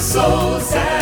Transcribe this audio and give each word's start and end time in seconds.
Fábio 0.00 0.97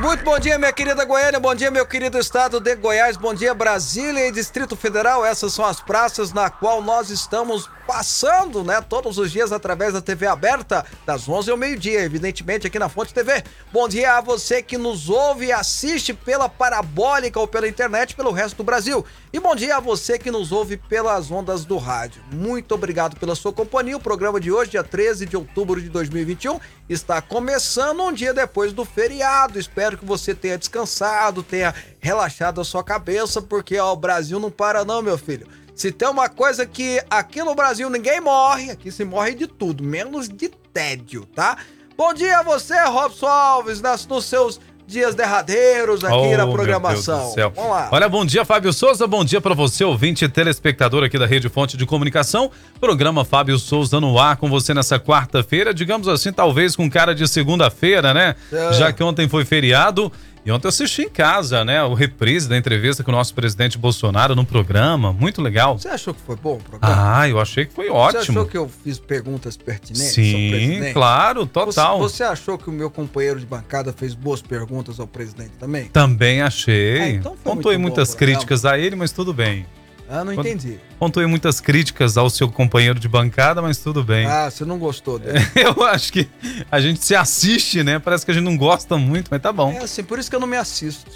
Muito 0.00 0.24
bom 0.24 0.38
dia, 0.38 0.58
minha 0.58 0.72
querida 0.72 1.04
Goiânia, 1.04 1.38
bom 1.38 1.54
dia, 1.54 1.70
meu 1.70 1.84
querido 1.84 2.18
estado 2.18 2.58
de 2.58 2.74
Goiás, 2.74 3.18
bom 3.18 3.34
dia, 3.34 3.52
Brasília 3.52 4.26
e 4.26 4.32
Distrito 4.32 4.74
Federal. 4.74 5.26
Essas 5.26 5.52
são 5.52 5.62
as 5.62 5.78
praças 5.78 6.32
na 6.32 6.48
qual 6.48 6.80
nós 6.80 7.10
estamos 7.10 7.68
passando, 7.86 8.62
né, 8.62 8.80
todos 8.80 9.18
os 9.18 9.32
dias 9.32 9.50
através 9.50 9.92
da 9.92 10.00
TV 10.00 10.24
aberta, 10.24 10.86
das 11.04 11.28
11 11.28 11.50
ao 11.50 11.56
meio-dia, 11.56 12.00
evidentemente 12.00 12.66
aqui 12.66 12.78
na 12.78 12.88
Fonte 12.88 13.12
TV. 13.12 13.42
Bom 13.72 13.88
dia 13.88 14.16
a 14.16 14.20
você 14.20 14.62
que 14.62 14.78
nos 14.78 15.10
ouve 15.10 15.46
e 15.46 15.52
assiste 15.52 16.14
pela 16.14 16.48
parabólica 16.48 17.40
ou 17.40 17.48
pela 17.48 17.68
internet 17.68 18.14
pelo 18.14 18.30
resto 18.30 18.56
do 18.58 18.64
Brasil. 18.64 19.04
E 19.32 19.40
bom 19.40 19.56
dia 19.56 19.76
a 19.76 19.80
você 19.80 20.18
que 20.18 20.30
nos 20.30 20.52
ouve 20.52 20.76
pelas 20.76 21.32
ondas 21.32 21.64
do 21.64 21.76
rádio. 21.78 22.22
Muito 22.32 22.74
obrigado 22.74 23.18
pela 23.18 23.34
sua 23.34 23.52
companhia. 23.52 23.96
O 23.96 24.00
programa 24.00 24.40
de 24.40 24.52
hoje, 24.52 24.70
dia 24.70 24.84
13 24.84 25.26
de 25.26 25.36
outubro 25.36 25.80
de 25.80 25.88
2021, 25.88 26.60
está 26.88 27.20
começando 27.20 28.02
um 28.02 28.12
dia 28.12 28.32
depois 28.32 28.72
do 28.72 28.84
feriado. 28.84 29.58
Espero 29.58 29.89
que 29.96 30.04
você 30.04 30.34
tenha 30.34 30.58
descansado, 30.58 31.42
tenha 31.42 31.74
relaxado 32.00 32.60
a 32.60 32.64
sua 32.64 32.82
cabeça, 32.82 33.40
porque 33.40 33.78
ó, 33.78 33.92
o 33.92 33.96
Brasil 33.96 34.38
não 34.38 34.50
para 34.50 34.84
não, 34.84 35.02
meu 35.02 35.18
filho. 35.18 35.46
Se 35.74 35.90
tem 35.90 36.08
uma 36.08 36.28
coisa 36.28 36.66
que 36.66 37.02
aqui 37.08 37.42
no 37.42 37.54
Brasil 37.54 37.88
ninguém 37.88 38.20
morre, 38.20 38.70
aqui 38.70 38.92
se 38.92 39.04
morre 39.04 39.34
de 39.34 39.46
tudo, 39.46 39.82
menos 39.82 40.28
de 40.28 40.48
tédio, 40.48 41.24
tá? 41.26 41.56
Bom 41.96 42.14
dia 42.14 42.38
a 42.38 42.42
você, 42.42 42.78
Robson 42.84 43.26
Alves, 43.26 43.80
nas, 43.80 44.06
nos 44.06 44.24
seus 44.24 44.60
dias 44.90 45.14
derradeiros 45.14 46.04
aqui 46.04 46.14
Oh, 46.14 46.36
na 46.36 46.46
programação. 46.46 47.32
Vamos 47.54 47.70
lá. 47.70 47.88
Olha, 47.92 48.08
bom 48.08 48.24
dia, 48.24 48.44
Fábio 48.44 48.72
Souza. 48.72 49.06
Bom 49.06 49.24
dia 49.24 49.40
pra 49.40 49.54
você, 49.54 49.84
ouvinte 49.84 50.24
e 50.24 50.28
telespectador 50.28 51.04
aqui 51.04 51.18
da 51.18 51.26
Rede 51.26 51.48
Fonte 51.48 51.76
de 51.76 51.86
Comunicação. 51.86 52.50
Programa 52.80 53.24
Fábio 53.24 53.58
Souza 53.58 54.00
no 54.00 54.18
ar 54.18 54.36
com 54.36 54.48
você 54.50 54.74
nessa 54.74 54.98
quarta-feira, 54.98 55.72
digamos 55.72 56.08
assim, 56.08 56.32
talvez 56.32 56.74
com 56.74 56.90
cara 56.90 57.14
de 57.14 57.26
segunda-feira, 57.28 58.12
né? 58.12 58.34
É. 58.52 58.72
Já 58.72 58.92
que 58.92 59.02
ontem 59.02 59.28
foi 59.28 59.44
feriado. 59.44 60.12
E 60.44 60.50
ontem 60.50 60.66
eu 60.66 60.70
assisti 60.70 61.02
em 61.02 61.08
casa, 61.10 61.64
né? 61.66 61.82
O 61.84 61.92
reprise 61.92 62.48
da 62.48 62.56
entrevista 62.56 63.04
com 63.04 63.10
o 63.10 63.14
nosso 63.14 63.34
presidente 63.34 63.76
Bolsonaro 63.76 64.34
no 64.34 64.44
programa. 64.44 65.12
Muito 65.12 65.42
legal. 65.42 65.78
Você 65.78 65.88
achou 65.88 66.14
que 66.14 66.20
foi 66.22 66.34
bom 66.36 66.54
o 66.54 66.58
programa? 66.62 67.18
Ah, 67.18 67.28
eu 67.28 67.38
achei 67.38 67.66
que 67.66 67.74
foi 67.74 67.86
Você 67.88 67.92
ótimo. 67.92 68.40
achou 68.40 68.46
que 68.46 68.56
eu 68.56 68.66
fiz 68.82 68.98
perguntas 68.98 69.56
pertinentes 69.58 70.06
ao 70.08 70.14
Sim, 70.14 70.50
presidente? 70.50 70.92
claro, 70.94 71.42
Você, 71.42 71.48
total. 71.50 71.98
você 71.98 72.22
achou 72.22 72.56
que 72.56 72.70
o 72.70 72.72
meu 72.72 72.90
companheiro 72.90 73.38
de 73.38 73.44
bancada 73.44 73.92
fez 73.92 74.14
boas 74.14 74.40
perguntas 74.40 74.98
ao 74.98 75.06
presidente 75.06 75.52
também? 75.58 75.84
Também 75.88 76.40
achei. 76.40 77.00
Ah, 77.00 77.08
então 77.10 77.36
foi 77.36 77.54
Pontuei 77.54 77.76
muitas 77.76 78.14
críticas 78.14 78.64
a 78.64 78.78
ele, 78.78 78.96
mas 78.96 79.12
tudo 79.12 79.34
bem. 79.34 79.66
Ah, 80.12 80.24
não 80.24 80.32
entendi. 80.32 80.80
Pontuei 80.98 81.24
muitas 81.26 81.60
críticas 81.60 82.16
ao 82.16 82.28
seu 82.28 82.48
companheiro 82.50 82.98
de 82.98 83.08
bancada, 83.08 83.62
mas 83.62 83.78
tudo 83.78 84.02
bem. 84.02 84.26
Ah, 84.26 84.50
você 84.50 84.64
não 84.64 84.76
gostou 84.76 85.20
dele. 85.20 85.38
Eu 85.54 85.84
acho 85.84 86.12
que 86.12 86.28
a 86.70 86.80
gente 86.80 87.04
se 87.04 87.14
assiste, 87.14 87.84
né? 87.84 88.00
Parece 88.00 88.24
que 88.24 88.32
a 88.32 88.34
gente 88.34 88.42
não 88.42 88.56
gosta 88.56 88.98
muito, 88.98 89.28
mas 89.30 89.40
tá 89.40 89.52
bom. 89.52 89.70
É 89.72 89.84
assim, 89.84 90.02
por 90.02 90.18
isso 90.18 90.28
que 90.28 90.34
eu 90.34 90.40
não 90.40 90.48
me 90.48 90.56
assisto. 90.56 91.08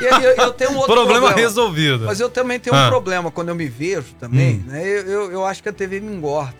E 0.00 0.06
aí 0.06 0.24
eu, 0.24 0.30
eu 0.36 0.52
tenho 0.54 0.70
um 0.70 0.76
outro 0.76 0.94
problema, 0.94 1.20
problema. 1.26 1.40
resolvido. 1.46 2.06
Mas 2.06 2.20
eu 2.20 2.30
também 2.30 2.58
tenho 2.58 2.74
um 2.74 2.78
Ah. 2.78 2.88
problema 2.88 3.30
quando 3.30 3.50
eu 3.50 3.54
me 3.54 3.68
vejo 3.68 4.14
também, 4.18 4.54
Hum. 4.56 4.64
né? 4.66 4.82
Eu, 4.82 5.02
eu, 5.06 5.32
eu 5.32 5.44
acho 5.46 5.62
que 5.62 5.68
a 5.68 5.72
TV 5.72 6.00
me 6.00 6.10
engorda. 6.12 6.56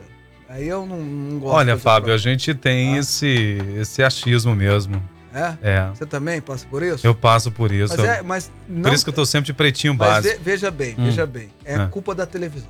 Aí 0.51 0.69
eu 0.69 0.85
não, 0.85 0.99
não 1.01 1.39
gosto. 1.39 1.57
Olha, 1.57 1.79
Fábio, 1.79 2.13
a 2.13 2.19
gente 2.19 2.53
tem 2.55 2.97
Ah. 2.97 2.99
esse, 2.99 3.59
esse 3.81 4.03
achismo 4.03 4.55
mesmo. 4.55 5.03
É? 5.35 5.55
É. 5.63 5.89
Você 5.95 6.05
também 6.07 6.41
passa 6.41 6.67
por 6.69 6.83
isso? 6.83 7.07
Eu 7.07 7.15
passo 7.15 7.51
por 7.51 7.73
isso. 7.73 7.95
Mas, 7.97 8.07
é, 8.07 8.23
mas 8.23 8.51
não. 8.69 8.83
Por 8.83 8.93
isso 8.93 9.05
que 9.05 9.11
eu 9.11 9.15
tô 9.15 9.25
sempre 9.27 9.47
de 9.47 9.53
pretinho 9.53 9.95
mas 9.95 10.09
básico. 10.09 10.37
ve- 10.39 10.41
veja 10.51 10.71
bem, 10.71 10.95
Hum. 10.99 11.05
veja 11.07 11.27
bem. 11.27 11.49
É 11.65 11.75
Ah. 11.77 11.87
culpa 11.89 12.15
da 12.15 12.27
televisão. 12.27 12.69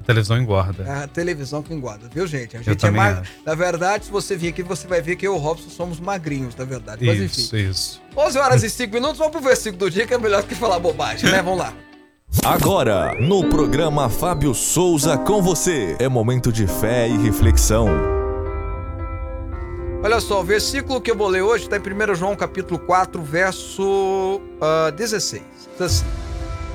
A 0.00 0.04
televisão 0.06 0.36
engorda. 0.38 0.84
É 0.84 1.04
a 1.04 1.08
televisão 1.08 1.62
que 1.62 1.72
engorda, 1.72 2.08
viu, 2.14 2.26
gente? 2.26 2.56
A 2.56 2.60
gente 2.60 2.70
é 2.70 2.74
também 2.74 3.00
mais. 3.00 3.18
acho. 3.20 3.30
Na 3.46 3.54
verdade, 3.54 4.04
se 4.04 4.10
você 4.10 4.36
vir 4.36 4.48
aqui, 4.48 4.62
você 4.62 4.86
vai 4.86 5.00
ver 5.00 5.16
que 5.16 5.26
eu 5.26 5.32
e 5.32 5.36
o 5.36 5.38
Robson 5.38 5.70
somos 5.70 5.98
magrinhos, 5.98 6.54
na 6.54 6.64
verdade. 6.66 7.04
Mas 7.06 7.18
enfim. 7.20 7.40
Isso, 7.40 7.56
isso. 7.56 8.02
11 8.16 8.38
horas 8.38 8.62
e 8.62 8.68
5 8.70 8.92
minutos, 8.92 9.16
vamos 9.18 9.32
pro 9.32 9.40
versículo 9.40 9.78
do 9.78 9.90
dia, 9.90 10.06
que 10.06 10.12
é 10.12 10.18
melhor 10.18 10.42
do 10.42 10.46
que 10.48 10.54
falar 10.54 10.78
bobagem, 10.78 11.30
né? 11.30 11.40
Vamos 11.42 11.58
lá. 11.58 11.72
Agora, 12.44 13.14
no 13.20 13.48
programa 13.48 14.08
Fábio 14.10 14.54
Souza 14.54 15.16
com 15.16 15.40
você, 15.40 15.96
é 15.98 16.08
momento 16.08 16.52
de 16.52 16.66
fé 16.66 17.08
e 17.08 17.16
reflexão. 17.16 17.88
Olha 20.04 20.20
só, 20.20 20.42
o 20.42 20.44
versículo 20.44 21.00
que 21.00 21.10
eu 21.10 21.16
vou 21.16 21.28
ler 21.28 21.40
hoje 21.40 21.64
está 21.64 21.78
em 21.78 21.80
1 21.80 22.14
João 22.14 22.36
capítulo 22.36 22.78
4, 22.78 23.22
verso 23.22 24.38
ah, 24.60 24.90
16. 24.90 25.42
Diz 25.72 25.80
assim, 25.80 26.04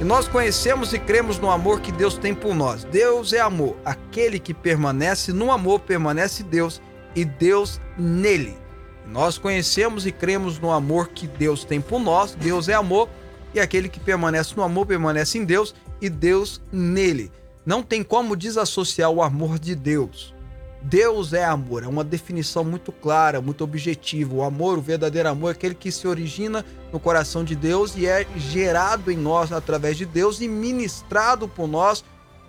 E 0.02 0.04
nós 0.04 0.28
conhecemos 0.28 0.94
e 0.94 0.98
cremos 0.98 1.38
no 1.38 1.52
amor 1.52 1.80
que 1.80 1.92
Deus 1.92 2.18
tem 2.18 2.34
por 2.34 2.56
nós. 2.56 2.84
Deus 2.86 3.32
é 3.32 3.40
amor. 3.40 3.76
Aquele 3.86 4.40
que 4.40 4.52
permanece 4.52 5.32
no 5.32 5.52
amor 5.52 5.80
permanece 5.82 6.42
Deus 6.42 6.82
e 7.16 7.24
Deus 7.24 7.80
nele. 7.96 8.58
Nós 9.06 9.38
conhecemos 9.38 10.08
e 10.08 10.12
cremos 10.12 10.58
no 10.58 10.72
amor 10.72 11.10
que 11.10 11.28
Deus 11.28 11.64
tem 11.64 11.80
por 11.80 12.00
nós. 12.00 12.34
Deus 12.34 12.68
é 12.68 12.74
amor 12.74 13.08
e 13.54 13.60
aquele 13.60 13.90
que 13.90 14.00
permanece 14.00 14.56
no 14.58 14.64
amor 14.64 14.88
permanece 14.88 15.38
em 15.38 15.46
Deus 15.46 15.76
e 16.02 16.10
Deus 16.10 16.60
nele. 16.72 17.32
Não 17.64 17.84
tem 17.84 18.02
como 18.02 18.36
desassociar 18.36 19.12
o 19.12 19.22
amor 19.22 19.60
de 19.60 19.76
Deus. 19.76 20.34
Deus 20.82 21.34
é 21.34 21.44
amor, 21.44 21.84
é 21.84 21.88
uma 21.88 22.04
definição 22.04 22.64
muito 22.64 22.92
clara, 22.92 23.42
muito 23.42 23.64
objetiva. 23.64 24.34
O 24.34 24.44
amor, 24.44 24.78
o 24.78 24.82
verdadeiro 24.82 25.28
amor, 25.28 25.50
é 25.50 25.52
aquele 25.52 25.76
que 25.76 25.92
se 25.92 26.08
origina 26.08 26.66
no 26.92 27.00
coração 27.00 27.44
de 27.44 27.56
Deus 27.56 27.96
e 27.98 28.06
é 28.06 28.26
gerado 28.38 29.12
em 29.12 29.18
nós 29.18 29.52
através 29.52 29.98
de 29.98 30.06
Deus 30.06 30.40
e 30.40 30.48
ministrado 30.48 31.48
por 31.48 31.68
nós 31.68 32.04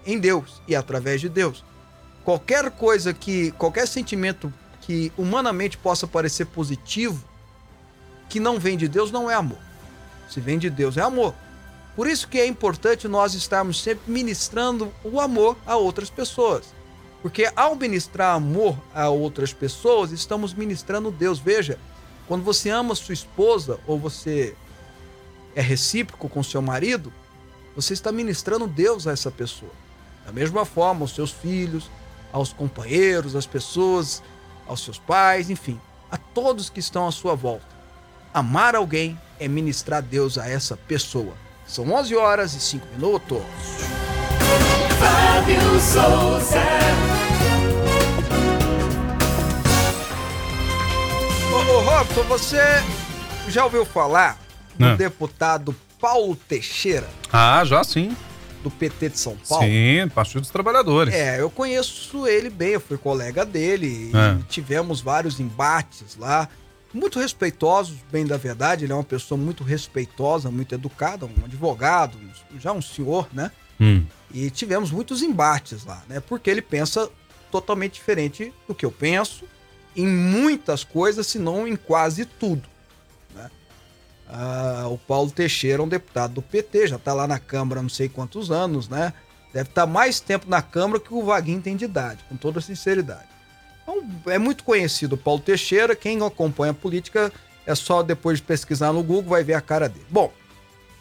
em 0.06 0.18
Deus 0.18 0.62
e 0.68 0.76
através 0.76 1.20
de 1.20 1.28
Deus. 1.28 1.64
Qualquer 2.24 2.70
coisa 2.70 3.12
que, 3.12 3.50
qualquer 3.52 3.88
sentimento 3.88 4.52
que 4.80 5.12
humanamente 5.18 5.76
possa 5.76 6.06
parecer 6.06 6.46
positivo, 6.46 7.24
que 8.28 8.38
não 8.38 8.60
vem 8.60 8.76
de 8.76 8.86
Deus, 8.86 9.10
não 9.10 9.28
é 9.28 9.34
amor. 9.34 9.58
Se 10.28 10.40
vem 10.40 10.56
de 10.56 10.70
Deus, 10.70 10.96
é 10.96 11.00
amor. 11.00 11.34
Por 11.96 12.06
isso 12.06 12.28
que 12.28 12.38
é 12.38 12.46
importante 12.46 13.08
nós 13.08 13.34
estarmos 13.34 13.82
sempre 13.82 14.10
ministrando 14.10 14.92
o 15.02 15.20
amor 15.20 15.56
a 15.66 15.76
outras 15.76 16.08
pessoas. 16.08 16.72
Porque 17.22 17.50
ao 17.54 17.74
ministrar 17.74 18.34
amor 18.34 18.78
a 18.94 19.08
outras 19.08 19.52
pessoas, 19.52 20.10
estamos 20.10 20.54
ministrando 20.54 21.10
Deus. 21.10 21.38
Veja, 21.38 21.78
quando 22.26 22.44
você 22.44 22.70
ama 22.70 22.94
sua 22.94 23.12
esposa 23.12 23.78
ou 23.86 23.98
você 23.98 24.54
é 25.54 25.60
recíproco 25.60 26.28
com 26.28 26.42
seu 26.42 26.62
marido, 26.62 27.12
você 27.76 27.92
está 27.92 28.10
ministrando 28.10 28.66
Deus 28.66 29.06
a 29.06 29.12
essa 29.12 29.30
pessoa. 29.30 29.72
Da 30.24 30.32
mesma 30.32 30.64
forma, 30.64 31.02
aos 31.02 31.14
seus 31.14 31.30
filhos, 31.30 31.90
aos 32.32 32.52
companheiros, 32.52 33.36
às 33.36 33.46
pessoas, 33.46 34.22
aos 34.66 34.82
seus 34.84 34.98
pais, 34.98 35.50
enfim, 35.50 35.80
a 36.10 36.16
todos 36.16 36.70
que 36.70 36.80
estão 36.80 37.06
à 37.06 37.12
sua 37.12 37.34
volta. 37.34 37.66
Amar 38.32 38.76
alguém 38.76 39.18
é 39.38 39.48
ministrar 39.48 40.02
Deus 40.02 40.38
a 40.38 40.48
essa 40.48 40.76
pessoa. 40.76 41.34
São 41.66 41.90
11 41.92 42.16
horas 42.16 42.54
e 42.54 42.60
5 42.60 42.86
minutos. 42.94 43.42
Fábio 44.98 45.80
Souza. 45.80 47.09
Ô, 51.70 51.80
Robson, 51.80 52.22
você 52.24 52.58
já 53.48 53.64
ouviu 53.64 53.84
falar 53.84 54.38
do 54.76 54.86
Não. 54.86 54.96
deputado 54.96 55.74
Paulo 56.00 56.34
Teixeira, 56.34 57.08
Ah, 57.32 57.62
já 57.64 57.84
sim. 57.84 58.16
do 58.62 58.70
PT 58.70 59.10
de 59.10 59.18
São 59.18 59.36
Paulo? 59.48 59.64
Sim, 59.64 60.08
Partido 60.14 60.40
dos 60.40 60.50
Trabalhadores. 60.50 61.14
É, 61.14 61.40
eu 61.40 61.50
conheço 61.50 62.26
ele 62.26 62.50
bem, 62.50 62.70
eu 62.70 62.80
fui 62.80 62.96
colega 62.98 63.44
dele 63.44 64.10
É. 64.14 64.40
e 64.40 64.42
tivemos 64.44 65.00
vários 65.00 65.38
embates 65.40 66.16
lá, 66.18 66.48
muito 66.92 67.18
respeitosos, 67.20 67.96
bem 68.10 68.26
da 68.26 68.36
verdade, 68.36 68.84
ele 68.84 68.92
é 68.92 68.96
uma 68.96 69.04
pessoa 69.04 69.38
muito 69.38 69.62
respeitosa, 69.62 70.50
muito 70.50 70.74
educada, 70.74 71.24
um 71.26 71.44
advogado, 71.44 72.18
um- 72.18 72.58
já 72.58 72.72
um 72.72 72.82
senhor, 72.82 73.28
né? 73.32 73.50
Hum. 73.80 74.04
E 74.34 74.50
tivemos 74.50 74.90
muitos 74.90 75.22
embates 75.22 75.84
lá, 75.84 76.02
né? 76.08 76.20
Porque 76.20 76.50
ele 76.50 76.62
pensa 76.62 77.08
totalmente 77.50 77.94
diferente 77.94 78.52
do 78.66 78.74
que 78.74 78.84
eu 78.84 78.90
penso 78.90 79.44
em 79.96 80.06
muitas 80.06 80.84
coisas, 80.84 81.26
se 81.26 81.38
não 81.38 81.66
em 81.66 81.76
quase 81.76 82.24
tudo. 82.24 82.68
Né? 83.34 83.50
Ah, 84.28 84.86
o 84.88 84.98
Paulo 84.98 85.30
Teixeira 85.30 85.82
é 85.82 85.84
um 85.84 85.88
deputado 85.88 86.34
do 86.34 86.42
PT, 86.42 86.88
já 86.88 86.96
está 86.96 87.12
lá 87.12 87.26
na 87.26 87.38
Câmara 87.38 87.82
não 87.82 87.88
sei 87.88 88.08
quantos 88.08 88.50
anos, 88.50 88.88
né? 88.88 89.12
Deve 89.52 89.68
estar 89.68 89.86
mais 89.86 90.20
tempo 90.20 90.48
na 90.48 90.62
Câmara 90.62 91.00
que 91.00 91.12
o 91.12 91.24
Vaguinho 91.24 91.60
tem 91.60 91.76
de 91.76 91.84
idade, 91.84 92.24
com 92.28 92.36
toda 92.36 92.60
sinceridade. 92.60 93.28
Então, 93.82 94.04
é 94.26 94.38
muito 94.38 94.62
conhecido 94.62 95.14
o 95.14 95.18
Paulo 95.18 95.40
Teixeira, 95.40 95.96
quem 95.96 96.24
acompanha 96.24 96.70
a 96.70 96.74
política 96.74 97.32
é 97.66 97.74
só 97.74 98.02
depois 98.02 98.38
de 98.38 98.44
pesquisar 98.44 98.92
no 98.92 99.02
Google, 99.02 99.30
vai 99.30 99.44
ver 99.44 99.54
a 99.54 99.60
cara 99.60 99.88
dele. 99.88 100.06
Bom, 100.08 100.32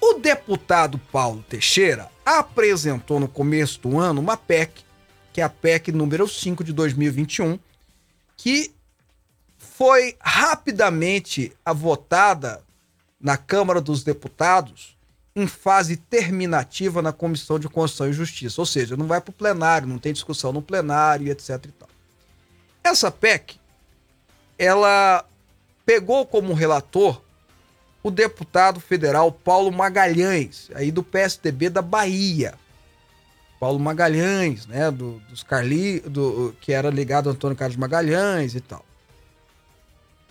o 0.01 0.15
deputado 0.15 0.97
Paulo 1.12 1.44
Teixeira 1.47 2.09
apresentou 2.25 3.19
no 3.19 3.27
começo 3.27 3.80
do 3.81 4.00
ano 4.00 4.21
uma 4.21 4.38
PEC, 4.38 4.83
que 5.33 5.41
é 5.41 5.44
a 5.44 5.50
PEC 5.50 5.91
número 5.91 6.27
5 6.27 6.63
de 6.63 6.74
2021, 6.74 7.59
que 8.38 8.71
foi 9.80 10.18
rapidamente 10.20 11.54
a 11.64 11.72
votada 11.72 12.62
na 13.18 13.38
Câmara 13.38 13.80
dos 13.80 14.04
Deputados 14.04 14.98
em 15.34 15.48
fase 15.48 15.96
terminativa 15.96 17.02
na 17.02 17.14
Comissão 17.14 17.58
de 17.58 17.70
Constituição 17.70 18.10
e 18.10 18.12
Justiça. 18.12 18.60
Ou 18.60 18.66
seja, 18.66 18.98
não 18.98 19.08
vai 19.08 19.22
para 19.22 19.30
o 19.30 19.34
plenário, 19.34 19.88
não 19.88 19.98
tem 19.98 20.12
discussão 20.12 20.52
no 20.52 20.62
plenário 20.62 21.31
etc 21.31 21.64
e 21.66 21.72
tal. 21.72 21.88
Essa 22.84 23.10
PEC, 23.10 23.58
ela 24.58 25.24
pegou 25.86 26.25
como 26.25 26.54
relator 26.54 27.22
o 28.04 28.12
deputado 28.12 28.82
federal 28.82 29.32
Paulo 29.32 29.72
Magalhães, 29.72 30.70
aí 30.75 30.92
do 30.92 31.04
PSDB 31.04 31.70
da 31.70 31.82
Bahia. 31.82 32.54
Paulo 33.62 33.80
Magalhães, 33.80 34.68
né, 34.68 34.92
do, 34.92 35.22
dos 35.30 35.42
Carli, 35.42 36.02
do, 36.02 36.54
que 36.60 36.74
era 36.74 36.90
ligado 36.90 37.30
ao 37.30 37.34
Antônio 37.34 37.56
Carlos 37.56 37.78
Magalhães 37.78 38.56
e 38.56 38.60
tal. 38.60 38.84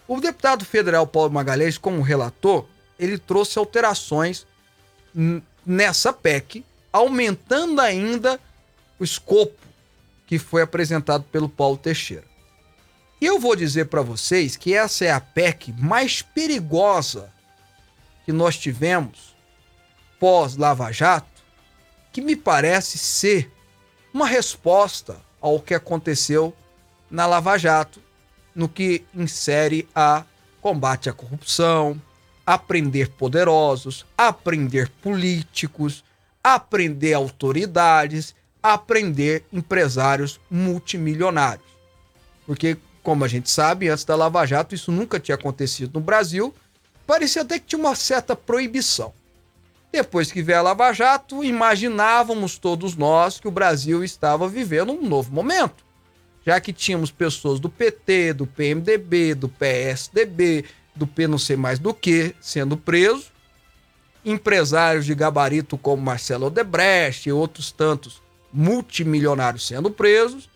O 0.08 0.18
deputado 0.20 0.64
federal 0.64 1.06
Paulo 1.06 1.30
Magalhães, 1.30 1.76
como 1.76 2.00
relator, 2.00 2.64
ele 2.98 3.18
trouxe 3.18 3.58
alterações 3.58 4.46
nessa 5.66 6.14
PEC, 6.14 6.64
aumentando 6.90 7.78
ainda 7.78 8.40
o 8.98 9.04
escopo 9.04 9.58
que 10.26 10.38
foi 10.38 10.62
apresentado 10.62 11.24
pelo 11.24 11.48
Paulo 11.48 11.76
Teixeira. 11.76 12.24
E 13.20 13.26
eu 13.26 13.38
vou 13.38 13.54
dizer 13.54 13.86
para 13.86 14.00
vocês 14.00 14.56
que 14.56 14.72
essa 14.72 15.04
é 15.04 15.12
a 15.12 15.20
PEC 15.20 15.74
mais 15.76 16.22
perigosa 16.22 17.30
que 18.24 18.32
nós 18.32 18.56
tivemos 18.56 19.36
pós 20.18 20.56
Lava 20.56 20.90
Jato, 20.90 21.42
que 22.12 22.22
me 22.22 22.34
parece 22.34 22.96
ser 22.96 23.52
uma 24.12 24.26
resposta 24.26 25.20
ao 25.40 25.60
que 25.60 25.74
aconteceu 25.74 26.54
na 27.10 27.26
Lava 27.26 27.58
Jato, 27.58 28.00
no 28.54 28.68
que 28.68 29.04
insere 29.14 29.88
a 29.94 30.24
combate 30.60 31.08
à 31.08 31.12
corrupção, 31.12 32.00
aprender 32.44 33.10
poderosos, 33.10 34.06
aprender 34.16 34.88
políticos, 35.02 36.02
aprender 36.42 37.14
autoridades, 37.14 38.34
aprender 38.62 39.44
empresários 39.52 40.40
multimilionários. 40.50 41.68
Porque, 42.46 42.76
como 43.02 43.24
a 43.24 43.28
gente 43.28 43.50
sabe, 43.50 43.88
antes 43.88 44.04
da 44.04 44.16
Lava 44.16 44.46
Jato, 44.46 44.74
isso 44.74 44.90
nunca 44.90 45.20
tinha 45.20 45.34
acontecido 45.34 45.98
no 45.98 46.04
Brasil. 46.04 46.54
Parecia 47.06 47.42
até 47.42 47.58
que 47.58 47.66
tinha 47.66 47.78
uma 47.78 47.94
certa 47.94 48.34
proibição. 48.34 49.12
Depois 49.92 50.30
que 50.30 50.42
veio 50.42 50.58
a 50.58 50.62
Lava 50.62 50.92
Jato, 50.92 51.42
imaginávamos 51.42 52.58
todos 52.58 52.96
nós 52.96 53.40
que 53.40 53.48
o 53.48 53.50
Brasil 53.50 54.04
estava 54.04 54.48
vivendo 54.48 54.92
um 54.92 55.06
novo 55.06 55.32
momento. 55.32 55.87
Já 56.46 56.60
que 56.60 56.72
tínhamos 56.72 57.10
pessoas 57.10 57.60
do 57.60 57.68
PT, 57.68 58.32
do 58.32 58.46
PMDB, 58.46 59.34
do 59.34 59.48
PSDB, 59.48 60.64
do 60.94 61.06
P 61.06 61.26
não 61.26 61.38
sei 61.38 61.56
mais 61.56 61.78
do 61.78 61.94
que, 61.94 62.34
sendo 62.40 62.76
preso, 62.76 63.26
empresários 64.24 65.06
de 65.06 65.14
gabarito 65.14 65.78
como 65.78 66.02
Marcelo 66.02 66.46
Odebrecht 66.46 67.28
e 67.28 67.32
outros 67.32 67.70
tantos 67.70 68.20
multimilionários 68.52 69.66
sendo 69.66 69.90
presos, 69.90 70.48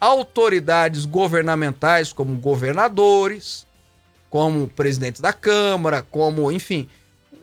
autoridades 0.00 1.04
governamentais 1.04 2.12
como 2.12 2.36
governadores, 2.36 3.66
como 4.30 4.68
presidentes 4.68 5.20
da 5.20 5.32
Câmara, 5.32 6.02
como, 6.02 6.50
enfim, 6.52 6.88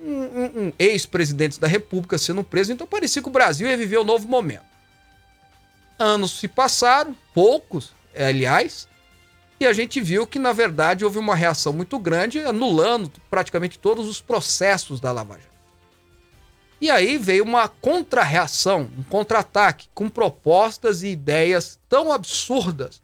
um, 0.02 0.12
um, 0.12 0.66
um 0.66 0.74
ex-presidentes 0.78 1.58
da 1.58 1.68
República 1.68 2.18
sendo 2.18 2.44
presos. 2.44 2.72
Então 2.72 2.88
parecia 2.88 3.22
que 3.22 3.28
o 3.28 3.32
Brasil 3.32 3.68
ia 3.68 3.78
viver 3.78 4.00
um 4.00 4.04
novo 4.04 4.28
momento. 4.28 4.75
Anos 5.98 6.40
se 6.40 6.48
passaram, 6.48 7.16
poucos, 7.34 7.94
aliás, 8.16 8.88
e 9.60 9.66
a 9.66 9.72
gente 9.72 10.02
viu 10.02 10.28
que, 10.28 10.38
na 10.38 10.52
verdade, 10.52 11.06
houve 11.06 11.18
uma 11.18 11.36
reação 11.36 11.72
muito 11.72 11.98
grande, 11.98 12.40
anulando 12.40 13.12
praticamente 13.30 13.80
todos 13.80 14.08
os 14.08 14.20
processos 14.20 15.00
da 15.00 15.12
Lava 15.12 15.36
Jato. 15.36 15.56
E 16.82 16.90
aí 16.90 17.18
veio 17.18 17.44
uma 17.44 17.70
contra-reação, 17.70 18.90
um 18.98 19.04
contra-ataque, 19.04 19.88
com 19.94 20.10
propostas 20.10 21.04
e 21.04 21.08
ideias 21.08 21.80
tão 21.88 22.12
absurdas 22.12 23.02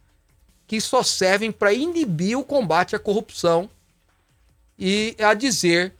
que 0.66 0.80
só 0.80 1.02
servem 1.02 1.50
para 1.50 1.72
inibir 1.72 2.38
o 2.38 2.44
combate 2.44 2.94
à 2.94 2.98
corrupção 2.98 3.68
e 4.78 5.16
a 5.18 5.34
dizer 5.34 5.94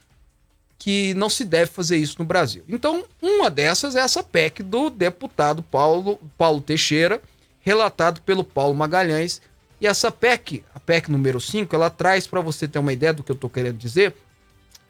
que 0.77 1.13
não 1.13 1.29
se 1.29 1.45
deve 1.45 1.71
fazer 1.71 1.97
isso 1.97 2.17
no 2.19 2.25
Brasil. 2.25 2.63
Então, 2.67 3.05
uma 3.21 3.49
dessas 3.49 3.95
é 3.95 3.99
essa 3.99 4.21
PEC 4.21 4.61
do 4.61 4.89
deputado 4.89 5.63
Paulo, 5.63 6.19
Paulo 6.37 6.61
Teixeira, 6.61 7.21
relatado 7.61 8.21
pelo 8.21 8.43
Paulo 8.43 8.75
Magalhães, 8.75 9.41
e 9.79 9.87
essa 9.87 10.11
PEC, 10.11 10.63
a 10.73 10.79
PEC 10.79 11.09
número 11.09 11.39
5, 11.39 11.73
ela 11.75 11.89
traz, 11.89 12.27
para 12.27 12.41
você 12.41 12.67
ter 12.67 12.79
uma 12.79 12.93
ideia 12.93 13.13
do 13.13 13.23
que 13.23 13.31
eu 13.31 13.35
estou 13.35 13.49
querendo 13.49 13.77
dizer, 13.77 14.15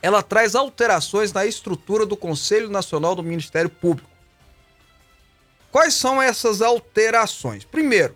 ela 0.02 0.22
traz 0.22 0.54
alterações 0.54 1.32
na 1.32 1.46
estrutura 1.46 2.06
do 2.06 2.18
Conselho 2.18 2.70
Nacional 2.70 3.16
do 3.16 3.24
Ministério 3.24 3.70
Público. 3.70 4.10
Quais 5.72 5.94
são 5.94 6.22
essas 6.22 6.62
alterações? 6.62 7.64
Primeiro, 7.64 8.16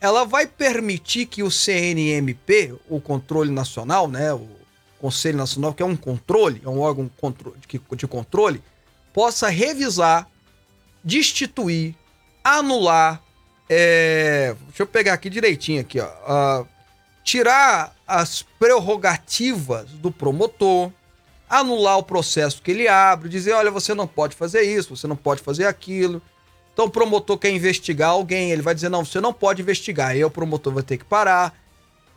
ela 0.00 0.24
vai 0.24 0.46
permitir 0.46 1.26
que 1.26 1.42
o 1.42 1.50
CNMP, 1.50 2.74
o 2.88 3.00
controle 3.00 3.50
nacional, 3.50 4.08
né, 4.08 4.32
o 4.32 4.59
Conselho 5.00 5.38
Nacional, 5.38 5.72
que 5.72 5.82
é 5.82 5.86
um 5.86 5.96
controle, 5.96 6.60
é 6.64 6.68
um 6.68 6.80
órgão 6.80 7.10
de 7.96 8.06
controle, 8.06 8.62
possa 9.14 9.48
revisar, 9.48 10.28
destituir, 11.02 11.94
anular, 12.44 13.22
é, 13.68 14.54
deixa 14.66 14.82
eu 14.82 14.86
pegar 14.86 15.14
aqui 15.14 15.30
direitinho 15.30 15.80
aqui, 15.80 16.00
ó. 16.00 16.64
Tirar 17.22 17.94
as 18.06 18.42
prerrogativas 18.58 19.90
do 19.90 20.10
promotor, 20.10 20.90
anular 21.48 21.98
o 21.98 22.02
processo 22.02 22.60
que 22.62 22.70
ele 22.70 22.88
abre, 22.88 23.28
dizer, 23.28 23.52
olha, 23.52 23.70
você 23.70 23.94
não 23.94 24.06
pode 24.06 24.34
fazer 24.34 24.62
isso, 24.62 24.96
você 24.96 25.06
não 25.06 25.16
pode 25.16 25.42
fazer 25.42 25.66
aquilo. 25.66 26.20
Então 26.72 26.86
o 26.86 26.90
promotor 26.90 27.38
quer 27.38 27.50
investigar 27.50 28.10
alguém, 28.10 28.50
ele 28.50 28.62
vai 28.62 28.74
dizer, 28.74 28.88
não, 28.88 29.04
você 29.04 29.20
não 29.20 29.32
pode 29.32 29.62
investigar, 29.62 30.10
aí 30.10 30.24
o 30.24 30.30
promotor 30.30 30.72
vai 30.72 30.82
ter 30.82 30.96
que 30.96 31.04
parar. 31.04 31.59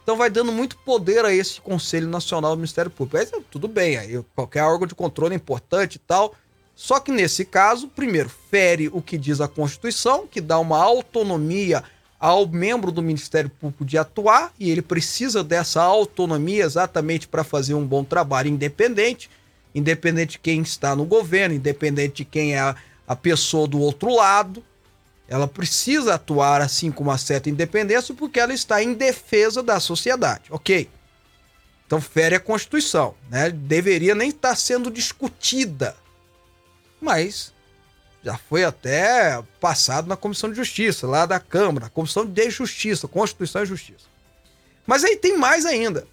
Então 0.04 0.18
vai 0.18 0.30
dando 0.30 0.52
muito 0.52 0.78
poder 0.78 1.24
a 1.24 1.34
esse 1.34 1.62
Conselho 1.62 2.08
Nacional 2.08 2.52
do 2.52 2.58
Ministério 2.58 2.92
Público. 2.92 3.18
Aí 3.18 3.44
tudo 3.50 3.68
bem, 3.68 3.98
aí 3.98 4.22
qualquer 4.36 4.64
órgão 4.64 4.86
de 4.86 4.94
controle 4.94 5.34
é 5.34 5.38
importante 5.38 5.96
e 5.96 6.00
tal, 6.00 6.36
só 6.76 7.00
que 7.00 7.12
nesse 7.12 7.46
caso, 7.46 7.88
primeiro, 7.88 8.30
fere 8.30 8.90
o 8.92 9.02
que 9.02 9.18
diz 9.18 9.40
a 9.40 9.48
Constituição, 9.48 10.28
que 10.28 10.42
dá 10.42 10.60
uma 10.60 10.78
autonomia 10.78 11.84
ao 12.20 12.48
membro 12.48 12.92
do 12.92 13.02
Ministério 13.02 13.50
Público 13.50 13.86
de 13.86 13.98
atuar, 13.98 14.54
e 14.60 14.72
ele 14.72 14.82
precisa 14.82 15.44
dessa 15.44 15.82
autonomia 15.82 16.64
exatamente 16.64 17.28
para 17.28 17.44
fazer 17.44 17.74
um 17.74 17.86
bom 17.86 18.04
trabalho 18.04 18.48
independente, 18.50 19.30
independente 19.76 20.34
de 20.34 20.40
quem 20.40 20.62
está 20.62 20.96
no 20.96 21.06
governo, 21.06 21.56
independente 21.56 22.18
de 22.18 22.26
quem 22.26 22.56
é 22.56 22.60
a, 22.60 22.76
a 23.08 23.16
pessoa 23.16 23.68
do 23.68 23.80
outro 23.80 24.16
lado. 24.16 24.64
Ela 25.28 25.48
precisa 25.48 26.16
atuar 26.16 26.62
assim 26.62 26.92
com 26.92 27.04
uma 27.04 27.18
certa 27.18 27.50
independência 27.50 28.14
porque 28.14 28.40
ela 28.40 28.54
está 28.54 28.84
em 28.84 28.94
defesa 28.94 29.64
da 29.64 29.80
sociedade, 29.80 30.44
ok? 30.50 30.90
Então 31.86 32.02
fere 32.02 32.36
a 32.36 32.40
Constituição, 32.40 33.16
né? 33.30 33.50
Deveria 33.50 34.16
nem 34.16 34.30
estar 34.30 34.56
sendo 34.56 34.92
discutida 34.92 35.96
mas 37.04 37.54
já 38.24 38.38
foi 38.38 38.64
até 38.64 39.44
passado 39.60 40.08
na 40.08 40.16
Comissão 40.16 40.50
de 40.50 40.56
Justiça, 40.56 41.06
lá 41.06 41.26
da 41.26 41.40
Câmara, 41.40 41.90
Comissão 41.90 42.26
de 42.26 42.50
Justiça, 42.50 43.08
Constituição 43.08 43.64
e 43.64 43.66
Justiça. 43.66 44.06
Mas 44.88 45.04
aí 45.04 45.18
tem 45.18 45.38
mais 45.38 45.66
ainda. 45.66 46.08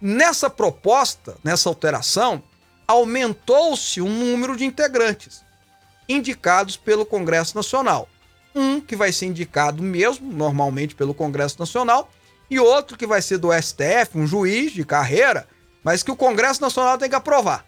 Nessa 0.00 0.48
proposta, 0.48 1.36
nessa 1.44 1.68
alteração, 1.68 2.42
aumentou-se 2.88 4.00
o 4.00 4.08
número 4.08 4.56
de 4.56 4.64
integrantes 4.64 5.44
indicados 6.12 6.76
pelo 6.76 7.06
Congresso 7.06 7.56
Nacional. 7.56 8.08
Um 8.54 8.80
que 8.80 8.96
vai 8.96 9.12
ser 9.12 9.26
indicado 9.26 9.82
mesmo, 9.82 10.32
normalmente 10.32 10.94
pelo 10.94 11.14
Congresso 11.14 11.58
Nacional, 11.58 12.10
e 12.50 12.58
outro 12.58 12.96
que 12.96 13.06
vai 13.06 13.22
ser 13.22 13.38
do 13.38 13.52
STF, 13.52 14.16
um 14.16 14.26
juiz 14.26 14.72
de 14.72 14.84
carreira, 14.84 15.46
mas 15.84 16.02
que 16.02 16.10
o 16.10 16.16
Congresso 16.16 16.60
Nacional 16.60 16.98
tem 16.98 17.08
que 17.08 17.14
aprovar. 17.14 17.64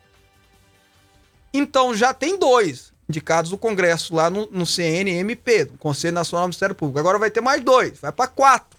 Então 1.54 1.94
já 1.94 2.12
tem 2.12 2.36
dois 2.36 2.92
indicados 3.08 3.50
do 3.50 3.58
Congresso 3.58 4.14
lá 4.14 4.28
no, 4.30 4.48
no 4.50 4.66
CNMP, 4.66 5.66
no 5.70 5.78
Conselho 5.78 6.14
Nacional 6.14 6.46
do 6.46 6.48
Ministério 6.48 6.74
Público. 6.74 6.98
Agora 6.98 7.18
vai 7.18 7.30
ter 7.30 7.40
mais 7.40 7.62
dois, 7.62 7.98
vai 8.00 8.10
para 8.10 8.26
quatro. 8.26 8.78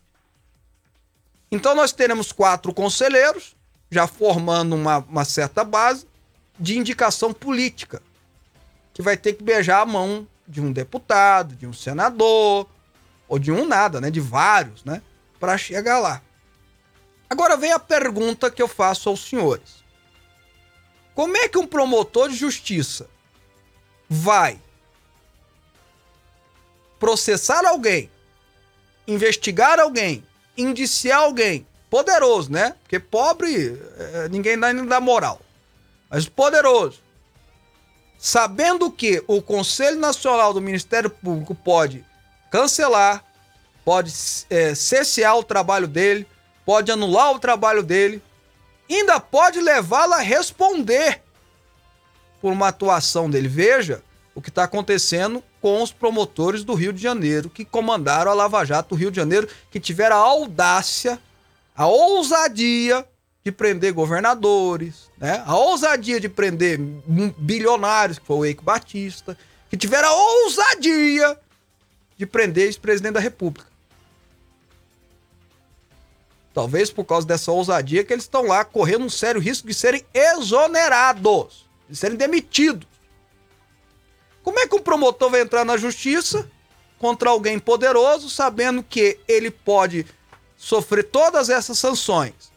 Então 1.52 1.76
nós 1.76 1.92
teremos 1.92 2.32
quatro 2.32 2.74
conselheiros, 2.74 3.56
já 3.92 4.08
formando 4.08 4.76
uma, 4.76 4.98
uma 4.98 5.24
certa 5.24 5.64
base 5.64 6.08
de 6.60 6.78
indicação 6.78 7.32
política, 7.32 8.02
que 8.94 9.02
vai 9.02 9.18
ter 9.18 9.34
que 9.34 9.44
beijar 9.44 9.82
a 9.82 9.86
mão 9.86 10.28
de 10.48 10.62
um 10.62 10.72
deputado, 10.72 11.56
de 11.56 11.66
um 11.66 11.74
senador, 11.74 12.68
ou 13.28 13.40
de 13.40 13.52
um 13.52 13.66
nada, 13.66 14.00
né? 14.00 14.12
De 14.12 14.20
vários, 14.20 14.84
né? 14.84 15.02
Para 15.40 15.58
chegar 15.58 16.00
lá. 16.00 16.22
Agora 17.30 17.58
vem 17.58 17.72
a 17.72 17.80
pergunta 17.80 18.52
que 18.52 18.62
eu 18.62 18.68
faço 18.68 19.10
aos 19.10 19.28
senhores. 19.28 19.84
Como 21.16 21.36
é 21.38 21.48
que 21.48 21.58
um 21.58 21.68
promotor 21.68 22.30
de 22.30 22.36
justiça 22.36 23.10
vai 24.10 24.60
processar 27.00 27.66
alguém, 27.66 28.10
investigar 29.08 29.80
alguém, 29.80 30.24
indiciar 30.58 31.20
alguém, 31.20 31.68
poderoso, 31.90 32.52
né? 32.52 32.76
Porque 32.82 33.00
pobre, 33.00 33.80
é, 33.98 34.30
ninguém 34.30 34.58
dá, 34.58 34.72
nem 34.74 34.86
dá 34.86 35.00
moral. 35.00 35.40
Mas 36.10 36.28
poderoso. 36.28 37.03
Sabendo 38.26 38.90
que 38.90 39.22
o 39.28 39.42
Conselho 39.42 40.00
Nacional 40.00 40.54
do 40.54 40.62
Ministério 40.62 41.10
Público 41.10 41.54
pode 41.54 42.06
cancelar, 42.50 43.22
pode 43.84 44.14
é, 44.50 44.74
cessear 44.74 45.36
o 45.36 45.44
trabalho 45.44 45.90
dele, 45.90 46.26
pode 46.66 46.90
anular 46.90 47.34
o 47.34 47.40
trabalho 47.40 47.84
dele, 47.84 48.24
ainda 48.90 49.20
pode 49.20 49.60
levá-lo 49.60 50.14
a 50.14 50.20
responder 50.20 51.22
por 52.42 52.54
uma 52.54 52.70
atuação 52.70 53.30
dele. 53.30 53.50
Veja 53.50 54.02
o 54.34 54.42
que 54.42 54.48
está 54.48 54.64
acontecendo 54.64 55.44
com 55.60 55.84
os 55.84 55.92
promotores 55.92 56.64
do 56.64 56.76
Rio 56.76 56.94
de 56.94 57.02
Janeiro, 57.02 57.50
que 57.50 57.66
comandaram 57.66 58.32
a 58.32 58.34
Lava 58.34 58.64
Jato 58.64 58.96
do 58.96 58.96
Rio 58.96 59.12
de 59.12 59.18
Janeiro, 59.18 59.50
que 59.70 59.82
tiveram 59.82 60.16
a 60.16 60.20
audácia, 60.20 61.20
a 61.76 61.88
ousadia 61.88 63.06
de 63.44 63.52
prender 63.52 63.92
governadores, 63.92 65.10
né? 65.18 65.44
a 65.46 65.58
ousadia 65.58 66.20
de 66.20 66.30
prender 66.30 66.80
bilionários, 67.38 68.18
que 68.18 68.26
foi 68.26 68.38
o 68.38 68.46
Eike 68.46 68.64
Batista, 68.64 69.38
que 69.70 69.76
tiveram 69.76 70.08
a 70.08 70.14
ousadia 70.14 71.38
de 72.18 72.26
prender 72.26 72.66
ex-presidente 72.66 73.16
da 73.16 73.20
República. 73.20 73.68
Talvez 76.54 76.90
por 76.90 77.04
causa 77.04 77.28
dessa 77.28 77.52
ousadia 77.52 78.04
que 78.04 78.14
eles 78.14 78.24
estão 78.24 78.44
lá 78.44 78.64
correndo 78.64 79.06
um 79.06 79.10
sério 79.10 79.42
risco 79.42 79.68
de 79.68 79.74
serem 79.74 80.06
exonerados, 80.14 81.66
de 81.90 81.96
serem 81.98 82.16
demitidos. 82.16 82.88
Como 84.42 84.60
é 84.60 84.68
que 84.68 84.76
um 84.76 84.82
promotor 84.82 85.32
vai 85.32 85.42
entrar 85.42 85.66
na 85.66 85.76
justiça 85.76 86.50
contra 87.00 87.30
alguém 87.30 87.60
poderoso, 87.60 88.30
sabendo 88.30 88.84
que 88.84 89.20
ele 89.28 89.50
pode 89.52 90.06
sofrer 90.56 91.04
todas 91.04 91.50
essas 91.50 91.78
sanções? 91.80 92.53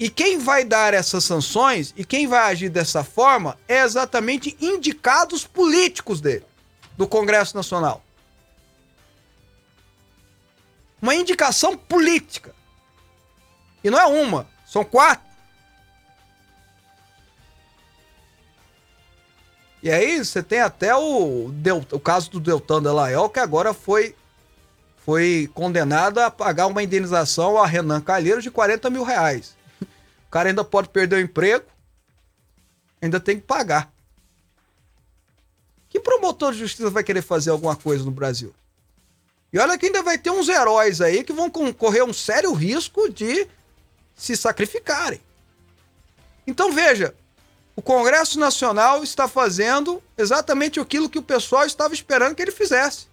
E 0.00 0.08
quem 0.08 0.38
vai 0.38 0.64
dar 0.64 0.94
essas 0.94 1.24
sanções 1.24 1.92
e 1.94 2.06
quem 2.06 2.26
vai 2.26 2.50
agir 2.50 2.70
dessa 2.70 3.04
forma 3.04 3.58
é 3.68 3.82
exatamente 3.82 4.56
indicados 4.58 5.46
políticos 5.46 6.22
dele, 6.22 6.46
do 6.96 7.06
Congresso 7.06 7.54
Nacional. 7.54 8.02
Uma 11.02 11.14
indicação 11.14 11.76
política. 11.76 12.54
E 13.84 13.90
não 13.90 13.98
é 13.98 14.06
uma, 14.06 14.48
são 14.66 14.82
quatro. 14.82 15.28
E 19.82 19.90
aí 19.90 20.24
você 20.24 20.42
tem 20.42 20.60
até 20.60 20.96
o, 20.96 21.52
o 21.92 22.00
caso 22.00 22.30
do 22.30 22.40
Deltan 22.40 22.82
Delael, 22.82 23.28
que 23.28 23.38
agora 23.38 23.74
foi, 23.74 24.16
foi 25.04 25.50
condenado 25.52 26.20
a 26.20 26.30
pagar 26.30 26.68
uma 26.68 26.82
indenização 26.82 27.58
a 27.58 27.66
Renan 27.66 28.00
Calheiros 28.00 28.42
de 28.42 28.50
40 28.50 28.88
mil 28.88 29.04
reais. 29.04 29.59
O 30.30 30.32
cara 30.32 30.48
ainda 30.48 30.62
pode 30.62 30.88
perder 30.90 31.16
o 31.16 31.20
emprego, 31.20 31.66
ainda 33.02 33.18
tem 33.18 33.40
que 33.40 33.44
pagar. 33.44 33.92
Que 35.88 35.98
promotor 35.98 36.52
de 36.52 36.60
justiça 36.60 36.88
vai 36.88 37.02
querer 37.02 37.20
fazer 37.20 37.50
alguma 37.50 37.74
coisa 37.74 38.04
no 38.04 38.12
Brasil? 38.12 38.54
E 39.52 39.58
olha 39.58 39.76
que 39.76 39.86
ainda 39.86 40.04
vai 40.04 40.16
ter 40.16 40.30
uns 40.30 40.48
heróis 40.48 41.00
aí 41.00 41.24
que 41.24 41.32
vão 41.32 41.50
correr 41.50 42.04
um 42.04 42.12
sério 42.12 42.52
risco 42.52 43.12
de 43.12 43.44
se 44.14 44.36
sacrificarem. 44.36 45.20
Então 46.46 46.72
veja, 46.72 47.12
o 47.74 47.82
Congresso 47.82 48.38
Nacional 48.38 49.02
está 49.02 49.26
fazendo 49.26 50.00
exatamente 50.16 50.78
aquilo 50.78 51.10
que 51.10 51.18
o 51.18 51.24
pessoal 51.24 51.66
estava 51.66 51.92
esperando 51.92 52.36
que 52.36 52.42
ele 52.42 52.52
fizesse. 52.52 53.08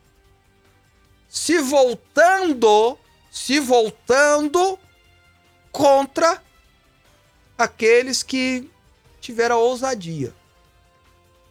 Se 1.27 1.57
voltando, 1.57 2.95
se 3.31 3.59
voltando 3.59 4.77
contra 5.71 6.45
aqueles 7.57 8.21
que 8.21 8.69
tiveram 9.19 9.55
a 9.55 9.59
ousadia 9.59 10.33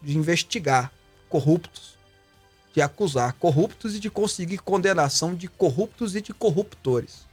de 0.01 0.17
investigar 0.17 0.93
corruptos, 1.29 1.97
de 2.73 2.81
acusar 2.81 3.33
corruptos 3.35 3.95
e 3.95 4.01
de 4.01 4.09
conseguir 4.09 4.59
condenação 4.59 5.35
de 5.35 5.49
corruptos 5.49 6.15
e 6.15 6.21
de 6.21 6.33
corruptores. 6.33 7.27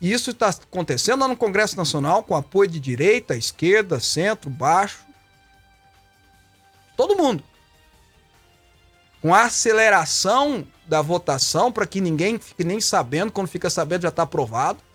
E 0.00 0.12
isso 0.12 0.30
está 0.30 0.50
acontecendo 0.50 1.20
lá 1.20 1.28
no 1.28 1.36
Congresso 1.36 1.76
Nacional 1.76 2.22
com 2.22 2.36
apoio 2.36 2.68
de 2.68 2.78
direita, 2.78 3.34
esquerda, 3.34 3.98
centro, 3.98 4.50
baixo. 4.50 5.04
Todo 6.96 7.16
mundo. 7.16 7.42
Com 9.22 9.34
a 9.34 9.44
aceleração 9.44 10.66
da 10.86 11.00
votação 11.00 11.72
para 11.72 11.86
que 11.86 12.00
ninguém 12.00 12.38
fique 12.38 12.62
nem 12.62 12.80
sabendo, 12.80 13.32
quando 13.32 13.48
fica 13.48 13.70
sabendo 13.70 14.02
já 14.02 14.10
está 14.10 14.22
aprovado. 14.22 14.85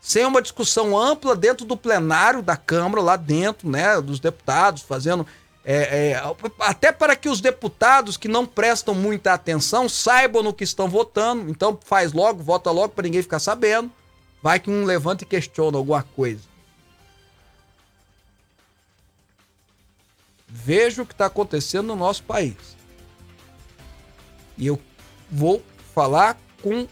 Sem 0.00 0.24
uma 0.24 0.40
discussão 0.40 0.96
ampla 0.96 1.34
dentro 1.34 1.66
do 1.66 1.76
plenário 1.76 2.42
da 2.42 2.56
Câmara, 2.56 3.02
lá 3.02 3.16
dentro, 3.16 3.68
né, 3.68 4.00
dos 4.00 4.20
deputados, 4.20 4.82
fazendo. 4.82 5.26
É, 5.64 6.12
é, 6.12 6.22
até 6.60 6.92
para 6.92 7.16
que 7.16 7.28
os 7.28 7.40
deputados 7.40 8.16
que 8.16 8.28
não 8.28 8.46
prestam 8.46 8.94
muita 8.94 9.32
atenção 9.32 9.88
saibam 9.88 10.42
no 10.42 10.54
que 10.54 10.62
estão 10.62 10.88
votando. 10.88 11.50
Então 11.50 11.78
faz 11.84 12.12
logo, 12.12 12.42
vota 12.42 12.70
logo 12.70 12.90
para 12.90 13.02
ninguém 13.02 13.22
ficar 13.22 13.40
sabendo. 13.40 13.90
Vai 14.40 14.60
que 14.60 14.70
um 14.70 14.84
levanta 14.84 15.24
e 15.24 15.26
questiona 15.26 15.76
alguma 15.76 16.04
coisa. 16.04 16.42
Veja 20.46 21.02
o 21.02 21.06
que 21.06 21.12
está 21.12 21.26
acontecendo 21.26 21.88
no 21.88 21.96
nosso 21.96 22.22
país. 22.22 22.54
E 24.56 24.66
eu 24.66 24.80
vou 25.30 25.62
falar 25.94 26.38
com, 26.62 26.86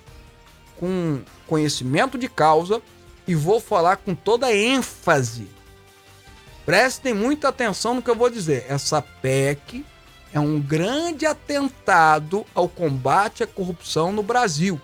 com 0.76 1.22
conhecimento 1.46 2.18
de 2.18 2.28
causa 2.28 2.82
e 3.26 3.34
vou 3.34 3.60
falar 3.60 3.96
com 3.96 4.14
toda 4.14 4.54
ênfase. 4.54 5.48
Prestem 6.64 7.14
muita 7.14 7.48
atenção 7.48 7.94
no 7.94 8.02
que 8.02 8.10
eu 8.10 8.16
vou 8.16 8.30
dizer. 8.30 8.66
Essa 8.68 9.02
PEC 9.02 9.84
é 10.32 10.40
um 10.40 10.60
grande 10.60 11.26
atentado 11.26 12.44
ao 12.54 12.68
combate 12.68 13.42
à 13.42 13.46
corrupção 13.46 14.12
no 14.12 14.22
Brasil 14.22 14.80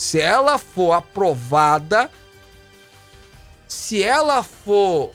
se 0.00 0.18
ela 0.18 0.56
for 0.56 0.92
aprovada, 0.92 2.10
se 3.68 4.02
ela 4.02 4.42
for 4.42 5.10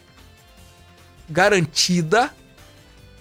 garantida, 1.27 2.31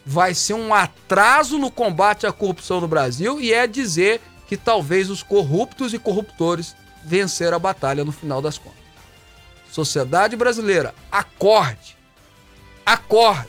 vai 0.05 0.35
ser 0.35 0.53
um 0.53 0.75
atraso 0.75 1.57
no 1.57 1.71
combate 1.71 2.27
à 2.27 2.33
corrupção 2.33 2.83
no 2.83 2.87
Brasil 2.87 3.41
e 3.41 3.51
é 3.51 3.67
dizer 3.67 4.21
que 4.47 4.59
talvez 4.59 5.09
os 5.09 5.23
corruptos 5.23 5.95
e 5.95 5.99
corruptores 5.99 6.77
venceram 7.03 7.57
a 7.57 7.59
batalha 7.59 8.05
no 8.05 8.13
final 8.13 8.43
das 8.43 8.59
contas. 8.59 8.84
Sociedade 9.75 10.37
brasileira, 10.37 10.95
acorde. 11.11 11.99
Acorde. 12.87 13.49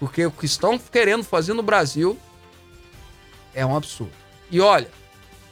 Porque 0.00 0.26
o 0.26 0.30
que 0.32 0.44
estão 0.44 0.76
querendo 0.76 1.22
fazer 1.22 1.54
no 1.54 1.62
Brasil 1.62 2.18
é 3.54 3.64
um 3.64 3.76
absurdo. 3.76 4.10
E 4.50 4.60
olha, 4.60 4.90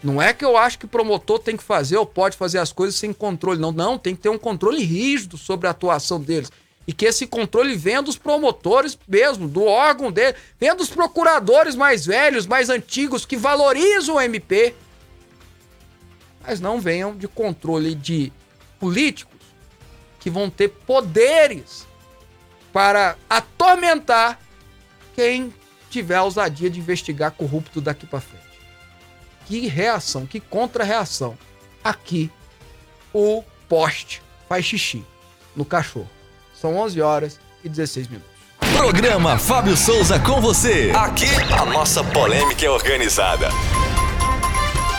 não 0.03 0.21
é 0.21 0.33
que 0.33 0.45
eu 0.45 0.57
acho 0.57 0.81
que 0.81 0.87
promotor 0.89 1.39
tem 1.39 1.57
que 1.57 1.63
fazer 1.63 1.97
ou 1.97 2.05
pode 2.05 2.37
fazer 2.37 2.59
as 2.59 2.73
coisas 2.73 2.97
sem 2.97 3.13
controle, 3.13 3.61
não. 3.61 3.71
Não, 3.71 3.97
tem 3.97 4.17
que 4.17 4.23
ter 4.23 4.31
um 4.31 4.37
controle 4.37 4.83
rígido 4.83 5.39
sobre 5.39 5.69
a 5.69 5.71
atuação 5.71 6.21
deles. 6.21 6.51
E 6.85 6.93
que 6.93 7.07
esse 7.07 7.25
controle 7.25 7.77
venha 7.77 8.03
dos 8.03 8.19
promotores 8.19 8.99
mesmo, 9.07 9.47
do 9.47 9.63
órgão 9.63 10.11
dele, 10.11 10.37
venha 10.59 10.75
dos 10.75 10.91
procuradores 10.91 11.77
mais 11.77 12.05
velhos, 12.05 12.49
mais 12.49 12.69
antigos, 12.69 13.25
que 13.25 13.37
valorizam 13.37 14.17
o 14.17 14.21
MP. 14.21 14.75
Mas 16.45 16.59
não 16.59 16.81
venham 16.81 17.17
de 17.17 17.29
controle 17.29 17.95
de 17.95 18.33
políticos 18.81 19.28
que 20.19 20.31
vão 20.31 20.51
ter 20.51 20.69
poderes 20.69 21.87
para 22.73 23.17
atormentar 23.29 24.39
quem 25.15 25.53
tiver 25.91 26.17
a 26.17 26.23
ousadia 26.23 26.71
de 26.71 26.79
investigar 26.79 27.33
corrupto 27.33 27.81
daqui 27.81 28.07
para 28.07 28.21
frente. 28.21 28.45
Que 29.47 29.67
reação, 29.67 30.27
que 30.27 30.41
contra-reação. 30.41 31.37
Aqui, 31.83 32.31
o 33.13 33.43
poste 33.69 34.23
faz 34.49 34.65
xixi 34.65 35.05
no 35.57 35.65
cachorro. 35.65 36.09
São 36.55 36.77
11 36.77 37.01
horas 37.01 37.41
e 37.65 37.69
16 37.69 38.09
minutos. 38.09 38.31
Programa 38.59 39.39
Fábio 39.39 39.77
Souza 39.77 40.19
com 40.21 40.41
você. 40.41 40.93
Aqui 40.95 41.27
a 41.53 41.65
nossa 41.65 42.05
polêmica 42.05 42.67
é 42.67 42.71
organizada. 42.71 43.49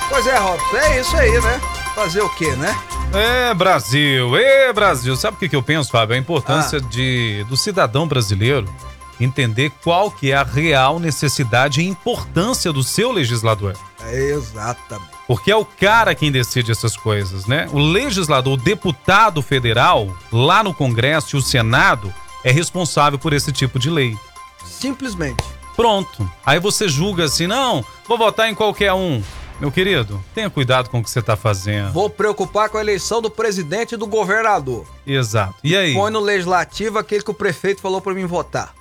Pois 0.09 0.25
é, 0.25 0.37
Robson, 0.37 0.77
é 0.77 0.99
isso 0.99 1.15
aí, 1.15 1.31
né? 1.31 1.61
Fazer 1.93 2.21
o 2.21 2.29
quê, 2.35 2.55
né? 2.55 2.75
É, 3.13 3.53
Brasil, 3.53 4.37
é, 4.37 4.71
Brasil. 4.71 5.15
Sabe 5.15 5.35
o 5.35 5.39
que, 5.39 5.49
que 5.49 5.55
eu 5.55 5.63
penso, 5.63 5.89
Fábio? 5.89 6.15
A 6.15 6.19
importância 6.19 6.77
ah. 6.77 6.89
de, 6.89 7.43
do 7.49 7.57
cidadão 7.57 8.07
brasileiro 8.07 8.71
entender 9.19 9.71
qual 9.83 10.09
que 10.09 10.31
é 10.31 10.35
a 10.35 10.43
real 10.43 10.99
necessidade 10.99 11.81
e 11.81 11.87
importância 11.87 12.71
do 12.71 12.83
seu 12.83 13.11
legislador. 13.11 13.75
Exatamente. 14.11 15.09
Porque 15.27 15.51
é 15.51 15.55
o 15.55 15.65
cara 15.65 16.15
quem 16.15 16.31
decide 16.31 16.71
essas 16.71 16.95
coisas, 16.95 17.45
né? 17.45 17.67
O 17.71 17.79
legislador, 17.79 18.53
o 18.53 18.57
deputado 18.57 19.41
federal, 19.41 20.15
lá 20.31 20.63
no 20.63 20.73
Congresso 20.73 21.35
e 21.35 21.39
o 21.39 21.41
Senado, 21.41 22.13
é 22.43 22.51
responsável 22.51 23.19
por 23.19 23.33
esse 23.33 23.51
tipo 23.51 23.77
de 23.77 23.89
lei. 23.89 24.17
Simplesmente. 24.65 25.43
Pronto. 25.75 26.29
Aí 26.45 26.59
você 26.59 26.87
julga 26.87 27.25
assim, 27.25 27.47
não, 27.47 27.83
vou 28.07 28.17
votar 28.17 28.49
em 28.49 28.55
qualquer 28.55 28.93
um. 28.93 29.21
Meu 29.59 29.71
querido, 29.71 30.23
tenha 30.33 30.49
cuidado 30.49 30.89
com 30.89 30.99
o 30.99 31.03
que 31.03 31.09
você 31.09 31.19
está 31.19 31.35
fazendo. 31.35 31.91
Vou 31.91 32.09
preocupar 32.09 32.69
com 32.69 32.77
a 32.77 32.81
eleição 32.81 33.21
do 33.21 33.29
presidente 33.29 33.93
e 33.93 33.97
do 33.97 34.07
governador. 34.07 34.87
Exato. 35.05 35.55
E 35.61 35.75
aí? 35.75 35.93
Põe 35.93 36.11
no 36.11 36.21
legislativo 36.21 36.97
aquele 36.97 37.23
que 37.23 37.31
o 37.31 37.33
prefeito 37.33 37.81
falou 37.81 37.99
para 37.99 38.13
mim 38.13 38.25
votar. 38.25 38.73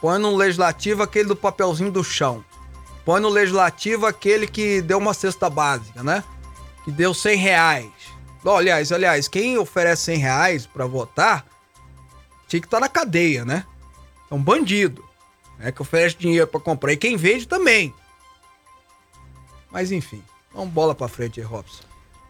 Põe 0.00 0.18
no 0.20 0.36
legislativo 0.36 1.02
aquele 1.02 1.28
do 1.28 1.36
papelzinho 1.36 1.90
do 1.90 2.04
chão. 2.04 2.44
põe 3.04 3.20
no 3.20 3.28
legislativo 3.28 4.06
aquele 4.06 4.46
que 4.46 4.80
deu 4.80 4.98
uma 4.98 5.12
cesta 5.12 5.50
básica, 5.50 6.04
né? 6.04 6.22
Que 6.84 6.92
deu 6.92 7.12
100 7.12 7.36
reais. 7.36 7.90
Aliás, 8.44 8.92
aliás, 8.92 9.26
quem 9.26 9.58
oferece 9.58 10.04
100 10.04 10.18
reais 10.18 10.66
pra 10.66 10.86
votar 10.86 11.44
tinha 12.46 12.60
que 12.60 12.66
estar 12.66 12.80
na 12.80 12.88
cadeia, 12.88 13.44
né? 13.44 13.64
É 14.30 14.34
um 14.34 14.42
bandido. 14.42 15.04
É 15.58 15.72
que 15.72 15.82
oferece 15.82 16.16
dinheiro 16.16 16.46
pra 16.46 16.60
comprar. 16.60 16.92
E 16.92 16.96
quem 16.96 17.16
vende 17.16 17.46
também. 17.46 17.92
Mas 19.72 19.90
enfim, 19.90 20.22
vamos 20.54 20.72
bola 20.72 20.94
pra 20.94 21.08
frente 21.08 21.40
aí, 21.40 21.46
Robson. 21.46 21.82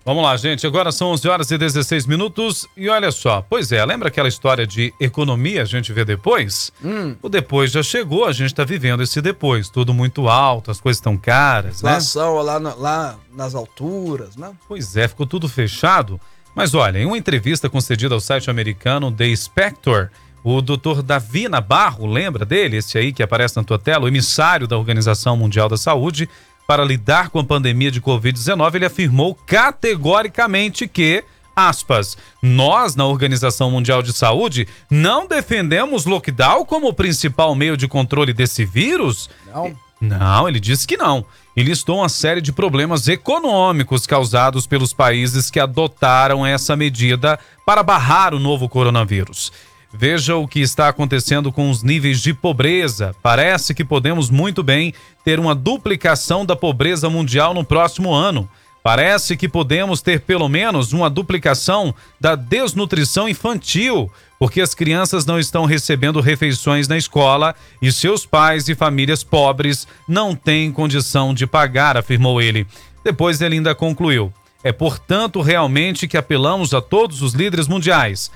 Vamos 0.05 0.25
lá, 0.25 0.37
gente. 0.37 0.67
Agora 0.67 0.91
são 0.91 1.11
11 1.13 1.29
horas 1.29 1.51
e 1.53 1.57
16 1.59 2.07
minutos. 2.07 2.67
E 2.77 2.89
olha 2.89 3.13
só, 3.13 3.41
pois 3.41 3.71
é, 3.71 3.85
lembra 3.85 4.09
aquela 4.09 4.27
história 4.27 4.67
de 4.67 4.93
economia 4.99 5.63
a 5.63 5.65
gente 5.65 5.93
vê 5.93 6.05
depois? 6.05 6.73
Hum. 6.85 7.15
O 7.23 7.29
depois 7.29 7.71
já 7.71 7.85
chegou, 7.85 8.25
a 8.25 8.33
gente 8.33 8.53
tá 8.53 8.65
vivendo 8.65 9.01
esse 9.05 9.21
depois. 9.23 9.69
Tudo 9.69 9.95
muito 9.95 10.29
alto, 10.29 10.73
as 10.73 10.81
coisas 10.81 10.99
estão 10.99 11.17
caras, 11.17 11.83
né? 11.83 11.91
Inflação 11.91 12.35
lá, 12.43 12.59
na- 12.59 12.75
lá 12.75 13.17
nas 13.33 13.55
alturas, 13.55 14.35
né? 14.37 14.53
Pois 14.67 14.97
é, 14.97 15.07
ficou 15.07 15.25
tudo 15.25 15.49
fechado. 15.49 16.21
Mas 16.53 16.75
olha, 16.75 16.99
em 16.99 17.07
uma 17.07 17.17
entrevista 17.17 17.71
concedida 17.71 18.13
ao 18.13 18.21
site 18.21 18.51
americano 18.51 19.11
The 19.13 19.35
Spector, 19.37 20.11
o 20.43 20.61
Dr. 20.61 21.01
Davi 21.05 21.49
Nabarro, 21.49 22.07
lembra 22.07 22.45
dele? 22.45 22.79
Esse 22.79 22.99
aí 22.99 23.13
que 23.13 23.23
aparece 23.23 23.57
na 23.57 23.63
tua 23.63 23.79
tela, 23.79 24.05
o 24.07 24.09
emissário 24.09 24.67
da 24.67 24.77
Organização 24.77 25.37
Mundial 25.37 25.69
da 25.69 25.77
Saúde, 25.77 26.29
para 26.73 26.87
lidar 26.87 27.29
com 27.29 27.39
a 27.39 27.45
pandemia 27.45 27.91
de 27.91 28.01
Covid-19, 28.01 28.77
ele 28.77 28.87
afirmou 28.87 29.35
categoricamente 29.35 30.89
que, 30.89 31.23
aspas, 31.55 32.17
nós 32.41 32.97
na 32.97 33.05
Organização 33.05 33.71
Mundial 33.71 34.03
de 34.03 34.11
Saúde 34.11 34.67
não 34.91 35.27
defendemos 35.29 36.07
lockdown 36.07 36.65
como 36.65 36.89
o 36.89 36.95
principal 36.95 37.55
meio 37.55 37.77
de 37.77 37.87
controle 37.87 38.33
desse 38.33 38.65
vírus? 38.65 39.29
Não. 39.53 39.77
Não, 40.01 40.49
ele 40.49 40.59
disse 40.59 40.87
que 40.87 40.97
não. 40.97 41.27
E 41.55 41.63
listou 41.63 41.99
uma 41.99 42.09
série 42.09 42.41
de 42.41 42.55
problemas 42.55 43.07
econômicos 43.07 44.07
causados 44.07 44.67
pelos 44.67 44.95
países 44.95 45.51
que 45.51 45.61
adotaram 45.61 46.47
essa 46.47 46.75
medida 46.75 47.39
para 47.67 47.83
barrar 47.83 48.33
o 48.33 48.39
novo 48.39 48.67
coronavírus. 48.67 49.53
Veja 49.95 50.37
o 50.37 50.49
que 50.49 50.61
está 50.61 50.89
acontecendo 50.89 51.53
com 51.53 51.71
os 51.71 51.83
níveis 51.83 52.21
de 52.21 52.33
pobreza. 52.33 53.15
Parece 53.23 53.75
que 53.75 53.85
podemos 53.85 54.31
muito 54.31 54.63
bem 54.63 54.95
ter 55.23 55.39
uma 55.39 55.55
duplicação 55.55 56.47
da 56.47 56.57
pobreza 56.57 57.11
mundial 57.11 57.53
no 57.53 57.63
próximo 57.63 58.13
ano. 58.13 58.49
Parece 58.83 59.37
que 59.37 59.49
podemos 59.49 60.01
ter 60.01 60.23
pelo 60.23 60.49
menos 60.49 60.93
uma 60.93 61.09
duplicação 61.09 61.95
da 62.19 62.35
desnutrição 62.35 63.29
infantil, 63.29 64.11
porque 64.41 64.61
as 64.61 64.75
crianças 64.75 65.25
não 65.25 65.39
estão 65.39 65.67
recebendo 65.67 66.21
refeições 66.21 66.89
na 66.89 66.97
escola 66.97 67.55
e 67.81 67.93
seus 67.93 68.27
pais 68.27 68.69
e 68.69 68.75
famílias 68.75 69.23
pobres 69.23 69.87
não 70.09 70.35
têm 70.35 70.73
condição 70.73 71.33
de 71.33 71.47
pagar, 71.47 71.97
afirmou 71.97 72.43
ele. 72.43 72.67
Depois 73.05 73.41
ele 73.41 73.57
ainda 73.57 73.75
concluiu: 73.75 74.33
é 74.65 74.73
portanto 74.73 75.41
realmente 75.41 76.09
que 76.09 76.17
apelamos 76.17 76.75
a 76.75 76.81
todos 76.81 77.23
os 77.23 77.35
líderes 77.35 77.69
mundiais. 77.69 78.33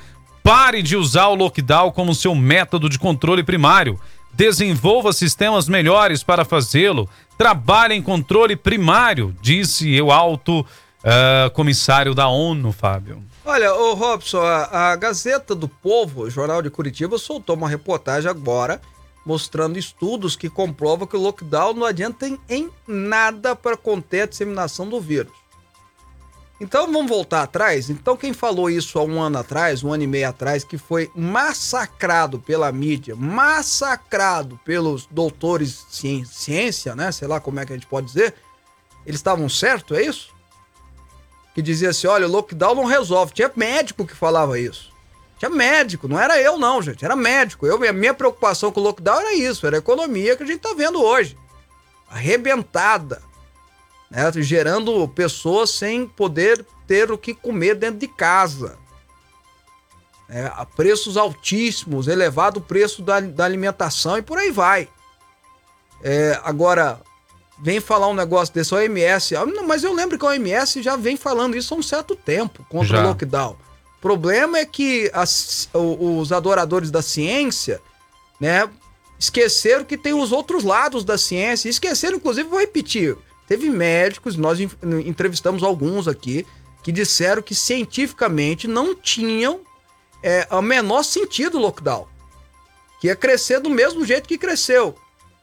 Pare 0.46 0.80
de 0.80 0.96
usar 0.96 1.26
o 1.26 1.34
lockdown 1.34 1.90
como 1.90 2.14
seu 2.14 2.32
método 2.32 2.88
de 2.88 3.00
controle 3.00 3.42
primário. 3.42 3.98
Desenvolva 4.32 5.12
sistemas 5.12 5.68
melhores 5.68 6.22
para 6.22 6.44
fazê-lo. 6.44 7.10
Trabalhe 7.36 7.94
em 7.94 8.00
controle 8.00 8.54
primário, 8.54 9.34
disse 9.42 10.00
o 10.00 10.12
alto 10.12 10.64
ah, 11.02 11.50
comissário 11.52 12.14
da 12.14 12.28
ONU, 12.28 12.70
Fábio. 12.70 13.24
Olha, 13.44 13.74
ô 13.74 13.94
Robson, 13.94 14.40
a, 14.40 14.92
a 14.92 14.94
Gazeta 14.94 15.52
do 15.52 15.66
Povo, 15.66 16.22
o 16.22 16.30
Jornal 16.30 16.62
de 16.62 16.70
Curitiba, 16.70 17.18
soltou 17.18 17.56
uma 17.56 17.68
reportagem 17.68 18.30
agora 18.30 18.80
mostrando 19.24 19.76
estudos 19.76 20.36
que 20.36 20.48
comprovam 20.48 21.08
que 21.08 21.16
o 21.16 21.20
lockdown 21.20 21.74
não 21.74 21.84
adianta 21.84 22.28
em, 22.28 22.38
em 22.48 22.70
nada 22.86 23.56
para 23.56 23.76
conter 23.76 24.20
a 24.20 24.26
disseminação 24.26 24.88
do 24.88 25.00
vírus. 25.00 25.32
Então 26.58 26.90
vamos 26.90 27.08
voltar 27.08 27.42
atrás. 27.42 27.90
Então 27.90 28.16
quem 28.16 28.32
falou 28.32 28.71
isso 28.71 28.99
há 28.99 29.02
um 29.04 29.21
ano 29.21 29.38
atrás, 29.38 29.84
um 29.84 29.92
ano 29.92 30.04
e 30.04 30.06
meio 30.06 30.28
atrás, 30.28 30.64
que 30.64 30.78
foi 30.78 31.10
massacrado 31.14 32.38
pela 32.38 32.73
mídia, 32.73 33.14
massacrado 33.14 34.58
pelos 34.64 35.06
doutores 35.06 35.84
ci- 35.90 36.25
ciência, 36.25 36.95
né? 36.97 37.12
Sei 37.12 37.28
lá 37.28 37.40
como 37.40 37.60
é 37.60 37.66
que 37.66 37.73
a 37.73 37.76
gente 37.76 37.86
pode 37.86 38.06
dizer. 38.06 38.34
Eles 39.04 39.21
estavam 39.21 39.49
certos, 39.49 39.97
é 39.99 40.02
isso? 40.02 40.34
que 41.54 41.62
dizia 41.62 41.88
assim: 41.88 42.06
olha, 42.06 42.26
o 42.26 42.30
lockdown 42.30 42.75
não 42.75 42.84
resolve. 42.84 43.32
Tinha 43.32 43.50
médico 43.56 44.06
que 44.06 44.14
falava 44.14 44.58
isso. 44.60 44.92
Tinha 45.38 45.50
médico, 45.50 46.06
não 46.06 46.21
era 46.21 46.38
eu, 46.40 46.58
não, 46.58 46.82
gente. 46.82 47.02
Era 47.02 47.16
médico. 47.16 47.66
Eu, 47.66 47.82
a 47.88 47.92
minha 47.95 48.12
preocupação 48.12 48.71
com 48.71 48.80
o 48.80 48.82
lockdown 48.82 49.21
era 49.21 49.34
isso, 49.34 49.66
era 49.66 49.76
a 49.76 49.78
economia 49.78 50.36
que 50.36 50.42
a 50.42 50.47
gente 50.47 50.60
tá 50.60 50.75
vendo 50.76 51.02
hoje. 51.02 51.36
Arrebentada. 52.10 53.23
Né? 54.10 54.30
Gerando 54.36 55.06
pessoas 55.08 55.71
sem 55.71 56.06
poder 56.06 56.64
ter 56.86 57.10
o 57.10 57.19
que 57.19 57.34
comer 57.34 57.75
dentro 57.75 57.99
de 57.99 58.08
casa. 58.08 58.78
É, 60.28 60.47
a 60.54 60.64
preços 60.66 61.16
altíssimos, 61.16 62.08
elevado 62.08 62.58
o 62.58 62.62
preço 62.62 63.00
da, 63.00 63.21
da 63.21 63.45
alimentação 63.45 64.19
e 64.19 64.23
por 64.23 64.38
aí 64.38 64.50
vai. 64.50 64.88
É, 66.02 66.38
agora, 66.42 67.00
vem 67.60 67.80
falar 67.80 68.08
um 68.08 68.14
negócio 68.14 68.52
desse, 68.52 68.75
a 68.75 68.78
OMS. 68.78 69.36
ah, 69.36 69.47
mas 69.66 69.84
eu 69.84 69.92
lembro 69.92 70.19
que 70.19 70.25
a 70.26 70.30
OMS 70.30 70.82
já 70.82 70.97
vem 70.97 71.16
falando 71.16 71.56
isso 71.56 71.73
há 71.75 71.76
um 71.76 71.82
certo 71.82 72.16
tempo 72.16 72.64
contra 72.69 72.97
Já. 72.99 73.04
o 73.04 73.06
lockdown. 73.08 73.56
O 73.99 74.00
problema 74.00 74.58
é 74.58 74.64
que 74.66 75.10
as- 75.14 75.69
os 75.73 76.32
adoradores 76.32 76.90
da 76.90 77.02
ciência, 77.02 77.80
né, 78.40 78.69
esqueceram 79.19 79.84
que 79.84 79.97
tem 79.97 80.12
os 80.12 80.32
outros 80.32 80.64
lados 80.64 81.04
da 81.04 81.16
ciência. 81.16 81.69
Esqueceram, 81.69 82.16
inclusive, 82.16 82.49
vou 82.49 82.58
repetir. 82.60 83.16
Teve 83.47 83.71
médicos, 83.71 84.37
nós 84.37 84.59
en- 84.61 84.71
entrevistamos 85.04 85.63
alguns 85.63 86.09
aqui, 86.09 86.47
que 86.82 86.91
disseram 86.93 87.43
que 87.43 87.54
cientificamente 87.54 88.67
não 88.69 88.95
tinham 88.95 89.61
é, 90.23 90.47
o 90.50 90.63
menor 90.63 91.02
sentido 91.02 91.59
o 91.59 91.61
lockdown. 91.61 92.06
Que 93.00 93.09
ia 93.09 93.17
crescer 93.17 93.61
do 93.61 93.71
mesmo 93.71 94.04
jeito 94.04 94.28
que 94.28 94.39
cresceu. 94.39 94.97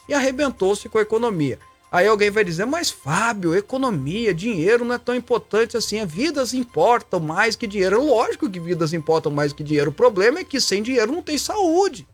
E 0.08 0.14
arrebentou-se 0.14 0.90
com 0.90 0.98
a 0.98 1.02
economia. 1.02 1.60
Aí 1.92 2.08
alguém 2.08 2.32
vai 2.32 2.44
dizer, 2.44 2.66
mas 2.66 2.90
Fábio, 2.90 3.56
economia, 3.56 4.34
dinheiro 4.34 4.84
não 4.84 4.96
é 4.96 4.98
tão 4.98 5.16
importante 5.16 5.78
assim. 5.78 6.00
As 6.00 6.12
vidas 6.12 6.54
importam 6.54 7.20
mais 7.20 7.56
que 7.56 7.68
dinheiro. 7.68 8.04
Lógico 8.04 8.50
que 8.50 8.60
vidas 8.60 8.94
importam 8.94 9.32
mais 9.32 9.54
que 9.54 9.64
dinheiro. 9.64 9.92
O 9.92 9.94
problema 9.94 10.40
é 10.40 10.44
que 10.44 10.60
sem 10.60 10.82
dinheiro 10.82 11.12
não 11.12 11.22
tem 11.22 11.38
saúde. 11.38 12.08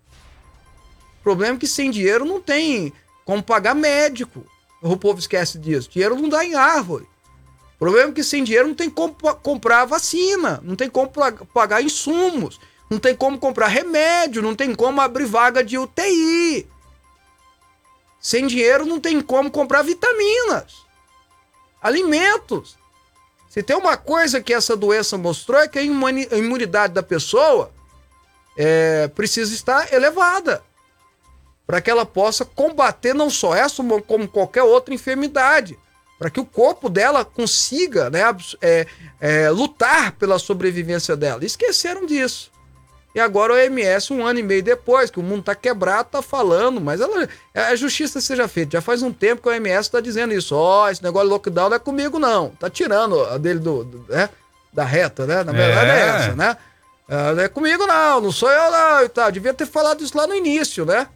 O 1.22 1.24
problema 1.24 1.56
é 1.56 1.60
que 1.60 1.68
sem 1.68 1.90
dinheiro 1.90 2.26
não 2.26 2.42
tem 2.42 2.92
como 3.24 3.42
pagar 3.42 3.74
médico. 3.74 4.46
O 4.82 4.96
povo 4.96 5.20
esquece 5.20 5.58
disso. 5.58 5.90
Dinheiro 5.90 6.16
não 6.16 6.30
dá 6.30 6.44
em 6.46 6.56
árvore. 6.56 7.08
O 7.76 7.80
problema 7.80 8.12
é 8.12 8.14
que 8.14 8.24
sem 8.24 8.44
dinheiro 8.44 8.68
não 8.68 8.76
tem 8.76 8.90
como 8.90 9.16
comprar 9.42 9.86
vacina, 9.86 10.60
não 10.64 10.76
tem 10.76 10.90
como 10.90 11.10
pagar 11.54 11.82
insumos, 11.82 12.60
não 12.90 13.00
tem 13.00 13.16
como 13.16 13.38
comprar 13.40 13.68
remédio, 13.68 14.42
não 14.42 14.54
tem 14.54 14.76
como 14.76 15.00
abrir 15.00 15.26
vaga 15.26 15.64
de 15.64 15.78
UTI. 15.78 16.68
Sem 18.20 18.48
dinheiro 18.48 18.86
não 18.86 19.00
tem 19.00 19.22
como 19.22 19.50
comprar 19.50 19.82
vitaminas, 19.82 20.74
alimentos. 21.82 22.78
Se 23.50 23.64
tem 23.64 23.78
uma 23.78 23.96
coisa 23.96 24.42
que 24.42 24.54
essa 24.54 24.76
doença 24.76 25.18
mostrou 25.18 25.62
é 25.62 25.68
que 25.68 25.80
a 25.80 25.82
imunidade 25.82 26.94
da 26.94 27.02
pessoa 27.02 27.72
é, 28.58 29.08
precisa 29.08 29.54
estar 29.54 29.92
elevada 29.94 30.62
para 31.70 31.80
que 31.80 31.92
ela 31.92 32.04
possa 32.04 32.44
combater 32.44 33.14
não 33.14 33.30
só 33.30 33.54
essa, 33.54 33.84
mo- 33.84 34.02
como 34.02 34.28
qualquer 34.28 34.64
outra 34.64 34.92
enfermidade, 34.92 35.78
para 36.18 36.32
que 36.32 36.40
o 36.40 36.44
corpo 36.46 36.90
dela 36.90 37.24
consiga 37.24 38.10
né, 38.10 38.22
é, 38.60 38.88
é, 39.22 39.50
lutar 39.52 40.14
pela 40.14 40.40
sobrevivência 40.40 41.16
dela. 41.16 41.46
Esqueceram 41.46 42.08
disso. 42.08 42.50
E 43.14 43.20
agora 43.20 43.54
o 43.54 43.56
OMS, 43.56 44.12
um 44.12 44.26
ano 44.26 44.40
e 44.40 44.44
meio 44.44 44.64
depois, 44.64 45.12
que 45.12 45.20
o 45.20 45.24
mundo 45.24 45.44
tá 45.44 45.54
quebrado, 45.54 46.10
tá 46.12 46.24
falando, 46.24 46.82
mas 46.82 47.02
ela, 47.02 47.30
a 47.54 47.76
justiça 47.76 48.20
seja 48.20 48.48
feita. 48.48 48.78
Já 48.78 48.82
faz 48.82 49.04
um 49.04 49.14
tempo 49.14 49.44
que 49.44 49.48
o 49.48 49.52
OMS 49.52 49.82
está 49.82 50.00
dizendo 50.02 50.34
isso. 50.34 50.56
Ó, 50.56 50.90
esse 50.90 51.04
negócio 51.04 51.28
de 51.28 51.34
lockdown 51.34 51.70
não 51.70 51.76
é 51.76 51.80
comigo, 51.80 52.18
não. 52.18 52.50
Tá 52.50 52.68
tirando 52.68 53.24
a 53.26 53.38
dele 53.38 53.60
do, 53.60 53.84
do- 53.84 54.06
né, 54.12 54.28
da 54.74 54.84
reta, 54.86 55.28
né? 55.28 55.44
Na 55.44 55.52
verdade 55.52 55.88
é, 55.92 55.94
É. 55.94 56.08
essa, 56.08 56.36
né? 56.36 56.58
Ah, 57.08 57.34
não 57.36 57.44
é 57.44 57.48
comigo, 57.48 57.86
não, 57.86 58.22
não 58.22 58.32
sou 58.32 58.50
eu, 58.50 58.72
não, 58.72 59.04
e 59.04 59.10
tal. 59.10 59.32
Devia 59.32 59.54
ter 59.54 59.68
falado 59.68 60.04
isso 60.04 60.18
lá 60.18 60.26
no 60.26 60.34
início, 60.34 60.84
né? 60.84 61.08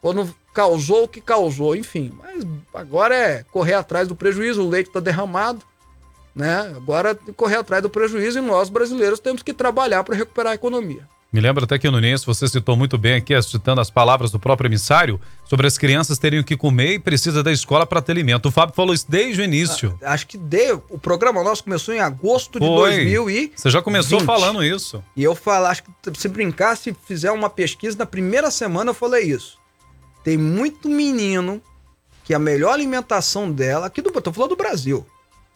Quando 0.00 0.34
causou 0.54 1.04
o 1.04 1.08
que 1.08 1.20
causou, 1.20 1.76
enfim. 1.76 2.12
Mas 2.18 2.44
agora 2.74 3.14
é 3.14 3.44
correr 3.50 3.74
atrás 3.74 4.08
do 4.08 4.16
prejuízo, 4.16 4.62
o 4.62 4.68
leite 4.68 4.88
está 4.88 5.00
derramado, 5.00 5.60
né? 6.34 6.72
Agora 6.76 7.14
que 7.14 7.32
correr 7.32 7.56
atrás 7.56 7.82
do 7.82 7.90
prejuízo 7.90 8.38
e 8.38 8.42
nós 8.42 8.68
brasileiros 8.68 9.20
temos 9.20 9.42
que 9.42 9.52
trabalhar 9.52 10.02
para 10.04 10.16
recuperar 10.16 10.52
a 10.52 10.54
economia. 10.54 11.06
Me 11.32 11.40
lembra 11.40 11.62
até 11.62 11.78
que 11.78 11.88
no 11.88 11.98
início 11.98 12.26
você 12.26 12.48
citou 12.48 12.76
muito 12.76 12.98
bem 12.98 13.14
aqui, 13.14 13.40
citando 13.42 13.80
as 13.80 13.88
palavras 13.88 14.32
do 14.32 14.38
próprio 14.40 14.66
emissário, 14.66 15.20
sobre 15.44 15.64
as 15.64 15.78
crianças 15.78 16.18
terem 16.18 16.40
o 16.40 16.44
que 16.44 16.56
comer 16.56 16.94
e 16.94 16.98
precisa 16.98 17.40
da 17.40 17.52
escola 17.52 17.86
para 17.86 18.02
ter 18.02 18.10
alimento. 18.10 18.46
O 18.46 18.50
Fábio 18.50 18.74
falou 18.74 18.92
isso 18.92 19.06
desde 19.08 19.40
o 19.40 19.44
início. 19.44 19.96
Acho 20.02 20.26
que 20.26 20.36
deu. 20.36 20.82
O 20.90 20.98
programa 20.98 21.44
nosso 21.44 21.62
começou 21.62 21.94
em 21.94 22.00
agosto 22.00 22.58
de 22.58 22.66
Foi. 22.66 22.90
2000 22.96 23.30
e 23.30 23.52
Você 23.54 23.70
já 23.70 23.80
começou 23.80 24.18
20. 24.18 24.26
falando 24.26 24.64
isso. 24.64 25.04
E 25.14 25.22
eu 25.22 25.36
falo, 25.36 25.66
acho 25.66 25.84
que 25.84 25.90
se 26.18 26.26
brincar, 26.26 26.76
se 26.76 26.92
fizer 27.06 27.30
uma 27.30 27.48
pesquisa, 27.48 27.96
na 27.96 28.06
primeira 28.06 28.50
semana 28.50 28.90
eu 28.90 28.94
falei 28.94 29.22
isso. 29.22 29.59
Tem 30.22 30.36
muito 30.36 30.88
menino 30.88 31.62
que 32.24 32.34
a 32.34 32.38
melhor 32.38 32.72
alimentação 32.72 33.50
dela, 33.50 33.86
aqui 33.86 34.00
do, 34.02 34.10
tô 34.20 34.32
falando 34.32 34.50
do 34.50 34.56
Brasil, 34.56 35.06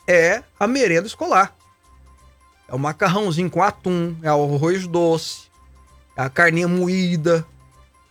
é 0.07 0.42
a 0.59 0.66
merenda 0.66 1.07
escolar. 1.07 1.55
É 2.68 2.74
o 2.74 2.79
macarrãozinho 2.79 3.50
com 3.50 3.62
atum, 3.62 4.16
é 4.22 4.33
o 4.33 4.55
arroz 4.55 4.87
doce, 4.87 5.42
é 6.16 6.22
a 6.22 6.31
carninha 6.31 6.66
moída, 6.66 7.46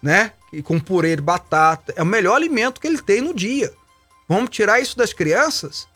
né? 0.01 0.33
E 0.51 0.61
com 0.61 0.79
purê 0.79 1.15
de 1.15 1.21
batata. 1.21 1.93
É 1.95 2.03
o 2.03 2.05
melhor 2.05 2.35
alimento 2.35 2.79
que 2.79 2.85
ele 2.87 3.01
tem 3.01 3.19
no 3.21 3.33
dia. 3.33 3.73
Vamos 4.29 4.51
tirar 4.51 4.79
isso 4.79 4.95
das 4.95 5.11
crianças? 5.11 5.87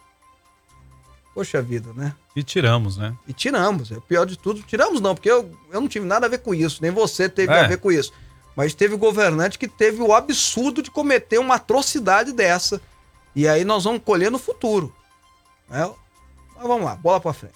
Poxa 1.33 1.61
vida, 1.61 1.91
né? 1.95 2.15
E 2.35 2.41
tiramos, 2.41 2.97
né? 2.97 3.15
E 3.27 3.33
tiramos. 3.33 3.91
É 3.91 3.95
o 3.97 4.01
pior 4.01 4.25
de 4.25 4.37
tudo. 4.37 4.63
Tiramos 4.63 4.99
não, 4.99 5.13
porque 5.13 5.29
eu, 5.29 5.51
eu 5.71 5.79
não 5.79 5.87
tive 5.87 6.05
nada 6.05 6.25
a 6.25 6.29
ver 6.29 6.39
com 6.39 6.53
isso. 6.53 6.79
Nem 6.81 6.89
você 6.89 7.29
teve 7.29 7.53
É. 7.53 7.59
a 7.65 7.67
ver 7.67 7.77
com 7.77 7.91
isso. 7.91 8.11
Mas 8.57 8.73
teve 8.73 8.97
governante 8.97 9.59
que 9.59 9.67
teve 9.67 10.01
o 10.01 10.11
absurdo 10.11 10.81
de 10.81 10.89
cometer 10.89 11.37
uma 11.37 11.55
atrocidade 11.55 12.33
dessa. 12.33 12.81
E 13.35 13.47
aí 13.47 13.63
nós 13.63 13.83
vamos 13.83 14.01
colher 14.03 14.31
no 14.31 14.39
futuro. 14.39 14.91
Né? 15.69 15.87
Mas 16.55 16.67
vamos 16.67 16.83
lá, 16.83 16.95
bola 16.95 17.19
pra 17.19 17.33
frente. 17.33 17.53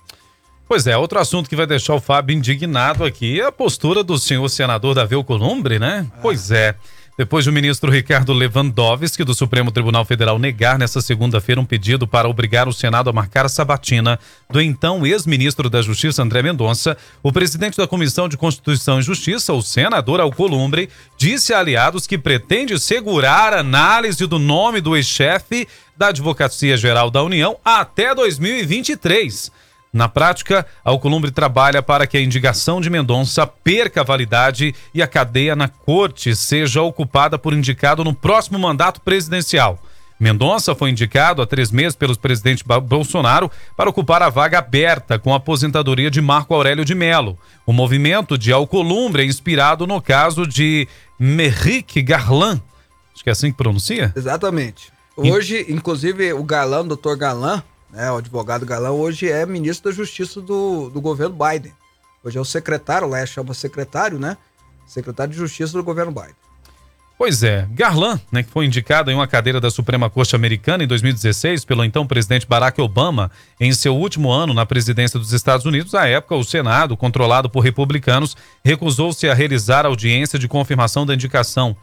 Pois 0.68 0.86
é, 0.86 0.96
outro 0.96 1.20
assunto 1.20 1.50
que 1.50 1.56
vai 1.56 1.66
deixar 1.66 1.96
o 1.96 2.00
Fábio 2.00 2.38
indignado 2.38 3.04
aqui 3.04 3.42
é 3.42 3.46
a 3.46 3.52
postura 3.52 4.04
do 4.04 4.18
senhor 4.20 4.48
senador 4.48 4.94
Davi 4.94 5.16
Alcolumbre, 5.16 5.80
né? 5.80 6.06
Pois 6.22 6.52
é. 6.52 6.76
Depois 7.18 7.44
do 7.44 7.52
ministro 7.52 7.92
Ricardo 7.92 8.32
Lewandowski 8.32 9.24
do 9.24 9.34
Supremo 9.34 9.70
Tribunal 9.70 10.06
Federal 10.06 10.40
negar 10.40 10.80
nesta 10.80 11.02
segunda-feira 11.02 11.60
um 11.60 11.66
pedido 11.66 12.08
para 12.08 12.28
obrigar 12.28 12.70
o 12.70 12.74
Senado 12.74 13.10
a 13.10 13.14
marcar 13.14 13.46
a 13.46 13.50
sabatina 13.50 14.18
do 14.50 14.62
então 14.62 15.06
ex-ministro 15.06 15.70
da 15.70 15.82
Justiça 15.82 16.24
André 16.24 16.42
Mendonça, 16.42 16.98
o 17.22 17.32
presidente 17.32 17.78
da 17.78 17.86
Comissão 17.86 18.30
de 18.30 18.38
Constituição 18.38 19.00
e 19.00 19.04
Justiça, 19.04 19.52
o 19.52 19.62
senador 19.62 20.22
Alcolumbre, 20.22 20.90
disse 21.18 21.54
a 21.54 21.60
aliados 21.60 22.08
que 22.08 22.18
pretende 22.18 22.80
segurar 22.80 23.54
a 23.54 23.60
análise 23.60 24.26
do 24.26 24.40
nome 24.40 24.80
do 24.80 24.96
ex-chefe 24.96 25.68
da 25.98 26.08
Advocacia 26.08 26.78
Geral 26.78 27.12
da 27.12 27.22
União 27.22 27.58
até 27.64 28.16
2023. 28.16 29.52
Na 29.94 30.08
prática, 30.08 30.66
Alcolumbre 30.86 31.32
trabalha 31.32 31.84
para 31.84 32.08
que 32.08 32.18
a 32.18 32.22
indicação 32.22 32.80
de 32.80 32.90
Mendonça 32.90 33.46
perca 33.46 34.02
a 34.02 34.06
validade 34.06 34.74
e 34.94 35.02
a 35.02 35.08
cadeia 35.08 35.54
na 35.56 35.68
corte 35.68 36.34
seja 36.34 36.82
ocupada 36.82 37.38
por 37.38 37.54
indicado 37.54 38.04
no 38.04 38.14
próximo 38.14 38.58
mandato 38.58 39.02
presidencial. 39.02 39.80
Mendonça 40.18 40.76
foi 40.76 40.92
indicado 40.92 41.42
há 41.42 41.48
três 41.48 41.72
meses 41.72 41.96
pelo 41.96 42.18
presidente 42.18 42.64
Bolsonaro 42.64 43.50
para 43.76 43.90
ocupar 43.90 44.22
a 44.22 44.30
vaga 44.30 44.60
aberta 44.60 45.18
com 45.18 45.34
a 45.34 45.38
aposentadoria 45.38 46.12
de 46.12 46.22
Marco 46.22 46.54
Aurélio 46.54 46.86
de 46.86 46.94
Mello. 46.94 47.38
O 47.66 47.74
movimento 47.74 48.38
de 48.38 48.54
Alcolumbre 48.54 49.24
é 49.24 49.26
inspirado 49.26 49.88
no 49.88 50.00
caso 50.00 50.46
de 50.46 50.88
Merrick 51.20 52.02
Garland. 52.04 52.62
Acho 53.14 53.24
que 53.24 53.30
é 53.30 53.34
assim 53.34 53.52
que 53.52 53.58
pronuncia? 53.58 54.14
Exatamente. 54.16 54.94
Hoje, 55.18 55.66
inclusive, 55.68 56.32
o 56.34 56.44
Galã, 56.44 56.82
o 56.82 56.88
doutor 56.88 57.18
Galã, 57.18 57.64
né, 57.92 58.12
o 58.12 58.18
advogado 58.18 58.66
Galã, 58.66 58.92
hoje 58.92 59.30
é 59.30 59.46
ministro 59.46 59.90
da 59.90 59.96
Justiça 59.96 60.42
do, 60.42 60.90
do 60.90 61.02
governo 61.02 61.36
Biden. 61.36 61.74
Hoje 62.24 62.38
é 62.38 62.42
o 62.42 62.46
secretário, 62.46 63.08
lá 63.08 63.26
chama 63.26 63.54
secretário, 63.54 64.20
né? 64.20 64.38
Secretário 64.86 65.32
de 65.32 65.40
Justiça 65.40 65.74
do 65.74 65.84
governo 65.84 66.12
Biden. 66.12 66.36
Pois 67.18 67.44
é, 67.44 67.68
Garland, 67.72 68.20
né, 68.32 68.42
que 68.42 68.50
foi 68.50 68.66
indicado 68.66 69.12
em 69.12 69.14
uma 69.14 69.28
cadeira 69.28 69.62
da 69.62 69.70
Suprema 69.70 70.10
Corte 70.10 70.36
Americana 70.36 70.84
em 70.84 70.88
2016 70.88 71.64
pelo 71.66 71.86
então 71.86 72.08
presidente 72.08 72.48
Barack 72.48 72.82
Obama 72.82 73.30
em 73.60 73.72
seu 73.74 73.96
último 73.96 74.32
ano 74.32 74.56
na 74.56 74.66
presidência 74.66 75.20
dos 75.20 75.32
Estados 75.32 75.64
Unidos, 75.64 75.94
à 75.94 76.08
época 76.08 76.36
o 76.36 76.44
Senado, 76.44 76.98
controlado 76.98 77.48
por 77.48 77.60
republicanos, 77.60 78.36
recusou-se 78.66 79.30
a 79.30 79.36
realizar 79.36 79.86
a 79.86 79.90
audiência 79.90 80.40
de 80.40 80.48
confirmação 80.48 81.06
da 81.06 81.14
indicação. 81.14 81.78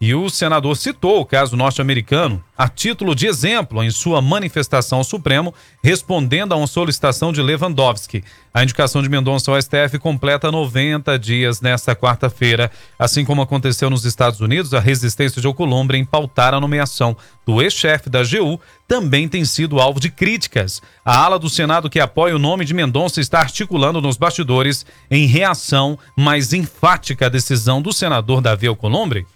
E 0.00 0.14
o 0.14 0.30
senador 0.30 0.76
citou 0.76 1.20
o 1.20 1.26
caso 1.26 1.56
norte-americano 1.56 2.42
a 2.56 2.68
título 2.68 3.16
de 3.16 3.26
exemplo 3.26 3.82
em 3.82 3.90
sua 3.90 4.22
manifestação 4.22 4.98
ao 4.98 5.04
Supremo, 5.04 5.52
respondendo 5.82 6.52
a 6.52 6.56
uma 6.56 6.68
solicitação 6.68 7.32
de 7.32 7.42
Lewandowski. 7.42 8.22
A 8.54 8.62
indicação 8.62 9.02
de 9.02 9.08
Mendonça 9.08 9.50
ao 9.50 9.60
STF 9.60 9.98
completa 9.98 10.52
90 10.52 11.18
dias 11.18 11.60
nesta 11.60 11.96
quarta-feira. 11.96 12.70
Assim 12.96 13.24
como 13.24 13.42
aconteceu 13.42 13.90
nos 13.90 14.04
Estados 14.04 14.40
Unidos, 14.40 14.72
a 14.72 14.80
resistência 14.80 15.40
de 15.40 15.46
Alcolumbre 15.48 15.98
em 15.98 16.04
pautar 16.04 16.54
a 16.54 16.60
nomeação 16.60 17.16
do 17.44 17.60
ex-chefe 17.60 18.08
da 18.08 18.20
AGU 18.20 18.60
também 18.86 19.28
tem 19.28 19.44
sido 19.44 19.80
alvo 19.80 19.98
de 19.98 20.10
críticas. 20.10 20.80
A 21.04 21.16
ala 21.16 21.38
do 21.38 21.50
Senado 21.50 21.90
que 21.90 21.98
apoia 21.98 22.36
o 22.36 22.40
nome 22.40 22.64
de 22.64 22.74
Mendonça 22.74 23.20
está 23.20 23.40
articulando 23.40 24.00
nos 24.00 24.16
bastidores 24.16 24.86
em 25.10 25.26
reação 25.26 25.98
mais 26.16 26.52
enfática 26.52 27.26
à 27.26 27.28
decisão 27.28 27.82
do 27.82 27.92
senador 27.92 28.40
Davi 28.40 28.68
Alcolumbre. 28.68 29.26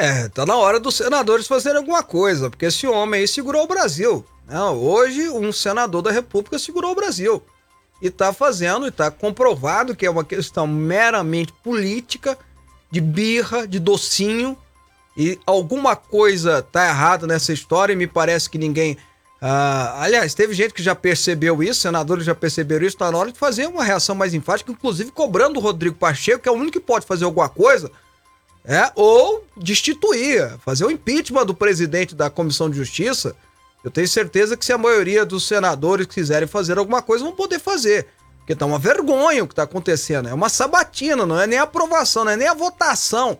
É, 0.00 0.28
tá 0.28 0.46
na 0.46 0.56
hora 0.56 0.78
dos 0.78 0.94
senadores 0.94 1.48
fazerem 1.48 1.78
alguma 1.78 2.04
coisa, 2.04 2.48
porque 2.48 2.66
esse 2.66 2.86
homem 2.86 3.18
aí 3.20 3.26
segurou 3.26 3.64
o 3.64 3.66
Brasil. 3.66 4.24
Hoje, 4.80 5.28
um 5.28 5.52
senador 5.52 6.02
da 6.02 6.12
República 6.12 6.56
segurou 6.56 6.92
o 6.92 6.94
Brasil. 6.94 7.42
E 8.00 8.08
tá 8.08 8.32
fazendo, 8.32 8.86
e 8.86 8.92
tá 8.92 9.10
comprovado 9.10 9.96
que 9.96 10.06
é 10.06 10.10
uma 10.10 10.22
questão 10.22 10.68
meramente 10.68 11.52
política, 11.64 12.38
de 12.92 13.00
birra, 13.00 13.66
de 13.66 13.80
docinho, 13.80 14.56
e 15.16 15.36
alguma 15.44 15.96
coisa 15.96 16.62
tá 16.62 16.86
errada 16.86 17.26
nessa 17.26 17.52
história, 17.52 17.92
e 17.92 17.96
me 17.96 18.06
parece 18.06 18.48
que 18.48 18.56
ninguém. 18.56 18.96
ah, 19.42 19.96
aliás, 20.00 20.32
teve 20.32 20.54
gente 20.54 20.72
que 20.72 20.82
já 20.82 20.94
percebeu 20.94 21.60
isso, 21.60 21.80
senadores 21.80 22.24
já 22.24 22.36
perceberam 22.36 22.86
isso, 22.86 22.96
tá 22.96 23.10
na 23.10 23.18
hora 23.18 23.32
de 23.32 23.38
fazer 23.38 23.66
uma 23.66 23.82
reação 23.82 24.14
mais 24.14 24.32
enfática, 24.32 24.70
inclusive 24.70 25.10
cobrando 25.10 25.58
o 25.58 25.62
Rodrigo 25.62 25.96
Pacheco, 25.96 26.44
que 26.44 26.48
é 26.48 26.52
o 26.52 26.54
único 26.54 26.78
que 26.78 26.80
pode 26.80 27.04
fazer 27.04 27.24
alguma 27.24 27.48
coisa, 27.48 27.90
é, 28.64 28.90
ou 28.94 29.44
destituir, 29.56 30.58
fazer 30.64 30.84
o 30.84 30.90
impeachment 30.90 31.46
do 31.46 31.54
presidente 31.54 32.14
da 32.14 32.28
Comissão 32.28 32.68
de 32.68 32.76
Justiça. 32.76 33.34
Eu 33.82 33.90
tenho 33.90 34.08
certeza 34.08 34.56
que 34.56 34.64
se 34.64 34.72
a 34.72 34.78
maioria 34.78 35.24
dos 35.24 35.46
senadores 35.46 36.06
quiserem 36.06 36.48
fazer 36.48 36.78
alguma 36.78 37.00
coisa, 37.00 37.24
vão 37.24 37.34
poder 37.34 37.58
fazer. 37.58 38.06
Porque 38.38 38.54
tá 38.54 38.66
uma 38.66 38.78
vergonha 38.78 39.44
o 39.44 39.48
que 39.48 39.54
tá 39.54 39.62
acontecendo. 39.62 40.28
É 40.28 40.34
uma 40.34 40.48
sabatina, 40.48 41.24
não 41.24 41.40
é 41.40 41.46
nem 41.46 41.58
a 41.58 41.62
aprovação, 41.62 42.24
não 42.24 42.32
é 42.32 42.36
nem 42.36 42.48
a 42.48 42.54
votação. 42.54 43.38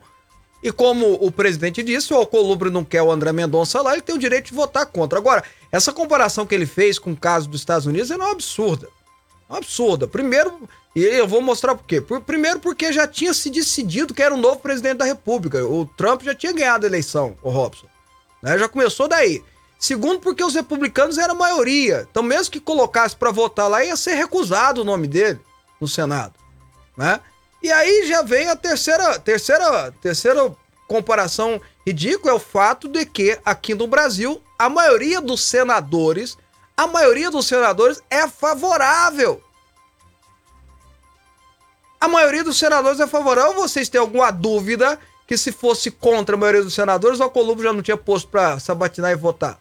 E 0.62 0.72
como 0.72 1.14
o 1.14 1.30
presidente 1.30 1.82
disse, 1.82 2.12
o 2.12 2.16
Alcolumbre 2.16 2.70
não 2.70 2.84
quer 2.84 3.02
o 3.02 3.10
André 3.12 3.32
Mendonça 3.32 3.80
lá, 3.80 3.92
ele 3.92 4.02
tem 4.02 4.14
o 4.14 4.18
direito 4.18 4.46
de 4.46 4.54
votar 4.54 4.86
contra. 4.86 5.18
Agora, 5.18 5.44
essa 5.70 5.92
comparação 5.92 6.46
que 6.46 6.54
ele 6.54 6.66
fez 6.66 6.98
com 6.98 7.12
o 7.12 7.16
caso 7.16 7.48
dos 7.48 7.60
Estados 7.60 7.86
Unidos 7.86 8.10
é 8.10 8.16
uma 8.16 8.32
absurda. 8.32 8.88
Uma 9.48 9.58
absurda. 9.58 10.08
Primeiro, 10.08 10.68
e 10.94 11.04
eu 11.04 11.28
vou 11.28 11.40
mostrar 11.40 11.74
por 11.74 11.84
quê. 11.86 12.00
Por- 12.00 12.20
primeiro, 12.20 12.60
porque 12.60 12.92
já 12.92 13.06
tinha 13.06 13.32
se 13.34 13.50
decidido 13.50 14.14
que 14.14 14.22
era 14.22 14.34
o 14.34 14.38
novo 14.38 14.60
presidente 14.60 14.98
da 14.98 15.04
República. 15.04 15.64
O 15.64 15.86
Trump 15.86 16.22
já 16.22 16.34
tinha 16.34 16.52
ganhado 16.52 16.86
a 16.86 16.88
eleição, 16.88 17.36
o 17.42 17.50
Robson. 17.50 17.86
Né? 18.42 18.58
Já 18.58 18.68
começou 18.68 19.06
daí. 19.06 19.42
Segundo, 19.78 20.18
porque 20.18 20.42
os 20.42 20.54
republicanos 20.54 21.18
eram 21.18 21.34
a 21.34 21.38
maioria. 21.38 22.06
Então, 22.10 22.22
mesmo 22.22 22.50
que 22.50 22.58
colocasse 22.58 23.14
para 23.14 23.30
votar 23.30 23.68
lá, 23.68 23.84
ia 23.84 23.96
ser 23.96 24.14
recusado 24.14 24.80
o 24.80 24.84
nome 24.84 25.06
dele 25.06 25.38
no 25.80 25.86
Senado. 25.86 26.34
Né? 26.96 27.20
E 27.62 27.70
aí 27.70 28.06
já 28.06 28.22
vem 28.22 28.48
a 28.48 28.56
terceira, 28.56 29.18
terceira, 29.20 29.92
terceira 30.02 30.52
comparação 30.88 31.60
ridícula, 31.86 32.32
é 32.32 32.34
o 32.34 32.40
fato 32.40 32.88
de 32.88 33.04
que 33.04 33.38
aqui 33.44 33.74
no 33.74 33.86
Brasil, 33.86 34.42
a 34.58 34.68
maioria 34.68 35.20
dos 35.20 35.44
senadores, 35.44 36.36
a 36.76 36.86
maioria 36.86 37.30
dos 37.30 37.46
senadores 37.46 38.02
é 38.10 38.26
favorável. 38.26 39.42
A 42.00 42.06
maioria 42.06 42.44
dos 42.44 42.58
senadores 42.58 43.00
é 43.00 43.06
favorável. 43.06 43.54
Vocês 43.54 43.88
têm 43.88 44.00
alguma 44.00 44.30
dúvida 44.30 44.98
que 45.26 45.36
se 45.36 45.52
fosse 45.52 45.90
contra 45.90 46.36
a 46.36 46.38
maioria 46.38 46.62
dos 46.62 46.74
senadores, 46.74 47.20
o 47.20 47.22
Alcolumbre 47.22 47.64
já 47.64 47.72
não 47.72 47.82
tinha 47.82 47.96
posto 47.96 48.28
para 48.28 48.58
sabatinar 48.58 49.10
e 49.12 49.16
votar? 49.16 49.60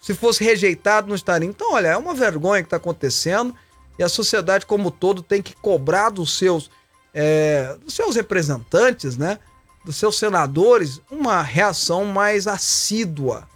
Se 0.00 0.14
fosse 0.14 0.42
rejeitado, 0.42 1.08
não 1.08 1.14
estaria. 1.14 1.48
Então, 1.48 1.74
olha, 1.74 1.88
é 1.88 1.96
uma 1.96 2.14
vergonha 2.14 2.62
que 2.62 2.68
está 2.68 2.76
acontecendo 2.76 3.54
e 3.98 4.02
a 4.02 4.08
sociedade 4.08 4.64
como 4.64 4.90
todo 4.90 5.20
tem 5.20 5.42
que 5.42 5.54
cobrar 5.56 6.10
dos 6.10 6.38
seus, 6.38 6.70
é, 7.12 7.76
dos 7.84 7.94
seus 7.94 8.14
representantes, 8.14 9.16
né? 9.16 9.38
Dos 9.84 9.96
seus 9.96 10.18
senadores, 10.18 11.00
uma 11.10 11.42
reação 11.42 12.04
mais 12.04 12.46
assídua 12.46 13.48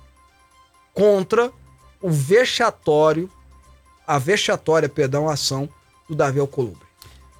contra 0.92 1.52
o 2.00 2.10
vexatório, 2.10 3.30
a 4.06 4.18
vexatória, 4.18 4.88
perdão, 4.88 5.28
ação 5.28 5.68
do 6.10 6.16
Davi 6.16 6.40
Alcolumbre. 6.40 6.86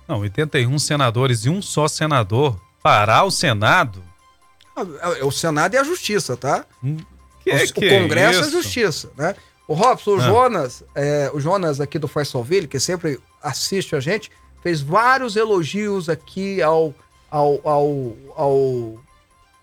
Não, 0.08 0.20
81 0.20 0.78
senadores 0.78 1.44
e 1.44 1.48
um 1.50 1.60
só 1.60 1.86
senador 1.88 2.58
parar 2.82 3.24
o 3.24 3.30
Senado. 3.30 4.02
É 5.18 5.24
o 5.24 5.30
Senado 5.30 5.74
e 5.74 5.76
a 5.76 5.84
Justiça, 5.84 6.36
tá? 6.36 6.64
Que 7.44 7.50
o, 7.52 7.72
que 7.72 7.86
o 7.86 7.90
Congresso 8.02 8.40
é 8.44 8.46
a? 8.46 8.50
Justiça, 8.50 9.10
né? 9.16 9.34
O 9.68 9.74
Robson, 9.74 10.12
o 10.12 10.20
Ah. 10.20 10.20
Jonas, 10.20 10.84
é, 10.94 11.30
o 11.34 11.40
Jonas 11.40 11.80
aqui 11.80 11.98
do 11.98 12.08
Faz 12.08 12.28
Salville, 12.28 12.66
que 12.66 12.80
sempre 12.80 13.20
assiste 13.42 13.94
a 13.94 14.00
gente, 14.00 14.30
fez 14.62 14.80
vários 14.80 15.36
elogios 15.36 16.08
aqui 16.08 16.62
ao, 16.62 16.94
ao, 17.30 17.60
ao, 17.68 18.16
ao 18.36 18.98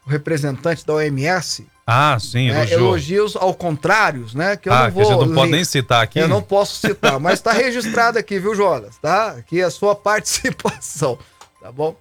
representante 0.06 0.86
da 0.86 0.94
OMS. 0.94 1.66
Ah, 1.90 2.18
sim, 2.20 2.52
né? 2.52 2.70
Elogios 2.70 3.38
ao 3.38 3.54
contrários, 3.54 4.34
né? 4.34 4.58
Que 4.58 4.68
eu 4.68 4.74
ah, 4.74 4.80
não 4.84 4.86
que 4.88 4.92
vou 4.92 5.04
a 5.04 5.06
gente 5.06 5.26
não 5.30 5.34
pode 5.34 5.52
nem 5.52 5.64
citar 5.64 6.04
aqui. 6.04 6.20
Eu 6.20 6.28
não 6.28 6.42
posso 6.42 6.86
citar, 6.86 7.18
mas 7.18 7.40
tá 7.40 7.54
registrado 7.54 8.20
aqui, 8.20 8.38
viu, 8.40 8.54
Jonas? 8.54 8.98
Tá? 8.98 9.30
Aqui 9.32 9.62
a 9.62 9.70
sua 9.72 9.96
participação, 9.98 11.18
tá 11.62 11.72
bom? 11.72 11.96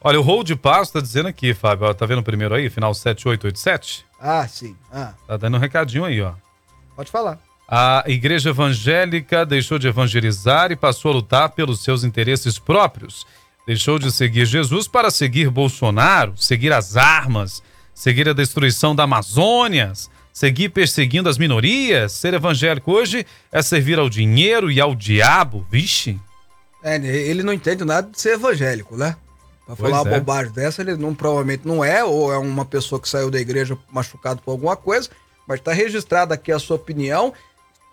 Olha, 0.00 0.18
o 0.18 0.22
Hold 0.22 0.50
Passo 0.56 0.94
tá 0.94 1.00
dizendo 1.00 1.28
aqui, 1.28 1.54
Fábio, 1.54 1.86
ó, 1.86 1.94
tá 1.94 2.04
vendo 2.04 2.18
o 2.18 2.22
primeiro 2.24 2.54
aí, 2.56 2.68
final 2.68 2.92
7887? 2.92 4.04
Ah, 4.20 4.46
sim. 4.48 4.76
Ah, 4.92 5.14
Tá 5.28 5.36
dando 5.36 5.56
um 5.56 5.60
recadinho 5.60 6.04
aí, 6.04 6.20
ó. 6.20 6.32
pode 6.96 7.10
falar. 7.10 7.38
A 7.68 8.02
igreja 8.06 8.50
evangélica 8.50 9.46
deixou 9.46 9.78
de 9.78 9.86
evangelizar 9.86 10.72
e 10.72 10.76
passou 10.76 11.12
a 11.12 11.14
lutar 11.14 11.50
pelos 11.50 11.82
seus 11.84 12.02
interesses 12.04 12.58
próprios. 12.58 13.24
Deixou 13.66 13.98
de 13.98 14.10
seguir 14.10 14.44
Jesus 14.44 14.86
para 14.88 15.10
seguir 15.10 15.48
Bolsonaro, 15.48 16.34
seguir 16.36 16.72
as 16.72 16.96
armas, 16.96 17.62
seguir 17.94 18.28
a 18.28 18.32
destruição 18.32 18.94
da 18.94 19.04
Amazônia, 19.04 19.92
seguir 20.32 20.70
perseguindo 20.70 21.28
as 21.28 21.38
minorias. 21.38 22.12
Ser 22.12 22.34
evangélico 22.34 22.92
hoje 22.92 23.24
é 23.52 23.62
servir 23.62 23.98
ao 23.98 24.10
dinheiro 24.10 24.70
e 24.70 24.80
ao 24.80 24.94
diabo. 24.94 25.66
Vixe. 25.70 26.18
É, 26.82 26.96
ele 26.96 27.42
não 27.42 27.52
entende 27.52 27.84
nada 27.84 28.10
de 28.10 28.20
ser 28.20 28.34
evangélico, 28.34 28.96
né? 28.96 29.16
Pra 29.64 29.76
Pois 29.76 29.90
falar 29.90 30.02
uma 30.02 30.14
é. 30.14 30.18
bobagem 30.18 30.52
dessa, 30.52 30.82
ele 30.82 30.96
não, 30.96 31.14
provavelmente 31.14 31.66
não 31.66 31.82
é, 31.82 32.04
ou 32.04 32.30
é 32.30 32.36
uma 32.36 32.66
pessoa 32.66 33.00
que 33.00 33.08
saiu 33.08 33.30
da 33.30 33.40
igreja 33.40 33.78
machucado 33.90 34.42
por 34.42 34.50
alguma 34.50 34.76
coisa, 34.76 35.08
mas 35.48 35.60
tá 35.60 35.72
registrada 35.72 36.34
aqui 36.34 36.52
a 36.52 36.58
sua 36.58 36.76
opinião, 36.76 37.32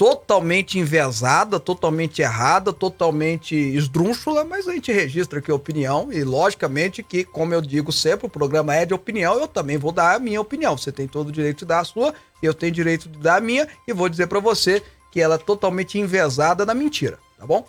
totalmente 0.02 0.80
envezada, 0.80 1.60
totalmente 1.60 2.24
errada, 2.24 2.74
totalmente 2.74 3.54
esdrúxula, 3.54 4.44
mas 4.44 4.68
a 4.68 4.74
gente 4.74 4.92
registra 4.92 5.38
aqui 5.38 5.52
a 5.52 5.54
opinião 5.54 6.12
e, 6.12 6.24
logicamente, 6.24 7.04
que, 7.04 7.24
como 7.24 7.54
eu 7.54 7.62
digo 7.62 7.92
sempre, 7.92 8.26
o 8.26 8.30
programa 8.30 8.74
é 8.74 8.84
de 8.84 8.96
opinião, 8.96 9.38
eu 9.38 9.48
também 9.48 9.78
vou 9.78 9.92
dar 9.92 10.16
a 10.16 10.20
minha 10.20 10.42
opinião. 10.42 10.76
Você 10.76 10.92
tem 10.92 11.08
todo 11.08 11.28
o 11.28 11.32
direito 11.32 11.60
de 11.60 11.66
dar 11.66 11.82
a 11.82 11.84
sua, 11.84 12.16
eu 12.42 12.52
tenho 12.52 12.72
direito 12.72 13.08
de 13.08 13.20
dar 13.20 13.36
a 13.36 13.42
minha, 13.42 13.68
e 13.88 13.94
vou 13.94 14.10
dizer 14.10 14.26
pra 14.26 14.40
você 14.40 14.82
que 15.12 15.22
ela 15.22 15.36
é 15.36 15.38
totalmente 15.38 16.00
envezada 16.00 16.66
na 16.66 16.74
mentira, 16.74 17.20
tá 17.38 17.46
bom? 17.46 17.64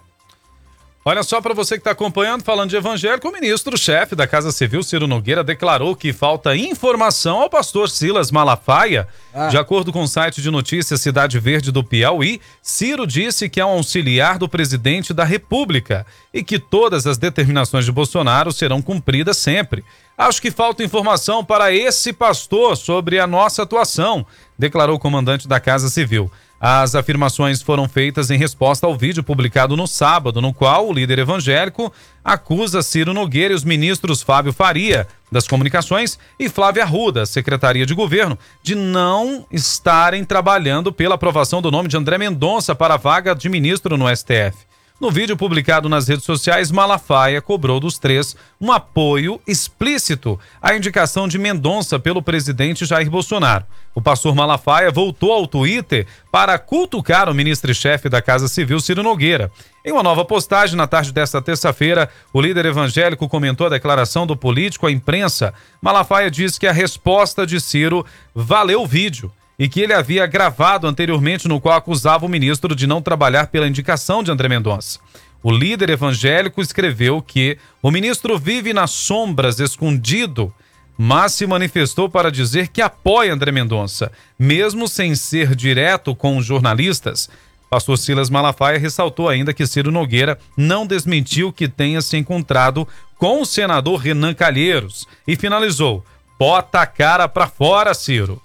Olha 1.04 1.24
só 1.24 1.40
para 1.40 1.52
você 1.52 1.74
que 1.74 1.80
está 1.80 1.90
acompanhando, 1.90 2.44
falando 2.44 2.70
de 2.70 2.76
evangélico, 2.76 3.28
o 3.28 3.32
ministro-chefe 3.32 4.14
da 4.14 4.24
Casa 4.24 4.52
Civil, 4.52 4.84
Ciro 4.84 5.08
Nogueira, 5.08 5.42
declarou 5.42 5.96
que 5.96 6.12
falta 6.12 6.54
informação 6.54 7.40
ao 7.40 7.50
pastor 7.50 7.90
Silas 7.90 8.30
Malafaia. 8.30 9.08
Ah. 9.34 9.48
De 9.48 9.58
acordo 9.58 9.92
com 9.92 10.02
o 10.02 10.06
site 10.06 10.40
de 10.40 10.48
notícias 10.48 11.00
Cidade 11.00 11.40
Verde 11.40 11.72
do 11.72 11.82
Piauí, 11.82 12.40
Ciro 12.62 13.04
disse 13.04 13.48
que 13.48 13.60
é 13.60 13.66
um 13.66 13.70
auxiliar 13.70 14.38
do 14.38 14.48
presidente 14.48 15.12
da 15.12 15.24
República 15.24 16.06
e 16.32 16.44
que 16.44 16.56
todas 16.56 17.04
as 17.04 17.18
determinações 17.18 17.84
de 17.84 17.90
Bolsonaro 17.90 18.52
serão 18.52 18.80
cumpridas 18.80 19.38
sempre. 19.38 19.84
Acho 20.16 20.40
que 20.40 20.52
falta 20.52 20.84
informação 20.84 21.44
para 21.44 21.74
esse 21.74 22.12
pastor 22.12 22.76
sobre 22.76 23.18
a 23.18 23.26
nossa 23.26 23.64
atuação, 23.64 24.24
declarou 24.56 24.94
o 24.94 25.00
comandante 25.00 25.48
da 25.48 25.58
Casa 25.58 25.88
Civil. 25.88 26.30
As 26.64 26.94
afirmações 26.94 27.60
foram 27.60 27.88
feitas 27.88 28.30
em 28.30 28.38
resposta 28.38 28.86
ao 28.86 28.96
vídeo 28.96 29.24
publicado 29.24 29.76
no 29.76 29.88
sábado, 29.88 30.40
no 30.40 30.54
qual 30.54 30.88
o 30.88 30.92
líder 30.92 31.18
evangélico 31.18 31.92
acusa 32.24 32.82
Ciro 32.82 33.12
Nogueira 33.12 33.52
e 33.52 33.56
os 33.56 33.64
ministros 33.64 34.22
Fábio 34.22 34.52
Faria, 34.52 35.08
das 35.28 35.48
Comunicações, 35.48 36.20
e 36.38 36.48
Flávia 36.48 36.84
Arruda, 36.84 37.26
Secretaria 37.26 37.84
de 37.84 37.94
Governo, 37.94 38.38
de 38.62 38.76
não 38.76 39.44
estarem 39.50 40.24
trabalhando 40.24 40.92
pela 40.92 41.16
aprovação 41.16 41.60
do 41.60 41.68
nome 41.68 41.88
de 41.88 41.96
André 41.96 42.16
Mendonça 42.16 42.76
para 42.76 42.94
a 42.94 42.96
vaga 42.96 43.34
de 43.34 43.48
ministro 43.48 43.96
no 43.96 44.06
STF. 44.14 44.71
No 45.02 45.10
vídeo 45.10 45.36
publicado 45.36 45.88
nas 45.88 46.06
redes 46.06 46.24
sociais, 46.24 46.70
Malafaia 46.70 47.42
cobrou 47.42 47.80
dos 47.80 47.98
três 47.98 48.36
um 48.60 48.70
apoio 48.70 49.40
explícito 49.48 50.38
à 50.62 50.76
indicação 50.76 51.26
de 51.26 51.40
Mendonça 51.40 51.98
pelo 51.98 52.22
presidente 52.22 52.86
Jair 52.86 53.10
Bolsonaro. 53.10 53.66
O 53.96 54.00
pastor 54.00 54.32
Malafaia 54.32 54.92
voltou 54.92 55.32
ao 55.32 55.48
Twitter 55.48 56.06
para 56.30 56.56
cutucar 56.56 57.28
o 57.28 57.34
ministro-chefe 57.34 58.08
da 58.08 58.22
Casa 58.22 58.46
Civil, 58.46 58.78
Ciro 58.78 59.02
Nogueira. 59.02 59.50
Em 59.84 59.90
uma 59.90 60.04
nova 60.04 60.24
postagem 60.24 60.76
na 60.76 60.86
tarde 60.86 61.12
desta 61.12 61.42
terça-feira, 61.42 62.08
o 62.32 62.40
líder 62.40 62.66
evangélico 62.66 63.28
comentou 63.28 63.66
a 63.66 63.70
declaração 63.70 64.24
do 64.24 64.36
político 64.36 64.86
à 64.86 64.92
imprensa. 64.92 65.52
Malafaia 65.82 66.30
disse 66.30 66.60
que 66.60 66.66
a 66.68 66.72
resposta 66.72 67.44
de 67.44 67.60
Ciro 67.60 68.06
valeu 68.32 68.82
o 68.82 68.86
vídeo 68.86 69.32
e 69.58 69.68
que 69.68 69.80
ele 69.80 69.92
havia 69.92 70.26
gravado 70.26 70.86
anteriormente, 70.86 71.46
no 71.48 71.60
qual 71.60 71.76
acusava 71.76 72.26
o 72.26 72.28
ministro 72.28 72.74
de 72.74 72.86
não 72.86 73.02
trabalhar 73.02 73.48
pela 73.48 73.68
indicação 73.68 74.22
de 74.22 74.30
André 74.30 74.48
Mendonça. 74.48 74.98
O 75.42 75.50
líder 75.50 75.90
evangélico 75.90 76.60
escreveu 76.60 77.20
que 77.20 77.58
o 77.82 77.90
ministro 77.90 78.38
vive 78.38 78.72
nas 78.72 78.92
sombras, 78.92 79.58
escondido, 79.58 80.52
mas 80.96 81.32
se 81.32 81.46
manifestou 81.46 82.08
para 82.08 82.30
dizer 82.30 82.68
que 82.68 82.80
apoia 82.80 83.32
André 83.32 83.50
Mendonça, 83.50 84.12
mesmo 84.38 84.86
sem 84.86 85.14
ser 85.14 85.56
direto 85.56 86.14
com 86.14 86.36
os 86.36 86.46
jornalistas. 86.46 87.28
Pastor 87.68 87.96
Silas 87.98 88.30
Malafaia 88.30 88.78
ressaltou 88.78 89.28
ainda 89.28 89.54
que 89.54 89.66
Ciro 89.66 89.90
Nogueira 89.90 90.38
não 90.56 90.86
desmentiu 90.86 91.52
que 91.52 91.66
tenha 91.66 92.02
se 92.02 92.16
encontrado 92.16 92.86
com 93.18 93.40
o 93.40 93.46
senador 93.46 93.96
Renan 93.98 94.34
Calheiros 94.34 95.08
e 95.26 95.34
finalizou: 95.34 96.04
bota 96.38 96.82
a 96.82 96.86
cara 96.86 97.26
pra 97.26 97.48
fora, 97.48 97.94
Ciro. 97.94 98.40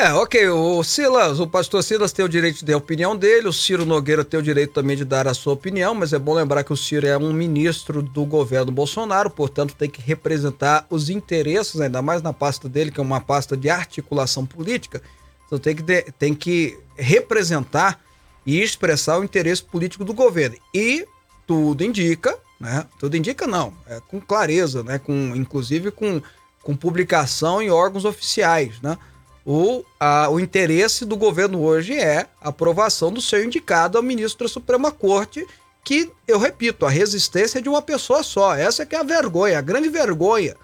É, 0.00 0.12
ok, 0.12 0.48
o 0.50 0.84
Silas, 0.84 1.40
o 1.40 1.46
pastor 1.48 1.82
Silas 1.82 2.12
tem 2.12 2.24
o 2.24 2.28
direito 2.28 2.58
de 2.60 2.64
dar 2.66 2.74
a 2.74 2.76
opinião 2.76 3.16
dele, 3.16 3.48
o 3.48 3.52
Ciro 3.52 3.84
Nogueira 3.84 4.24
tem 4.24 4.38
o 4.38 4.42
direito 4.42 4.72
também 4.72 4.96
de 4.96 5.04
dar 5.04 5.26
a 5.26 5.34
sua 5.34 5.54
opinião, 5.54 5.92
mas 5.92 6.12
é 6.12 6.18
bom 6.20 6.34
lembrar 6.34 6.62
que 6.62 6.72
o 6.72 6.76
Ciro 6.76 7.04
é 7.04 7.18
um 7.18 7.32
ministro 7.32 8.00
do 8.00 8.24
governo 8.24 8.70
Bolsonaro, 8.70 9.28
portanto 9.28 9.74
tem 9.74 9.90
que 9.90 10.00
representar 10.00 10.86
os 10.88 11.10
interesses, 11.10 11.80
ainda 11.80 12.00
mais 12.00 12.22
na 12.22 12.32
pasta 12.32 12.68
dele, 12.68 12.92
que 12.92 13.00
é 13.00 13.02
uma 13.02 13.20
pasta 13.20 13.56
de 13.56 13.68
articulação 13.68 14.46
política, 14.46 15.02
então 15.46 15.58
tem 15.58 15.74
que, 15.74 15.82
de- 15.82 16.02
tem 16.16 16.32
que 16.32 16.78
representar 16.96 18.00
e 18.46 18.62
expressar 18.62 19.18
o 19.18 19.24
interesse 19.24 19.64
político 19.64 20.04
do 20.04 20.14
governo. 20.14 20.56
E 20.72 21.04
tudo 21.44 21.82
indica, 21.82 22.38
né? 22.60 22.86
Tudo 23.00 23.16
indica 23.16 23.48
não, 23.48 23.74
é 23.84 24.00
com 24.06 24.20
clareza, 24.20 24.84
né? 24.84 25.00
Com, 25.00 25.34
inclusive 25.34 25.90
com, 25.90 26.22
com 26.62 26.76
publicação 26.76 27.60
em 27.60 27.68
órgãos 27.68 28.04
oficiais, 28.04 28.80
né? 28.80 28.96
O, 29.50 29.82
a- 29.98 30.28
o 30.28 30.38
interesse 30.38 31.06
do 31.06 31.16
governo 31.16 31.62
hoje 31.62 31.94
é 31.94 32.26
a 32.38 32.50
aprovação 32.50 33.10
do 33.10 33.18
seu 33.22 33.42
indicado 33.42 33.96
ao 33.96 34.04
ministro 34.04 34.46
da 34.46 34.52
Suprema 34.52 34.92
Corte, 34.92 35.46
que, 35.82 36.12
eu 36.26 36.38
repito, 36.38 36.84
a 36.84 36.90
resistência 36.90 37.58
é 37.58 37.62
de 37.62 37.68
uma 37.70 37.80
pessoa 37.80 38.22
só. 38.22 38.54
Essa 38.54 38.84
que 38.84 38.94
é 38.94 38.98
a 38.98 39.02
vergonha, 39.02 39.58
a 39.58 39.62
grande 39.62 39.88
vergonha. 39.88 40.54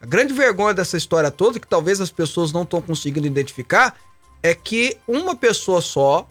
A 0.00 0.04
grande 0.06 0.32
vergonha 0.34 0.74
dessa 0.74 0.96
história 0.96 1.30
toda, 1.30 1.60
que 1.60 1.68
talvez 1.68 2.00
as 2.00 2.10
pessoas 2.10 2.50
não 2.50 2.64
estão 2.64 2.82
conseguindo 2.82 3.24
identificar, 3.24 3.94
é 4.42 4.52
que 4.52 4.96
uma 5.06 5.36
pessoa 5.36 5.80
só 5.80 6.28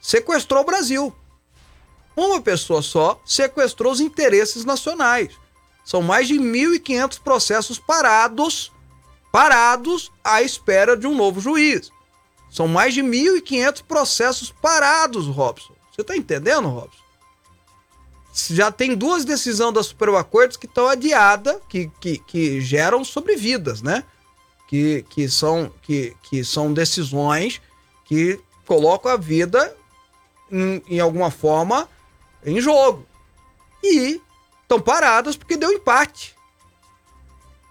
sequestrou 0.00 0.62
o 0.62 0.64
Brasil. 0.66 1.12
Uma 2.16 2.40
pessoa 2.40 2.80
só 2.80 3.20
sequestrou 3.26 3.92
os 3.92 3.98
interesses 3.98 4.64
nacionais. 4.64 5.30
São 5.84 6.00
mais 6.00 6.28
de 6.28 6.34
1.500 6.34 7.18
processos 7.18 7.76
parados, 7.76 8.70
parados 9.34 10.12
à 10.22 10.42
espera 10.42 10.96
de 10.96 11.08
um 11.08 11.16
novo 11.16 11.40
juiz. 11.40 11.90
São 12.48 12.68
mais 12.68 12.94
de 12.94 13.02
1.500 13.02 13.82
processos 13.82 14.52
parados, 14.52 15.26
Robson. 15.26 15.74
Você 15.90 16.02
está 16.02 16.16
entendendo, 16.16 16.68
Robson? 16.68 17.02
Já 18.32 18.70
tem 18.70 18.94
duas 18.94 19.24
decisões 19.24 19.74
da 19.74 19.82
Suprema 19.82 20.22
Corte 20.22 20.56
que 20.56 20.66
estão 20.66 20.86
adiadas, 20.86 21.56
que, 21.68 21.90
que, 22.00 22.18
que 22.18 22.60
geram 22.60 23.04
sobrevidas, 23.04 23.82
né? 23.82 24.04
Que, 24.68 25.04
que, 25.10 25.28
são, 25.28 25.68
que, 25.82 26.16
que 26.22 26.44
são 26.44 26.72
decisões 26.72 27.60
que 28.04 28.38
colocam 28.64 29.10
a 29.10 29.16
vida 29.16 29.76
em, 30.48 30.80
em 30.86 31.00
alguma 31.00 31.32
forma 31.32 31.88
em 32.46 32.60
jogo. 32.60 33.04
E 33.82 34.20
estão 34.62 34.80
paradas 34.80 35.36
porque 35.36 35.56
deu 35.56 35.72
empate. 35.72 36.33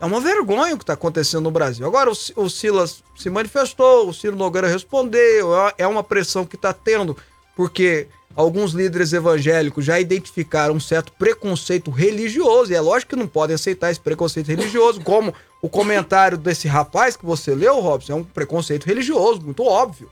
É 0.04 0.06
uma 0.06 0.20
vergonha 0.20 0.76
o 0.76 0.78
que 0.78 0.84
está 0.84 0.92
acontecendo 0.94 1.44
no 1.44 1.52
Brasil. 1.52 1.88
Agora, 1.88 2.12
o, 2.12 2.44
o 2.44 2.50
Silas 2.50 3.02
se 3.16 3.30
manifestou, 3.30 4.10
o 4.10 4.14
Ciro 4.14 4.36
Nogueira 4.36 4.68
respondeu, 4.68 5.56
é- 5.68 5.74
é 5.78 5.88
uma 5.88 6.04
pressão 6.04 6.46
que 6.46 6.58
está 6.58 6.74
tendo, 6.74 7.16
porque 7.56 8.08
alguns 8.36 8.74
líderes 8.74 9.14
evangélicos 9.14 9.86
já 9.86 10.02
identificaram 10.02 10.76
um 10.76 10.80
certo 10.80 11.14
preconceito 11.14 11.90
religioso, 11.90 12.74
e 12.74 12.76
é 12.76 12.82
lógico 12.82 13.12
que 13.12 13.16
não 13.16 13.28
podem 13.28 13.56
aceitar 13.56 13.92
esse 13.92 14.00
preconceito 14.02 14.48
religioso, 14.48 15.00
como 15.00 15.34
o 15.62 15.70
comentário 15.70 16.38
desse 16.38 16.68
rapaz 16.68 17.16
que 17.16 17.26
você 17.26 17.56
leu, 17.56 17.80
Robson, 17.80 18.12
é 18.12 18.16
um 18.16 18.26
preconceito 18.26 18.84
religioso, 18.84 19.42
muito 19.42 19.64
óbvio 19.64 20.10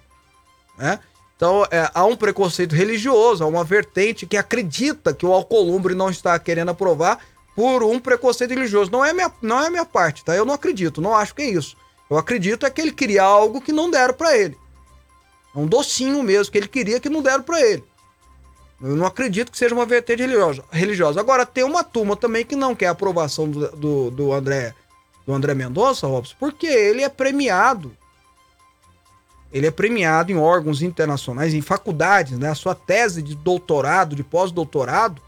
né? 0.77 0.99
Então, 1.35 1.65
é, 1.71 1.89
há 1.93 2.05
um 2.05 2.15
preconceito 2.15 2.73
religioso, 2.73 3.43
há 3.43 3.47
uma 3.47 3.63
vertente 3.63 4.25
que 4.25 4.37
acredita 4.37 5.13
que 5.13 5.25
o 5.25 5.33
Alcolumbre 5.33 5.95
não 5.95 6.09
está 6.09 6.37
querendo 6.37 6.69
aprovar 6.69 7.19
por 7.55 7.83
um 7.83 7.99
preconceito 7.99 8.51
religioso. 8.51 8.91
Não 8.91 9.03
é 9.03 9.13
minha, 9.13 9.31
não 9.41 9.59
é 9.61 9.69
minha 9.69 9.85
parte, 9.85 10.23
tá? 10.23 10.35
Eu 10.35 10.45
não 10.45 10.53
acredito, 10.53 11.01
não 11.01 11.15
acho 11.15 11.35
que 11.35 11.41
é 11.41 11.49
isso. 11.49 11.75
Eu 12.09 12.17
acredito 12.17 12.65
é 12.65 12.69
que 12.69 12.81
ele 12.81 12.91
queria 12.91 13.23
algo 13.23 13.61
que 13.61 13.71
não 13.71 13.89
deram 13.89 14.13
para 14.13 14.37
ele. 14.37 14.57
É 15.55 15.59
um 15.59 15.67
docinho 15.67 16.21
mesmo 16.23 16.51
que 16.51 16.57
ele 16.57 16.67
queria 16.67 16.99
que 16.99 17.09
não 17.09 17.21
deram 17.21 17.43
para 17.43 17.61
ele. 17.61 17.83
Eu 18.81 18.95
não 18.95 19.05
acredito 19.05 19.51
que 19.51 19.57
seja 19.57 19.75
uma 19.75 19.85
vertente 19.85 20.21
religiosa. 20.21 20.63
religiosa. 20.71 21.19
Agora, 21.19 21.45
tem 21.45 21.63
uma 21.63 21.83
turma 21.83 22.15
também 22.15 22.43
que 22.43 22.55
não 22.55 22.75
quer 22.75 22.87
a 22.87 22.91
aprovação 22.91 23.49
do, 23.49 23.69
do, 23.75 24.11
do 24.11 24.33
André 24.33 24.73
do 25.25 25.33
André 25.33 25.53
Mendonça, 25.53 26.07
Robson, 26.07 26.35
porque 26.39 26.65
ele 26.65 27.03
é 27.03 27.09
premiado 27.09 27.95
ele 29.51 29.67
é 29.67 29.71
premiado 29.71 30.31
em 30.31 30.37
órgãos 30.37 30.81
internacionais, 30.81 31.53
em 31.53 31.61
faculdades, 31.61 32.37
né? 32.39 32.49
A 32.49 32.55
sua 32.55 32.73
tese 32.73 33.21
de 33.21 33.35
doutorado, 33.35 34.15
de 34.15 34.23
pós-doutorado, 34.23 35.21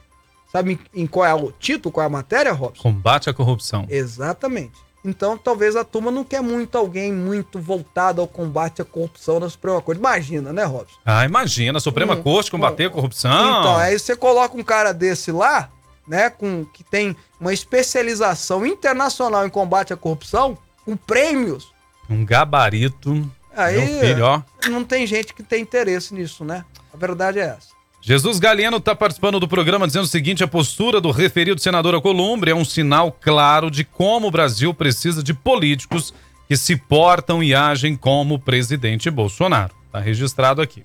Sabe 0.56 0.80
em, 0.94 1.08
qual 1.08 1.26
é 1.26 1.34
o 1.34 1.52
título, 1.52 1.92
qual 1.92 2.04
é 2.04 2.08
a 2.08 2.10
matéria, 2.10 2.54
Robson? 2.54 2.84
Combate 2.84 3.28
à 3.28 3.34
corrupção. 3.34 3.88
Exatamente. 3.90 4.74
Então, 5.04 5.36
talvez 5.36 5.76
a 5.76 5.84
turma 5.84 6.12
não 6.12 6.24
quer 6.24 6.42
muito 6.42 6.78
alguém 6.78 7.12
muito 7.12 7.60
voltado 7.60 8.22
ao 8.22 8.28
combate 8.28 8.80
à 8.80 8.86
corrupção 8.86 9.40
na 9.40 9.50
Suprema 9.50 9.82
Corte. 9.82 9.98
Imagina, 9.98 10.54
né, 10.54 10.64
Robson? 10.64 10.96
Ah, 11.04 11.26
imagina, 11.26 11.80
a 11.80 11.82
Suprema 11.82 12.14
Hum, 12.14 12.22
Corte 12.22 12.52
combater 12.52 12.86
a 12.86 12.90
corrupção. 12.92 13.60
Então, 13.60 13.76
aí 13.78 13.98
você 13.98 14.16
coloca 14.16 14.56
um 14.56 14.64
cara 14.64 14.94
desse 14.94 15.32
lá, 15.32 15.70
né, 16.08 16.30
com 16.30 16.64
que 16.66 16.84
tem 16.84 17.16
uma 17.42 17.52
especialização 17.52 18.64
internacional 18.64 19.48
em 19.48 19.50
combate 19.50 19.92
à 19.92 19.98
corrupção, 19.98 20.56
com 20.86 20.96
prêmios. 20.96 21.74
Um 22.08 22.24
gabarito. 22.24 23.28
Aí 23.56 24.00
filho, 24.00 24.26
ó. 24.26 24.42
não 24.70 24.84
tem 24.84 25.08
gente 25.08 25.34
que 25.34 25.42
tem 25.42 25.64
interesse 25.64 26.14
nisso, 26.14 26.46
né? 26.46 26.64
A 26.94 26.98
verdade 26.98 27.40
é 27.40 27.44
essa. 27.44 27.73
Jesus 28.06 28.38
Galeno 28.38 28.78
está 28.78 28.94
participando 28.94 29.40
do 29.40 29.48
programa 29.48 29.88
dizendo 29.88 30.04
o 30.04 30.08
seguinte: 30.08 30.44
a 30.44 30.48
postura 30.48 31.00
do 31.00 31.10
referido 31.10 31.62
senador 31.62 31.96
Alcolumbre 31.96 32.52
é 32.52 32.56
um 32.56 32.66
sinal 32.66 33.14
claro 33.14 33.72
de 33.72 33.86
como 33.86 34.28
o 34.28 34.32
Brasil 34.32 34.74
precisa 34.74 35.24
de 35.24 35.34
políticos 35.34 36.14
que 36.46 36.58
se 36.58 36.76
portam 36.76 37.42
e 37.42 37.56
agem 37.56 37.96
como 37.96 38.36
o 38.36 38.40
presidente 38.40 39.10
Bolsonaro. 39.10 39.74
Está 39.86 40.02
registrado 40.02 40.62
aqui. 40.62 40.84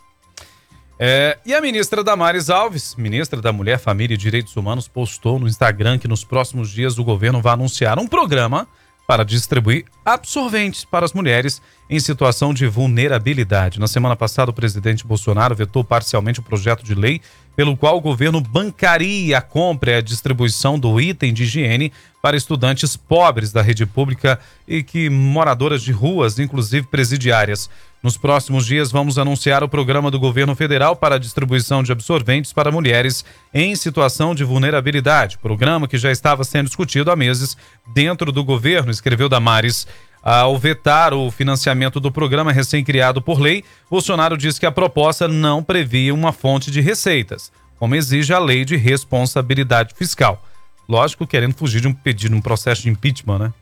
É, 0.96 1.37
e 1.44 1.52
a 1.52 1.61
ministra 1.61 2.04
Damares 2.04 2.50
Alves, 2.50 2.94
ministra 2.94 3.40
da 3.40 3.52
Mulher, 3.52 3.81
Família 3.81 4.14
e 4.14 4.18
Direitos 4.18 4.57
Humanos, 4.57 4.87
postou 4.87 5.40
no 5.40 5.48
Instagram 5.48 5.98
que 5.98 6.07
nos 6.07 6.22
próximos 6.22 6.70
dias 6.70 6.98
o 6.98 7.04
governo 7.04 7.42
vai 7.42 7.52
anunciar 7.52 7.98
um 7.98 8.07
programa 8.07 8.68
para 9.09 9.24
distribuir 9.24 9.87
absorventes 10.04 10.85
para 10.85 11.04
as 11.04 11.12
mulheres 11.12 11.61
em 11.88 11.98
situação 11.98 12.53
de 12.53 12.66
vulnerabilidade. 12.66 13.81
Na 13.81 13.88
semana 13.88 14.14
passada, 14.14 14.51
o 14.51 14.55
presidente 14.55 15.07
Bolsonaro 15.07 15.55
vetou 15.55 15.83
parcialmente 15.83 16.40
o 16.40 16.42
projeto 16.42 16.85
de 16.85 16.94
lei 16.94 17.20
pelo 17.57 17.77
qual 17.77 17.96
o 17.96 18.01
governo 18.01 18.40
bancaria 18.40 19.37
a 19.37 19.40
compra 19.40 19.90
e 19.90 19.94
a 19.94 20.01
distribuição 20.01 20.79
do 20.79 21.01
item 21.01 21.33
de 21.33 21.42
higiene 21.42 21.92
para 22.22 22.37
estudantes 22.37 22.96
pobres 22.96 23.51
da 23.51 23.62
rede 23.62 23.85
pública 23.85 24.38
e 24.66 24.83
que 24.83 25.11
moradoras 25.11 25.83
de 25.83 25.90
ruas, 25.90 26.38
inclusive 26.38 26.87
presidiárias. 26.87 27.68
Nos 28.01 28.16
próximos 28.16 28.64
dias, 28.64 28.92
vamos 28.92 29.18
anunciar 29.18 29.64
o 29.64 29.68
programa 29.68 30.09
do 30.09 30.20
governo 30.20 30.55
federal 30.55 30.94
para 30.94 31.16
a 31.16 31.18
distribuição 31.18 31.83
de 31.83 31.90
absorventes 31.90 32.53
para 32.53 32.70
mulheres 32.70 33.24
em 33.53 33.74
situação 33.74 34.37
de 34.37 34.44
vulnerabilidade. 34.44 35.37
Programa 35.38 35.88
que 35.88 35.98
já 35.98 36.12
estava 36.12 36.44
sendo 36.44 36.66
discutido 36.66 37.11
há 37.11 37.16
meses 37.16 37.57
dentro 37.92 38.31
do 38.31 38.44
governo, 38.44 38.92
escreveu 38.92 39.29
Damares. 39.29 39.85
Ao 40.22 40.59
vetar 40.59 41.14
o 41.14 41.31
financiamento 41.31 42.00
do 42.00 42.11
programa 42.11 42.52
recém-criado 42.52 43.22
por 43.22 43.40
lei, 43.40 43.64
Bolsonaro 43.90 44.37
disse 44.37 44.59
que 44.59 44.66
a 44.66 44.72
proposta 44.72 45.28
não 45.28 45.62
previa 45.62 46.12
uma 46.12 46.33
fonte 46.33 46.70
de 46.70 46.81
receitas, 46.81 47.52
como 47.78 47.94
exige 47.94 48.33
a 48.33 48.38
lei 48.38 48.64
de 48.64 48.76
responsabilidade 48.76 49.94
fiscal. 49.94 50.44
Lógico, 50.88 51.26
querendo 51.26 51.54
fugir 51.54 51.81
de 51.81 51.88
um 51.88 51.94
pedido, 51.94 52.35
um 52.35 52.40
processo 52.40 52.83
de 52.83 52.90
impeachment, 52.90 53.38
né? 53.38 53.52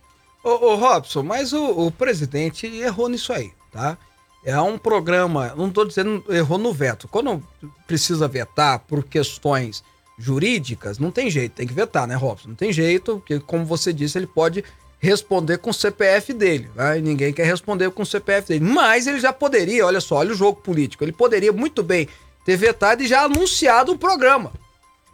Ô, 0.42 0.72
ô 0.72 0.74
Robson, 0.76 1.22
mas 1.22 1.52
o, 1.52 1.86
o 1.86 1.90
presidente 1.90 2.66
errou 2.66 3.08
nisso 3.08 3.32
aí, 3.32 3.50
tá? 3.72 3.98
É 4.44 4.58
um 4.60 4.78
programa, 4.78 5.52
não 5.56 5.68
estou 5.68 5.84
dizendo 5.84 6.24
errou 6.28 6.56
no 6.56 6.72
veto. 6.72 7.08
Quando 7.08 7.42
precisa 7.84 8.28
vetar 8.28 8.78
por 8.78 9.02
questões 9.02 9.82
jurídicas, 10.16 11.00
não 11.00 11.10
tem 11.10 11.28
jeito, 11.28 11.52
tem 11.52 11.66
que 11.66 11.74
vetar, 11.74 12.06
né, 12.06 12.14
Robson? 12.14 12.50
Não 12.50 12.54
tem 12.54 12.72
jeito, 12.72 13.16
porque, 13.16 13.40
como 13.40 13.64
você 13.64 13.92
disse, 13.92 14.16
ele 14.16 14.28
pode 14.28 14.64
responder 15.06 15.58
com 15.58 15.70
o 15.70 15.74
CPF 15.74 16.32
dele, 16.32 16.70
né? 16.74 16.98
E 16.98 17.02
ninguém 17.02 17.32
quer 17.32 17.46
responder 17.46 17.90
com 17.90 18.02
o 18.02 18.06
CPF 18.06 18.48
dele. 18.48 18.64
Mas 18.64 19.06
ele 19.06 19.20
já 19.20 19.32
poderia, 19.32 19.86
olha 19.86 20.00
só, 20.00 20.16
olha 20.16 20.32
o 20.32 20.36
jogo 20.36 20.60
político, 20.60 21.04
ele 21.04 21.12
poderia 21.12 21.52
muito 21.52 21.82
bem 21.82 22.08
ter 22.44 22.56
vetado 22.56 23.02
e 23.02 23.06
já 23.06 23.22
anunciado 23.22 23.92
o 23.92 23.98
programa. 23.98 24.52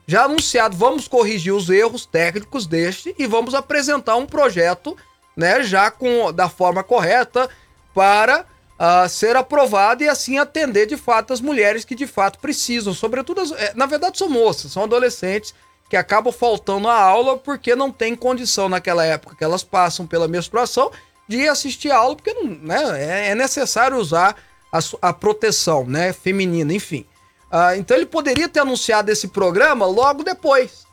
Já 0.07 0.24
anunciado, 0.24 0.76
vamos 0.76 1.07
corrigir 1.07 1.55
os 1.55 1.70
erros 1.70 2.05
técnicos 2.05 2.66
deste 2.66 3.14
e 3.18 3.26
vamos 3.26 3.55
apresentar 3.55 4.16
um 4.16 4.26
projeto, 4.26 4.96
né, 5.37 5.62
já 5.62 5.90
com 5.90 6.33
da 6.33 6.48
forma 6.48 6.83
correta 6.83 7.48
para 7.94 8.40
uh, 8.42 9.09
ser 9.09 9.37
aprovado 9.37 10.02
e 10.02 10.09
assim 10.09 10.38
atender 10.38 10.87
de 10.87 10.96
fato 10.96 11.33
as 11.33 11.40
mulheres 11.40 11.85
que 11.85 11.94
de 11.94 12.07
fato 12.07 12.38
precisam, 12.40 12.92
sobretudo, 12.92 13.40
as, 13.40 13.52
é, 13.52 13.72
na 13.74 13.87
verdade 13.87 14.18
são 14.18 14.28
moças, 14.28 14.72
são 14.72 14.85
adolescentes 14.85 15.55
que 15.92 15.96
acabam 15.98 16.33
faltando 16.33 16.88
a 16.88 16.98
aula 16.98 17.37
porque 17.37 17.76
não 17.76 17.92
tem 17.92 18.16
condição 18.16 18.66
naquela 18.66 19.05
época 19.05 19.37
que 19.37 19.44
elas 19.44 19.62
passam 19.62 20.07
pela 20.07 20.26
menstruação 20.26 20.90
de 21.28 21.46
assistir 21.46 21.90
a 21.90 21.98
aula, 21.98 22.16
porque 22.16 22.33
não, 22.33 22.48
né, 22.48 22.78
é, 22.94 23.28
é 23.33 23.35
necessário 23.35 23.98
usar 23.98 24.35
a, 24.72 24.78
a, 25.02 25.12
proteção 25.12 25.85
né, 25.85 26.14
feminina, 26.14 26.72
enfim. 26.72 27.05
Uh, 27.52 27.76
então 27.76 27.94
ele 27.94 28.07
poderia 28.07 28.48
ter 28.48 28.61
anunciado 28.61 29.11
esse 29.11 29.28
programa 29.28 29.85
logo 29.85 30.24
depois. 30.24 30.87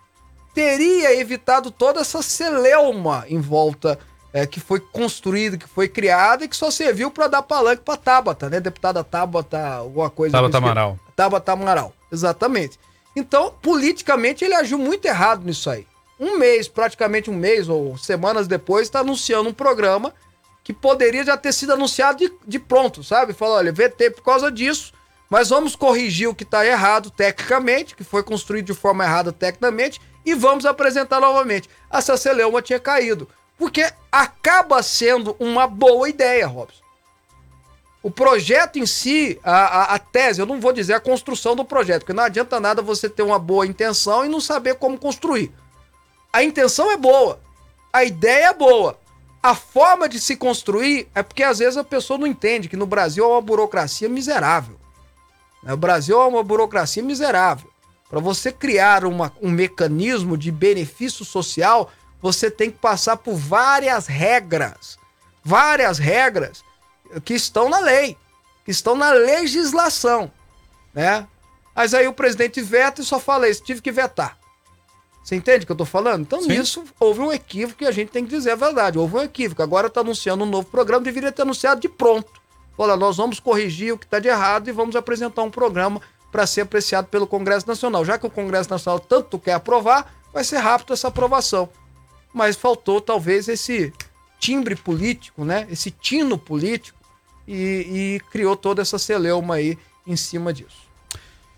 Teria 0.54 1.18
evitado 1.18 1.72
toda 1.72 2.02
essa 2.02 2.22
celeuma 2.22 3.24
em 3.30 3.40
volta 3.40 3.98
é, 4.34 4.46
que 4.46 4.60
foi 4.60 4.82
construída, 4.82 5.56
que 5.56 5.66
foi 5.66 5.88
criada 5.88 6.44
e 6.44 6.50
que 6.50 6.58
só 6.58 6.70
serviu 6.70 7.10
para 7.10 7.30
dar 7.30 7.42
palanque 7.42 7.84
para 7.84 7.96
Tabata, 7.96 8.50
né? 8.50 8.60
Deputada 8.60 9.02
Tabata, 9.02 9.76
alguma 9.76 10.10
coisa. 10.10 10.34
Tabata 10.34 10.58
Amaral. 10.58 11.00
Tabata 11.16 11.52
Amaral, 11.54 11.94
exatamente. 12.12 12.78
Então, 13.16 13.54
politicamente, 13.62 14.46
ele 14.46 14.54
agiu 14.54 14.78
muito 14.78 15.06
errado 15.06 15.46
nisso 15.46 15.70
aí. 15.70 15.88
Um 16.20 16.38
mês, 16.38 16.68
praticamente 16.68 17.30
um 17.30 17.36
mês 17.36 17.70
ou 17.70 17.98
semanas 17.98 18.48
depois, 18.48 18.88
está 18.88 19.00
anunciando 19.00 19.50
um 19.50 19.54
programa 19.54 20.14
que 20.64 20.74
poderia 20.74 21.24
já 21.24 21.38
ter 21.38 21.54
sido 21.54 21.74
anunciado 21.74 22.20
de, 22.20 22.32
de 22.46 22.60
pronto, 22.60 23.04
sabe? 23.04 23.34
Falou, 23.34 23.56
olha, 23.56 23.72
VT 23.72 24.12
por 24.12 24.24
causa 24.24 24.52
disso, 24.52 24.94
mas 25.30 25.50
vamos 25.50 25.76
corrigir 25.76 26.28
o 26.28 26.36
que 26.36 26.44
está 26.44 26.66
errado 26.66 27.10
tecnicamente, 27.10 27.96
que 27.96 28.04
foi 28.04 28.22
construído 28.22 28.68
de 28.68 28.74
forma 28.74 29.04
errada 29.04 29.32
tecnicamente, 29.32 30.02
e 30.26 30.36
vamos 30.36 30.66
apresentar 30.66 31.20
novamente. 31.20 31.70
Essa 31.92 32.18
celeuma 32.18 32.62
tinha 32.62 32.80
caído. 32.80 33.28
Porque 33.58 33.92
acaba 34.12 34.82
sendo 34.82 35.36
uma 35.40 35.68
boa 35.68 36.08
ideia, 36.10 36.48
Robson. 36.48 36.84
O 38.02 38.10
projeto 38.10 38.80
em 38.80 38.86
si, 38.86 39.40
a, 39.44 39.52
a, 39.52 39.84
a, 39.96 40.00
tese, 40.00 40.40
eu 40.40 40.46
não 40.46 40.60
vou 40.60 40.72
dizer 40.72 40.94
a 40.94 41.00
construção 41.02 41.54
do 41.54 41.66
projeto, 41.66 42.02
porque 42.02 42.14
não 42.14 42.24
adianta 42.24 42.60
nada 42.60 42.82
você 42.82 43.10
ter 43.10 43.24
uma 43.24 43.38
boa 43.38 43.68
intenção 43.68 44.26
e 44.26 44.30
não 44.30 44.40
saber 44.40 44.76
como 44.76 44.98
construir. 44.98 45.52
A 46.32 46.42
intenção 46.42 46.90
é 46.92 46.96
boa, 46.96 47.42
a 47.92 48.06
ideia 48.06 48.48
é 48.48 48.54
boa. 48.54 48.98
A 49.44 49.56
forma 49.56 50.08
de 50.08 50.20
se 50.20 50.36
construir 50.36 51.10
é 51.14 51.24
porque 51.24 51.44
às 51.44 51.60
vezes 51.60 51.78
a 51.78 51.84
pessoa 51.84 52.18
não 52.18 52.28
entende 52.28 52.70
que 52.70 52.78
no 52.78 52.86
Brasil 52.86 53.24
é 53.24 53.28
uma 53.28 53.42
burocracia 53.42 54.08
miserável. 54.08 54.78
O 55.64 55.78
Brasil 55.78 56.22
é 56.22 56.26
uma 56.26 56.44
burocracia 56.44 57.04
miserável. 57.04 57.70
Para 58.10 58.20
você 58.20 58.52
criar 58.52 59.06
uma, 59.06 59.32
um 59.42 59.50
mecanismo 59.50 60.38
de 60.38 60.52
benefício 60.52 61.24
social, 61.24 61.92
você 62.22 62.50
tem 62.50 62.72
que 62.72 62.78
passar 62.78 63.18
por 63.18 63.36
várias 63.36 64.08
regras. 64.08 64.98
Várias 65.44 65.98
regras 65.98 66.64
que 67.24 67.34
estão 67.34 67.70
na 67.70 67.80
lei, 67.80 68.18
que 68.66 68.72
estão 68.72 68.96
na 68.96 69.12
legislação, 69.12 70.32
né? 70.94 71.28
Mas 71.76 71.94
aí 71.94 72.08
o 72.08 72.14
presidente 72.14 72.62
veta 72.62 73.02
e 73.02 73.06
só 73.06 73.20
fala 73.20 73.48
isso, 73.48 73.64
tive 73.64 73.82
que 73.82 73.92
vetar. 73.92 74.38
Você 75.24 75.36
entende 75.36 75.64
o 75.64 75.66
que 75.68 75.72
eu 75.72 75.76
tô 75.78 75.86
falando? 75.86 76.22
Então, 76.22 76.42
Sim. 76.42 76.50
nisso 76.50 76.84
houve 77.00 77.20
um 77.20 77.32
equívoco 77.32 77.84
e 77.84 77.88
a 77.88 77.92
gente 77.92 78.10
tem 78.10 78.26
que 78.26 78.32
dizer 78.32 78.52
a 78.52 78.56
verdade. 78.56 78.98
Houve 78.98 79.16
um 79.16 79.22
equívoco. 79.22 79.62
Agora 79.62 79.88
está 79.88 80.02
anunciando 80.02 80.44
um 80.44 80.48
novo 80.48 80.68
programa, 80.68 81.04
deveria 81.04 81.32
ter 81.32 81.44
anunciado 81.44 81.80
de 81.80 81.88
pronto. 81.88 82.32
Fala, 82.76 82.98
nós 82.98 83.18
vamos 83.18 83.40
corrigir 83.40 83.94
o 83.94 83.98
que 83.98 84.06
está 84.06 84.20
de 84.20 84.28
errado 84.28 84.70
e 84.70 84.72
vamos 84.72 84.96
apresentar 84.96 85.44
um 85.44 85.52
programa 85.52 86.02
para 86.32 86.48
ser 86.48 86.62
apreciado 86.62 87.08
pelo 87.08 87.28
Congresso 87.28 87.68
Nacional. 87.68 88.04
Já 88.04 88.18
que 88.18 88.26
o 88.26 88.30
Congresso 88.30 88.70
Nacional 88.70 89.00
tanto 89.00 89.38
quer 89.38 89.54
aprovar, 89.54 90.14
vai 90.34 90.44
ser 90.44 90.58
rápido 90.58 90.94
essa 90.94 91.10
aprovação. 91.10 91.70
Mas 92.34 92.56
faltou 92.56 93.00
talvez 93.00 93.48
esse 93.48 93.94
timbre 94.40 94.76
político, 94.76 95.46
né? 95.46 95.68
Esse 95.70 95.92
tino 95.92 96.38
político 96.38 96.99
e, 97.50 98.16
e 98.16 98.22
criou 98.32 98.56
toda 98.56 98.82
essa 98.84 99.00
celeuma 99.00 99.56
aí 99.56 99.76
em 100.06 100.16
cima 100.16 100.54
disso. 100.54 100.88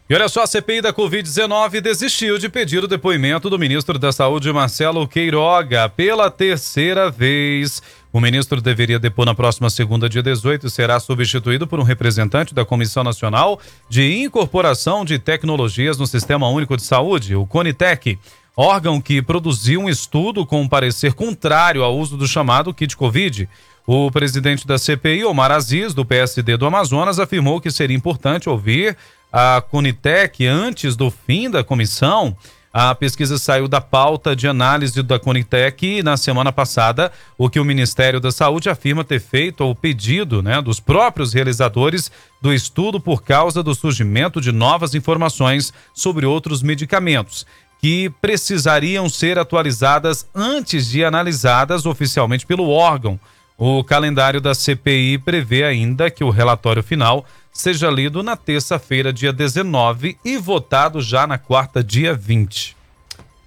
E 0.09 0.13
olha 0.13 0.27
só, 0.27 0.43
a 0.43 0.47
CPI 0.47 0.81
da 0.81 0.93
Covid-19 0.93 1.79
desistiu 1.79 2.37
de 2.37 2.49
pedir 2.49 2.83
o 2.83 2.87
depoimento 2.87 3.49
do 3.49 3.57
ministro 3.57 3.97
da 3.97 4.11
Saúde, 4.11 4.51
Marcelo 4.51 5.07
Queiroga, 5.07 5.87
pela 5.87 6.29
terceira 6.29 7.09
vez. 7.09 7.81
O 8.11 8.19
ministro 8.19 8.61
deveria 8.61 8.99
depor 8.99 9.25
na 9.25 9.33
próxima 9.33 9.69
segunda, 9.69 10.09
dia 10.09 10.21
18, 10.21 10.67
e 10.67 10.69
será 10.69 10.99
substituído 10.99 11.65
por 11.65 11.79
um 11.79 11.83
representante 11.83 12.53
da 12.53 12.65
Comissão 12.65 13.05
Nacional 13.05 13.57
de 13.87 14.21
Incorporação 14.21 15.05
de 15.05 15.17
Tecnologias 15.17 15.97
no 15.97 16.05
Sistema 16.05 16.49
Único 16.49 16.75
de 16.75 16.83
Saúde, 16.83 17.33
o 17.33 17.45
CONITEC, 17.45 18.19
órgão 18.55 18.99
que 18.99 19.21
produziu 19.21 19.79
um 19.79 19.89
estudo 19.89 20.45
com 20.45 20.61
um 20.61 20.67
parecer 20.67 21.13
contrário 21.13 21.83
ao 21.83 21.97
uso 21.97 22.17
do 22.17 22.27
chamado 22.27 22.73
kit 22.73 22.97
Covid. 22.97 23.47
O 23.93 24.09
presidente 24.09 24.65
da 24.65 24.77
CPI, 24.77 25.25
Omar 25.25 25.51
Aziz, 25.51 25.93
do 25.93 26.05
PSD 26.05 26.55
do 26.55 26.65
Amazonas, 26.65 27.19
afirmou 27.19 27.59
que 27.59 27.69
seria 27.69 27.97
importante 27.97 28.47
ouvir 28.47 28.95
a 29.29 29.61
Conitec 29.69 30.47
antes 30.47 30.95
do 30.95 31.11
fim 31.11 31.49
da 31.49 31.61
comissão. 31.61 32.33
A 32.71 32.95
pesquisa 32.95 33.37
saiu 33.37 33.67
da 33.67 33.81
pauta 33.81 34.33
de 34.33 34.47
análise 34.47 35.03
da 35.03 35.19
Conitec 35.19 36.01
na 36.03 36.15
semana 36.15 36.53
passada, 36.53 37.11
o 37.37 37.49
que 37.49 37.59
o 37.59 37.65
Ministério 37.65 38.21
da 38.21 38.31
Saúde 38.31 38.69
afirma 38.69 39.03
ter 39.03 39.19
feito 39.19 39.61
ao 39.61 39.75
pedido 39.75 40.41
né, 40.41 40.61
dos 40.61 40.79
próprios 40.79 41.33
realizadores 41.33 42.09
do 42.41 42.53
estudo 42.53 42.97
por 42.97 43.21
causa 43.21 43.61
do 43.61 43.75
surgimento 43.75 44.39
de 44.39 44.53
novas 44.53 44.95
informações 44.95 45.73
sobre 45.93 46.25
outros 46.25 46.63
medicamentos. 46.63 47.45
que 47.81 48.11
precisariam 48.21 49.09
ser 49.09 49.39
atualizadas 49.39 50.29
antes 50.35 50.87
de 50.87 51.03
analisadas 51.03 51.87
oficialmente 51.87 52.45
pelo 52.45 52.69
órgão. 52.69 53.19
O 53.57 53.83
calendário 53.83 54.41
da 54.41 54.55
CPI 54.55 55.17
prevê 55.19 55.63
ainda 55.63 56.09
que 56.09 56.23
o 56.23 56.29
relatório 56.29 56.81
final 56.81 57.23
seja 57.53 57.89
lido 57.91 58.23
na 58.23 58.35
terça-feira, 58.35 59.11
dia 59.13 59.31
19, 59.31 60.17
e 60.25 60.37
votado 60.37 61.01
já 61.01 61.27
na 61.27 61.37
quarta, 61.37 61.83
dia 61.83 62.13
20. 62.13 62.75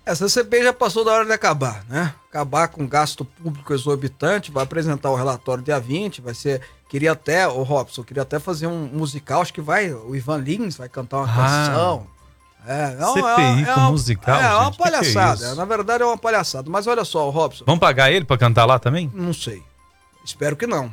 Essa 0.06 0.28
CPI 0.28 0.64
já 0.64 0.72
passou 0.72 1.04
da 1.04 1.12
hora 1.12 1.24
de 1.24 1.32
acabar, 1.32 1.82
né? 1.88 2.12
Acabar 2.28 2.68
com 2.68 2.86
gasto 2.86 3.24
público 3.24 3.72
exorbitante, 3.72 4.50
vai 4.52 4.62
apresentar 4.62 5.10
o 5.10 5.16
relatório 5.16 5.64
dia 5.64 5.80
20, 5.80 6.20
vai 6.20 6.34
ser. 6.34 6.60
Queria 6.90 7.12
até, 7.12 7.48
o 7.48 7.62
Robson, 7.62 8.02
queria 8.04 8.22
até 8.22 8.38
fazer 8.38 8.66
um 8.66 8.86
musical, 8.92 9.40
acho 9.40 9.52
que 9.54 9.62
vai, 9.62 9.90
o 9.92 10.14
Ivan 10.14 10.36
Lins 10.38 10.76
vai 10.76 10.88
cantar 10.88 11.18
uma 11.18 11.24
Ah. 11.32 11.34
canção. 11.34 12.06
É, 12.66 12.96
é, 13.00 13.06
um- 13.06 13.14
CPI 13.14 13.62
é, 13.62 13.74
com 13.74 13.80
uma- 13.80 13.90
musical, 13.90 14.36
É, 14.40 14.44
é 14.44 14.48
uma 14.54 14.64
gente, 14.66 14.76
que 14.76 14.82
é 14.82 14.84
palhaçada. 14.84 15.54
Na 15.54 15.64
verdade 15.64 16.02
é 16.02 16.06
uma 16.06 16.16
palhaçada. 16.18 16.70
Mas 16.70 16.86
olha 16.86 17.04
só, 17.04 17.28
Robson, 17.30 17.64
Vamos 17.66 17.80
pagar 17.80 18.12
ele 18.12 18.24
pra 18.24 18.36
cantar 18.38 18.64
lá 18.66 18.78
também? 18.78 19.10
não 19.14 19.32
sei. 19.32 19.62
Espero 20.24 20.56
que 20.56 20.66
não. 20.66 20.90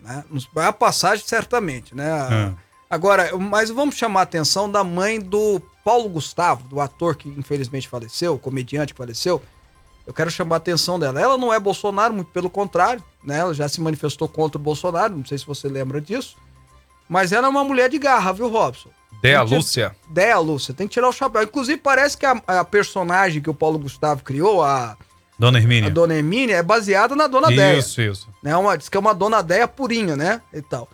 Né? 0.00 0.24
A 0.56 0.72
passagem 0.72 1.24
certamente, 1.26 1.94
né? 1.94 2.10
Ah. 2.10 2.52
Agora, 2.90 3.36
mas 3.36 3.70
vamos 3.70 3.96
chamar 3.96 4.20
a 4.20 4.22
atenção 4.22 4.70
da 4.70 4.82
mãe 4.82 5.20
do 5.20 5.60
Paulo 5.84 6.08
Gustavo, 6.08 6.66
do 6.68 6.80
ator 6.80 7.16
que 7.16 7.28
infelizmente 7.28 7.88
faleceu, 7.88 8.38
comediante 8.38 8.92
que 8.94 8.98
faleceu. 8.98 9.42
Eu 10.06 10.14
quero 10.14 10.30
chamar 10.30 10.56
a 10.56 10.58
atenção 10.58 10.98
dela. 10.98 11.20
Ela 11.20 11.36
não 11.36 11.52
é 11.52 11.60
Bolsonaro, 11.60 12.14
muito 12.14 12.30
pelo 12.30 12.48
contrário, 12.48 13.02
né? 13.22 13.38
Ela 13.40 13.52
já 13.52 13.68
se 13.68 13.78
manifestou 13.80 14.26
contra 14.26 14.58
o 14.58 14.62
Bolsonaro, 14.62 15.14
não 15.14 15.24
sei 15.24 15.36
se 15.36 15.44
você 15.46 15.68
lembra 15.68 16.00
disso. 16.00 16.36
Mas 17.06 17.30
ela 17.32 17.46
é 17.46 17.50
uma 17.50 17.64
mulher 17.64 17.90
de 17.90 17.98
garra, 17.98 18.32
viu, 18.32 18.48
Robson? 18.48 18.88
Dea 19.20 19.44
que- 19.44 19.54
Lúcia. 19.54 19.96
Dea 20.08 20.38
Lúcia, 20.38 20.72
tem 20.72 20.86
que 20.88 20.94
tirar 20.94 21.08
o 21.08 21.12
chapéu. 21.12 21.42
Inclusive, 21.42 21.78
parece 21.78 22.16
que 22.16 22.24
a, 22.24 22.40
a 22.46 22.64
personagem 22.64 23.42
que 23.42 23.50
o 23.50 23.54
Paulo 23.54 23.78
Gustavo 23.78 24.22
criou, 24.22 24.62
a, 24.62 24.96
Dona 25.38 25.58
a 25.58 25.60
Hermínia. 25.60 25.90
Dona 25.90 26.14
Hermínia, 26.14 26.56
é 26.56 26.62
baseada 26.62 27.14
na 27.14 27.26
Dona 27.26 27.48
Deia 27.48 27.78
Isso, 27.78 28.00
isso. 28.00 28.28
né? 28.42 28.56
Uma, 28.56 28.76
diz 28.76 28.88
que 28.88 28.96
é 28.96 29.00
uma 29.00 29.14
dona 29.14 29.40
Deia 29.42 29.68
purinha, 29.68 30.16
né? 30.16 30.42
E 30.52 30.60
tal. 30.60 30.88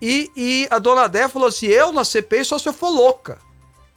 E, 0.00 0.30
e 0.36 0.68
a 0.70 0.78
dona 0.78 1.08
Deia 1.08 1.28
falou 1.28 1.48
assim: 1.48 1.66
eu 1.66 1.92
na 1.92 2.04
CPI 2.04 2.44
só 2.44 2.58
se 2.58 2.68
eu 2.68 2.72
for 2.72 2.90
louca. 2.90 3.38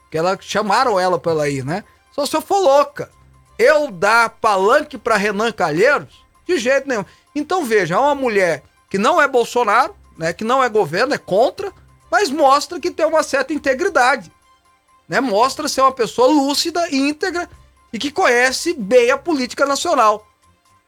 Que 0.09 0.17
ela 0.17 0.37
chamaram 0.41 0.99
ela 0.99 1.19
pra 1.19 1.31
ela 1.31 1.49
ir, 1.49 1.63
né? 1.63 1.83
Só 2.11 2.25
se 2.25 2.35
eu 2.35 2.41
for 2.41 2.59
louca. 2.59 3.11
Eu 3.59 3.91
dar 3.91 4.29
palanque 4.29 4.97
pra 4.97 5.17
Renan 5.17 5.51
Calheiros? 5.51 6.25
De 6.47 6.57
jeito 6.57 6.87
nenhum. 6.87 7.05
Então 7.35 7.63
veja, 7.63 7.95
é 7.95 7.97
uma 7.97 8.15
mulher 8.15 8.63
que 8.89 8.97
não 8.97 9.21
é 9.21 9.27
Bolsonaro, 9.27 9.95
né? 10.17 10.33
Que 10.33 10.43
não 10.43 10.63
é 10.63 10.67
governo, 10.67 11.13
é 11.13 11.17
contra, 11.17 11.71
mas 12.09 12.31
mostra 12.31 12.79
que 12.79 12.89
tem 12.89 13.05
uma 13.05 13.21
certa 13.21 13.53
integridade. 13.53 14.31
Né? 15.07 15.21
Mostra 15.21 15.67
ser 15.67 15.81
uma 15.81 15.91
pessoa 15.91 16.27
lúcida, 16.27 16.89
íntegra 16.91 17.47
e 17.91 17.99
que 17.99 18.11
conhece 18.11 18.73
bem 18.73 19.11
a 19.11 19.17
política 19.17 19.65
nacional 19.65 20.27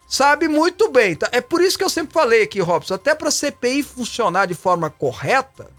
sabe 0.07 0.47
muito 0.47 0.91
bem. 0.91 1.15
Tá? 1.15 1.27
É 1.31 1.41
por 1.41 1.59
isso 1.61 1.77
que 1.77 1.83
eu 1.83 1.89
sempre 1.89 2.13
falei 2.13 2.43
aqui, 2.43 2.59
Robson, 2.59 2.93
até 2.93 3.15
para 3.15 3.29
a 3.29 3.31
CPI 3.31 3.81
funcionar 3.81 4.45
de 4.45 4.53
forma 4.53 4.89
correta, 4.89 5.71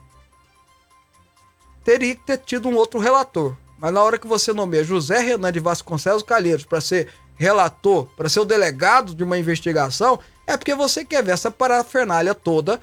teria 1.85 2.17
que 2.17 2.23
ter 2.23 2.39
tido 2.39 2.69
um 2.69 2.75
outro 2.75 2.99
relator. 2.99 3.57
Mas 3.79 3.93
na 3.93 4.03
hora 4.03 4.19
que 4.19 4.27
você 4.27 4.53
nomeia 4.53 4.83
José 4.83 5.21
Renan 5.21 5.53
de 5.53 5.61
Vasconcelos 5.61 6.23
Calheiros 6.23 6.65
para 6.65 6.81
ser 6.81 7.09
relator, 7.37 8.07
para 8.17 8.29
ser 8.29 8.41
o 8.41 8.45
delegado 8.45 9.15
de 9.15 9.23
uma 9.23 9.39
investigação, 9.39 10.19
é 10.47 10.57
porque 10.57 10.75
você 10.75 11.05
quer 11.05 11.23
ver 11.23 11.33
essa 11.33 11.51
parafernália 11.51 12.35
toda 12.35 12.81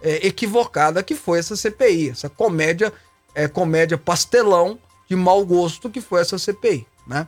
é, 0.00 0.26
equivocada 0.26 1.02
que 1.02 1.14
foi 1.14 1.38
essa 1.38 1.56
CPI, 1.56 2.10
essa 2.10 2.28
comédia, 2.28 2.92
é, 3.34 3.48
comédia 3.48 3.98
pastelão 3.98 4.78
de 5.08 5.16
mau 5.16 5.44
gosto 5.44 5.90
que 5.90 6.00
foi 6.00 6.20
essa 6.20 6.38
CPI, 6.38 6.86
né? 7.06 7.26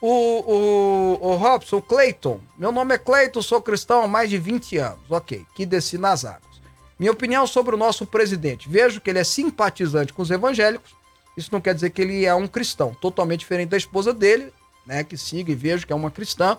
O, 0.00 0.08
o, 0.08 1.28
o 1.28 1.36
Robson, 1.36 1.80
Clayton. 1.80 2.40
Meu 2.56 2.72
nome 2.72 2.94
é 2.94 2.98
Clayton, 2.98 3.42
sou 3.42 3.60
cristão 3.60 4.02
há 4.02 4.08
mais 4.08 4.30
de 4.30 4.38
20 4.38 4.78
anos. 4.78 5.10
Ok, 5.10 5.44
que 5.54 5.66
desci 5.66 5.98
nas 5.98 6.24
águas. 6.24 6.60
Minha 6.98 7.12
opinião 7.12 7.46
sobre 7.46 7.74
o 7.74 7.78
nosso 7.78 8.06
presidente. 8.06 8.68
Vejo 8.68 9.00
que 9.00 9.10
ele 9.10 9.18
é 9.18 9.24
simpatizante 9.24 10.12
com 10.12 10.22
os 10.22 10.30
evangélicos. 10.30 10.92
Isso 11.36 11.50
não 11.52 11.60
quer 11.60 11.74
dizer 11.74 11.90
que 11.90 12.02
ele 12.02 12.24
é 12.24 12.34
um 12.34 12.46
cristão. 12.46 12.94
Totalmente 12.94 13.40
diferente 13.40 13.70
da 13.70 13.76
esposa 13.76 14.12
dele, 14.12 14.52
né? 14.86 15.04
Que 15.04 15.16
siga 15.16 15.52
e 15.52 15.54
vejo 15.54 15.86
que 15.86 15.92
é 15.92 15.96
uma 15.96 16.10
cristã. 16.10 16.58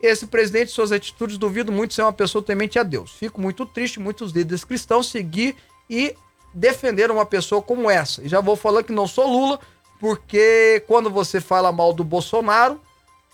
Esse 0.00 0.26
presidente, 0.26 0.70
suas 0.70 0.92
atitudes, 0.92 1.38
duvido 1.38 1.72
muito 1.72 1.94
ser 1.94 2.02
uma 2.02 2.12
pessoa 2.12 2.42
temente 2.42 2.78
a 2.78 2.82
Deus. 2.82 3.12
Fico 3.12 3.40
muito 3.40 3.64
triste 3.64 3.98
muitos 3.98 4.32
líderes 4.32 4.64
cristãos 4.64 5.10
seguir 5.10 5.56
e 5.88 6.14
defender 6.52 7.10
uma 7.10 7.24
pessoa 7.24 7.62
como 7.62 7.90
essa. 7.90 8.22
E 8.22 8.28
já 8.28 8.40
vou 8.40 8.56
falando 8.56 8.84
que 8.84 8.92
não 8.92 9.06
sou 9.06 9.26
Lula, 9.26 9.58
porque 10.00 10.82
quando 10.86 11.10
você 11.10 11.40
fala 11.40 11.72
mal 11.72 11.92
do 11.92 12.04
Bolsonaro, 12.04 12.80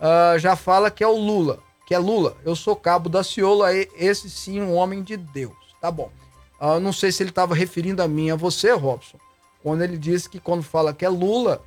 ah, 0.00 0.36
já 0.36 0.56
fala 0.56 0.90
que 0.90 1.04
é 1.04 1.06
o 1.06 1.16
Lula, 1.16 1.60
que 1.86 1.94
é 1.94 1.98
Lula. 1.98 2.36
Eu 2.44 2.56
sou 2.56 2.74
cabo 2.74 3.08
da 3.08 3.22
Ciola, 3.22 3.72
esse 3.74 4.28
sim 4.28 4.60
um 4.60 4.74
homem 4.74 5.02
de 5.02 5.16
Deus. 5.16 5.54
Tá 5.80 5.90
bom. 5.90 6.10
Ah, 6.60 6.80
não 6.80 6.92
sei 6.92 7.12
se 7.12 7.22
ele 7.22 7.30
estava 7.30 7.54
referindo 7.54 8.02
a 8.02 8.08
mim, 8.08 8.30
a 8.30 8.36
você, 8.36 8.72
Robson, 8.72 9.18
quando 9.62 9.82
ele 9.82 9.96
disse 9.96 10.28
que 10.28 10.40
quando 10.40 10.62
fala 10.62 10.92
que 10.92 11.04
é 11.04 11.08
Lula, 11.08 11.62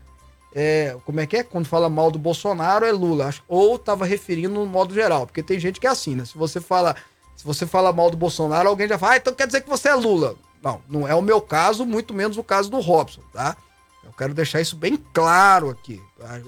é, 0.53 0.95
como 1.05 1.19
é 1.19 1.25
que 1.25 1.37
é? 1.37 1.43
Quando 1.43 1.65
fala 1.65 1.89
mal 1.89 2.09
do 2.09 2.19
Bolsonaro 2.19 2.85
é 2.85 2.91
Lula. 2.91 3.33
Ou 3.47 3.75
estava 3.75 4.05
referindo 4.05 4.53
no 4.53 4.65
modo 4.65 4.93
geral, 4.93 5.25
porque 5.25 5.43
tem 5.43 5.59
gente 5.59 5.79
que 5.79 5.87
é 5.87 5.89
assim, 5.89 6.15
né? 6.15 6.25
Se 6.25 6.37
você 6.37 6.61
fala, 6.61 6.95
se 7.35 7.45
você 7.45 7.65
fala 7.65 7.91
mal 7.91 8.09
do 8.09 8.17
Bolsonaro, 8.17 8.69
alguém 8.69 8.87
já 8.87 8.97
fala, 8.97 9.13
ah, 9.13 9.17
então 9.17 9.33
quer 9.33 9.47
dizer 9.47 9.61
que 9.61 9.69
você 9.69 9.89
é 9.89 9.95
Lula. 9.95 10.35
Não, 10.61 10.81
não 10.89 11.07
é 11.07 11.13
o 11.13 11.21
meu 11.21 11.41
caso, 11.41 11.85
muito 11.85 12.13
menos 12.13 12.37
o 12.37 12.43
caso 12.43 12.69
do 12.69 12.79
Robson, 12.79 13.21
tá? 13.31 13.55
Eu 14.05 14.13
quero 14.13 14.33
deixar 14.33 14.61
isso 14.61 14.75
bem 14.75 14.97
claro 15.13 15.69
aqui. 15.69 16.01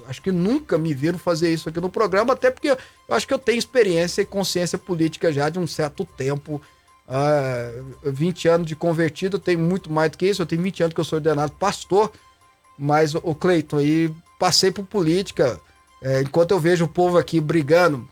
Acho 0.07 0.21
que 0.21 0.31
nunca 0.31 0.77
me 0.77 0.93
viram 0.93 1.17
fazer 1.17 1.51
isso 1.51 1.67
aqui 1.67 1.81
no 1.81 1.89
programa, 1.89 2.33
até 2.33 2.51
porque 2.51 2.69
eu 2.69 3.15
acho 3.15 3.27
que 3.27 3.33
eu 3.33 3.39
tenho 3.39 3.57
experiência 3.57 4.21
e 4.21 4.25
consciência 4.25 4.77
política 4.77 5.33
já 5.33 5.49
de 5.49 5.57
um 5.57 5.65
certo 5.65 6.05
tempo. 6.05 6.61
Ah, 7.07 7.71
20 8.03 8.47
anos 8.47 8.67
de 8.67 8.75
convertido, 8.75 9.37
eu 9.37 9.41
tenho 9.41 9.59
muito 9.59 9.91
mais 9.91 10.11
do 10.11 10.17
que 10.17 10.27
isso. 10.27 10.41
Eu 10.41 10.45
tenho 10.45 10.61
20 10.61 10.83
anos 10.83 10.93
que 10.93 10.99
eu 10.99 11.05
sou 11.05 11.17
ordenado 11.17 11.51
pastor, 11.53 12.11
mas 12.77 13.15
o 13.15 13.33
Cleiton, 13.33 13.77
aí 13.77 14.13
passei 14.37 14.71
por 14.71 14.85
política. 14.85 15.59
É, 16.01 16.21
enquanto 16.21 16.51
eu 16.51 16.59
vejo 16.59 16.85
o 16.85 16.87
povo 16.87 17.17
aqui 17.17 17.41
brigando, 17.41 18.07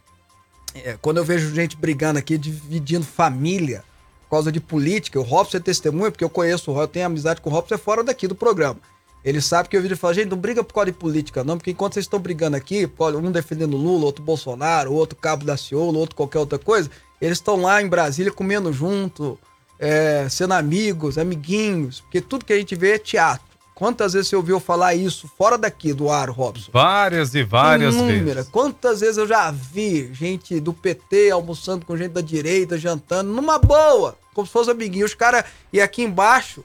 é, 0.74 0.98
quando 1.02 1.18
eu 1.18 1.24
vejo 1.24 1.54
gente 1.54 1.78
brigando 1.78 2.18
aqui, 2.18 2.38
dividindo 2.38 3.06
família 3.06 3.84
por 4.24 4.32
causa 4.32 4.52
de 4.52 4.60
política, 4.60 5.20
o 5.20 5.24
Robson 5.24 5.58
é 5.58 5.60
testemunha, 5.60 6.10
porque 6.10 6.24
eu 6.24 6.30
conheço 6.30 6.72
o 6.72 6.74
Robson, 6.74 6.84
eu 6.84 6.88
tenho 6.88 7.06
amizade 7.06 7.42
com 7.42 7.50
o 7.50 7.54
Robson, 7.54 7.76
é 7.76 7.78
fora 7.78 8.04
daqui 8.04 8.28
do 8.28 8.34
programa. 8.34 8.80
Ele 9.26 9.42
sabe 9.42 9.68
que 9.68 9.76
eu 9.76 9.82
vídeo 9.82 9.98
fala, 9.98 10.14
gente, 10.14 10.30
não 10.30 10.38
briga 10.38 10.64
por 10.64 10.72
causa 10.72 10.92
de 10.92 10.98
política, 10.98 11.44
não, 11.44 11.58
porque 11.58 11.72
enquanto 11.72 11.96
vocês 11.96 12.06
estão 12.06 12.20
brigando 12.20 12.56
aqui, 12.56 12.88
um 13.22 13.32
defendendo 13.32 13.76
Lula, 13.76 14.06
outro 14.06 14.24
Bolsonaro, 14.24 14.94
outro 14.94 15.18
Cabo 15.18 15.44
da 15.44 15.58
Ciolo, 15.58 15.98
outro 15.98 16.16
qualquer 16.16 16.38
outra 16.38 16.60
coisa, 16.60 16.92
eles 17.20 17.40
estão 17.40 17.60
lá 17.60 17.82
em 17.82 17.88
Brasília 17.88 18.32
comendo 18.32 18.72
junto, 18.72 19.40
é, 19.80 20.28
sendo 20.30 20.54
amigos, 20.54 21.18
amiguinhos, 21.18 22.02
porque 22.02 22.22
tudo 22.22 22.46
que 22.46 22.54
a 22.54 22.58
gente 22.58 22.76
vê 22.76 22.92
é 22.92 23.00
teatro. 23.00 23.56
Quantas 23.74 24.14
vezes 24.14 24.30
você 24.30 24.36
ouviu 24.36 24.60
falar 24.60 24.94
isso 24.94 25.30
fora 25.38 25.58
daqui 25.58 25.92
do 25.92 26.10
ar, 26.10 26.30
Robson? 26.30 26.70
Várias 26.72 27.34
e 27.34 27.44
várias 27.44 27.96
Inúmera. 27.96 28.36
vezes. 28.36 28.50
Quantas 28.50 29.02
vezes 29.02 29.18
eu 29.18 29.28
já 29.28 29.52
vi 29.52 30.14
gente 30.14 30.60
do 30.62 30.72
PT 30.72 31.32
almoçando 31.32 31.86
com 31.86 31.98
gente 31.98 32.12
da 32.12 32.22
direita, 32.22 32.78
jantando, 32.78 33.34
numa 33.34 33.60
boa, 33.60 34.16
como 34.34 34.48
se 34.48 34.54
fosse 34.54 34.72
amiguinho. 34.72 35.06
Os 35.06 35.14
caras, 35.14 35.44
e 35.74 35.82
aqui 35.82 36.04
embaixo, 36.04 36.64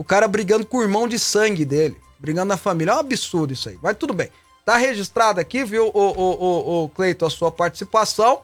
o 0.00 0.04
cara 0.04 0.26
brigando 0.26 0.64
com 0.64 0.78
o 0.78 0.82
irmão 0.82 1.06
de 1.06 1.18
sangue 1.18 1.62
dele, 1.62 1.94
brigando 2.18 2.46
na 2.46 2.56
família. 2.56 2.92
É 2.92 2.94
um 2.94 3.00
absurdo 3.00 3.52
isso 3.52 3.68
aí, 3.68 3.78
mas 3.82 3.98
tudo 3.98 4.14
bem. 4.14 4.30
Tá 4.64 4.78
registrado 4.78 5.38
aqui, 5.38 5.62
viu, 5.62 5.88
o, 5.88 5.92
o, 5.92 6.30
o, 6.30 6.84
o 6.84 6.88
Cleiton, 6.88 7.26
a 7.26 7.30
sua 7.30 7.52
participação. 7.52 8.40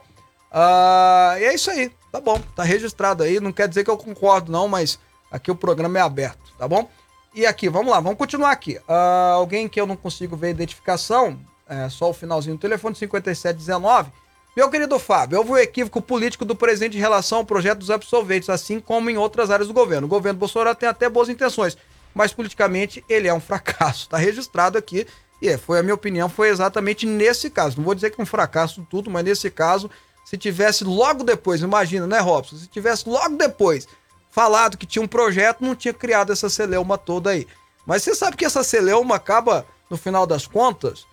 Ah, 0.51 1.35
e 1.39 1.45
é 1.45 1.55
isso 1.55 1.71
aí, 1.71 1.91
tá 2.11 2.21
bom, 2.21 2.39
tá 2.55 2.61
registrado 2.61 3.23
aí. 3.23 3.39
Não 3.39 3.51
quer 3.51 3.67
dizer 3.67 3.83
que 3.83 3.89
eu 3.89 3.97
concordo, 3.97 4.51
não, 4.51 4.67
mas 4.67 4.99
aqui 5.31 5.49
o 5.49 5.55
programa 5.55 5.97
é 5.97 6.01
aberto, 6.01 6.53
tá 6.59 6.67
bom? 6.67 6.87
E 7.33 7.43
aqui, 7.43 7.69
vamos 7.69 7.91
lá, 7.91 7.99
vamos 7.99 8.19
continuar 8.19 8.51
aqui. 8.51 8.79
Ah, 8.87 9.31
alguém 9.33 9.67
que 9.67 9.81
eu 9.81 9.87
não 9.87 9.95
consigo 9.95 10.37
ver 10.37 10.49
a 10.49 10.51
identificação, 10.51 11.39
é, 11.67 11.89
só 11.89 12.11
o 12.11 12.13
finalzinho 12.13 12.55
do 12.55 12.61
telefone, 12.61 12.95
5719. 12.95 14.11
Meu 14.57 14.71
querido 14.71 14.97
Fábio, 14.97 15.37
houve 15.37 15.51
um 15.51 15.57
equívoco 15.57 16.01
político 16.01 16.43
do 16.43 16.55
presidente 16.55 16.97
em 16.97 16.99
relação 16.99 17.37
ao 17.37 17.45
projeto 17.45 17.77
dos 17.77 17.91
absolventes, 17.91 18.49
assim 18.49 18.79
como 18.79 19.07
em 19.07 19.15
outras 19.15 19.51
áreas 19.51 19.67
do 19.67 19.73
governo. 19.73 20.07
O 20.07 20.09
governo 20.09 20.39
Bolsonaro 20.39 20.75
tem 20.75 20.89
até 20.89 21.07
boas 21.07 21.29
intenções, 21.29 21.77
mas 22.11 22.33
politicamente 22.33 23.05
ele 23.07 23.27
é 23.27 23.33
um 23.33 23.37
fracasso. 23.39 24.05
Está 24.05 24.17
registrado 24.17 24.75
aqui 24.75 25.05
e 25.39 25.47
é, 25.47 25.59
foi 25.59 25.77
a 25.77 25.83
minha 25.83 25.93
opinião, 25.93 26.27
foi 26.27 26.49
exatamente 26.49 27.05
nesse 27.05 27.51
caso. 27.51 27.77
Não 27.77 27.83
vou 27.83 27.93
dizer 27.93 28.09
que 28.09 28.19
é 28.19 28.23
um 28.23 28.25
fracasso 28.25 28.83
tudo, 28.89 29.11
mas 29.11 29.23
nesse 29.23 29.51
caso, 29.51 29.91
se 30.25 30.35
tivesse 30.39 30.83
logo 30.83 31.23
depois, 31.23 31.61
imagina, 31.61 32.07
né, 32.07 32.17
Robson? 32.17 32.55
Se 32.55 32.65
tivesse 32.65 33.07
logo 33.07 33.37
depois 33.37 33.87
falado 34.31 34.75
que 34.75 34.87
tinha 34.87 35.03
um 35.03 35.07
projeto, 35.07 35.63
não 35.63 35.75
tinha 35.75 35.93
criado 35.93 36.33
essa 36.33 36.49
celeuma 36.49 36.97
toda 36.97 37.29
aí. 37.29 37.45
Mas 37.85 38.01
você 38.01 38.15
sabe 38.15 38.35
que 38.35 38.43
essa 38.43 38.63
celeuma 38.63 39.17
acaba, 39.17 39.67
no 39.87 39.97
final 39.97 40.25
das 40.25 40.47
contas, 40.47 41.05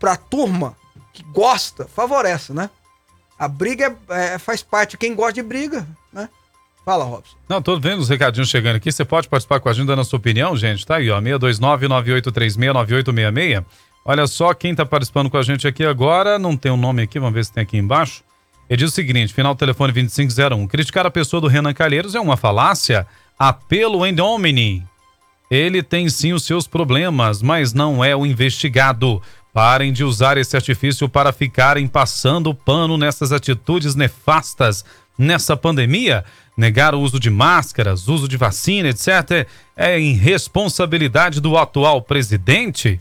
pra 0.00 0.16
turma 0.16 0.74
que 1.18 1.24
gosta, 1.32 1.86
favorece, 1.86 2.52
né? 2.52 2.70
A 3.38 3.48
briga 3.48 3.96
é- 4.08 4.34
é- 4.34 4.38
faz 4.38 4.62
parte. 4.62 4.96
Quem 4.96 5.14
gosta 5.14 5.34
de 5.34 5.42
briga, 5.42 5.86
né? 6.12 6.28
Fala, 6.84 7.04
Robson. 7.04 7.36
Não, 7.48 7.60
tô 7.60 7.78
vendo 7.78 8.00
os 8.00 8.08
recadinhos 8.08 8.48
chegando 8.48 8.76
aqui. 8.76 8.90
Você 8.90 9.04
pode 9.04 9.28
participar 9.28 9.60
com 9.60 9.68
a 9.68 9.72
gente 9.72 9.86
dando 9.86 10.00
a 10.00 10.04
sua 10.04 10.18
opinião, 10.18 10.56
gente. 10.56 10.86
Tá 10.86 10.96
aí, 10.96 11.10
ó. 11.10 11.20
629-9836-9866. 11.20 13.64
Olha 14.04 14.26
só 14.26 14.54
quem 14.54 14.70
está 14.70 14.86
participando 14.86 15.28
com 15.28 15.36
a 15.36 15.42
gente 15.42 15.68
aqui 15.68 15.84
agora, 15.84 16.38
não 16.38 16.56
tem 16.56 16.72
o 16.72 16.74
um 16.74 16.78
nome 16.78 17.02
aqui, 17.02 17.18
vamos 17.18 17.34
ver 17.34 17.44
se 17.44 17.52
tem 17.52 17.62
aqui 17.62 17.76
embaixo. 17.76 18.24
Ele 18.70 18.78
diz 18.78 18.90
o 18.90 18.94
seguinte, 18.94 19.34
final 19.34 19.54
do 19.54 19.58
telefone 19.58 19.92
2501, 19.92 20.66
criticar 20.66 21.04
a 21.04 21.10
pessoa 21.10 21.42
do 21.42 21.46
Renan 21.46 21.74
Calheiros 21.74 22.14
é 22.14 22.20
uma 22.20 22.36
falácia, 22.36 23.06
apelo 23.38 24.06
em 24.06 24.14
domini. 24.14 24.86
Ele 25.50 25.82
tem 25.82 26.08
sim 26.10 26.32
os 26.32 26.44
seus 26.44 26.66
problemas, 26.66 27.40
mas 27.40 27.72
não 27.72 28.04
é 28.04 28.14
o 28.14 28.26
investigado. 28.26 29.22
Parem 29.52 29.92
de 29.92 30.04
usar 30.04 30.36
esse 30.36 30.56
artifício 30.56 31.08
para 31.08 31.32
ficarem 31.32 31.88
passando 31.88 32.54
pano 32.54 32.96
nessas 32.96 33.32
atitudes 33.32 33.94
nefastas 33.94 34.84
nessa 35.16 35.56
pandemia. 35.56 36.24
Negar 36.56 36.94
o 36.94 37.00
uso 37.00 37.18
de 37.18 37.30
máscaras, 37.30 38.08
uso 38.08 38.28
de 38.28 38.36
vacina, 38.36 38.88
etc., 38.88 39.48
é 39.76 39.98
irresponsabilidade 39.98 41.40
do 41.40 41.56
atual 41.56 42.02
presidente? 42.02 43.00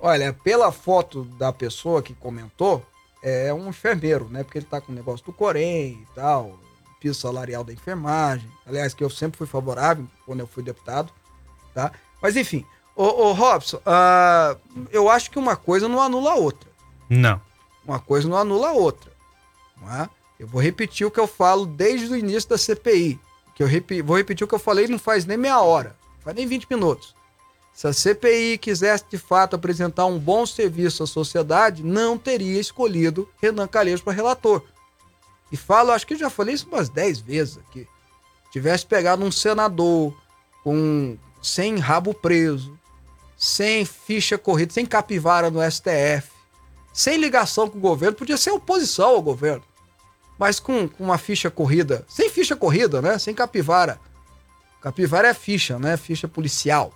Olha, 0.00 0.32
pela 0.32 0.70
foto 0.70 1.24
da 1.38 1.52
pessoa 1.52 2.02
que 2.02 2.14
comentou, 2.14 2.84
é 3.22 3.52
um 3.52 3.68
enfermeiro, 3.68 4.28
né? 4.28 4.44
Porque 4.44 4.58
ele 4.58 4.66
tá 4.66 4.80
com 4.80 4.92
o 4.92 4.94
negócio 4.94 5.24
do 5.24 5.32
Corém 5.32 6.00
e 6.02 6.14
tal, 6.14 6.58
piso 7.00 7.20
salarial 7.20 7.64
da 7.64 7.72
enfermagem. 7.72 8.48
Aliás, 8.66 8.94
que 8.94 9.02
eu 9.02 9.10
sempre 9.10 9.38
fui 9.38 9.46
favorável 9.46 10.06
quando 10.24 10.40
eu 10.40 10.46
fui 10.46 10.62
deputado, 10.62 11.12
tá? 11.74 11.92
Mas 12.20 12.36
enfim, 12.36 12.64
ô, 12.96 13.28
ô 13.28 13.32
Robson, 13.32 13.76
uh, 13.78 14.58
eu 14.90 15.08
acho 15.08 15.30
que 15.30 15.38
uma 15.38 15.54
coisa 15.54 15.88
não 15.88 16.00
anula 16.00 16.32
a 16.32 16.36
outra. 16.36 16.68
Não. 17.08 17.40
Uma 17.84 18.00
coisa 18.00 18.28
não 18.28 18.36
anula 18.36 18.70
a 18.70 18.72
outra. 18.72 19.12
Não 19.80 19.94
é? 19.94 20.08
Eu 20.38 20.46
vou 20.46 20.60
repetir 20.60 21.06
o 21.06 21.10
que 21.10 21.20
eu 21.20 21.26
falo 21.26 21.64
desde 21.64 22.12
o 22.12 22.16
início 22.16 22.48
da 22.48 22.58
CPI. 22.58 23.18
Que 23.54 23.62
eu 23.62 23.66
rep... 23.66 24.02
vou 24.02 24.16
repetir 24.16 24.44
o 24.44 24.48
que 24.48 24.54
eu 24.54 24.58
falei 24.58 24.88
não 24.88 24.98
faz 24.98 25.24
nem 25.24 25.36
meia 25.36 25.60
hora, 25.60 25.96
faz 26.22 26.36
nem 26.36 26.46
20 26.46 26.66
minutos. 26.68 27.14
Se 27.72 27.86
a 27.86 27.92
CPI 27.92 28.58
quisesse 28.58 29.04
de 29.10 29.18
fato 29.18 29.54
apresentar 29.54 30.06
um 30.06 30.18
bom 30.18 30.46
serviço 30.46 31.02
à 31.02 31.06
sociedade, 31.06 31.82
não 31.82 32.16
teria 32.16 32.58
escolhido 32.58 33.28
Renan 33.40 33.66
Calheiros 33.66 34.02
para 34.02 34.14
relator. 34.14 34.62
E 35.52 35.56
falo, 35.56 35.92
acho 35.92 36.06
que 36.06 36.16
já 36.16 36.28
falei 36.28 36.54
isso 36.54 36.66
umas 36.68 36.88
10 36.88 37.20
vezes 37.20 37.58
aqui. 37.58 37.86
Tivesse 38.50 38.86
pegado 38.86 39.24
um 39.24 39.30
senador 39.30 40.14
com 40.64 41.16
sem 41.42 41.78
rabo 41.78 42.12
preso, 42.12 42.75
sem 43.36 43.84
ficha 43.84 44.38
corrida, 44.38 44.72
sem 44.72 44.86
capivara 44.86 45.50
no 45.50 45.60
STF, 45.70 46.30
sem 46.92 47.18
ligação 47.18 47.68
com 47.68 47.76
o 47.76 47.80
governo, 47.80 48.16
podia 48.16 48.36
ser 48.36 48.50
oposição 48.50 49.10
ao 49.10 49.22
governo, 49.22 49.62
mas 50.38 50.58
com, 50.58 50.88
com 50.88 51.04
uma 51.04 51.18
ficha 51.18 51.50
corrida, 51.50 52.04
sem 52.08 52.30
ficha 52.30 52.56
corrida, 52.56 53.02
né? 53.02 53.18
Sem 53.18 53.34
capivara. 53.34 54.00
Capivara 54.80 55.28
é 55.28 55.34
ficha, 55.34 55.78
né? 55.78 55.96
Ficha 55.96 56.26
policial. 56.26 56.92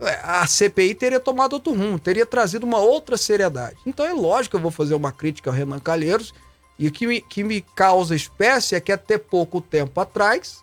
É, 0.00 0.20
a 0.22 0.46
CPI 0.46 0.94
teria 0.94 1.18
tomado 1.18 1.54
outro 1.54 1.72
rumo, 1.72 1.98
teria 1.98 2.24
trazido 2.24 2.64
uma 2.64 2.78
outra 2.78 3.16
seriedade. 3.16 3.76
Então 3.84 4.06
é 4.06 4.12
lógico 4.12 4.52
que 4.52 4.56
eu 4.56 4.62
vou 4.62 4.70
fazer 4.70 4.94
uma 4.94 5.10
crítica 5.10 5.50
ao 5.50 5.56
Renan 5.56 5.80
Calheiros, 5.80 6.32
e 6.78 6.86
o 6.86 6.92
que 6.92 7.06
me, 7.06 7.20
que 7.20 7.42
me 7.42 7.60
causa 7.60 8.14
espécie 8.14 8.76
é 8.76 8.80
que 8.80 8.92
até 8.92 9.18
pouco 9.18 9.60
tempo 9.60 10.00
atrás 10.00 10.62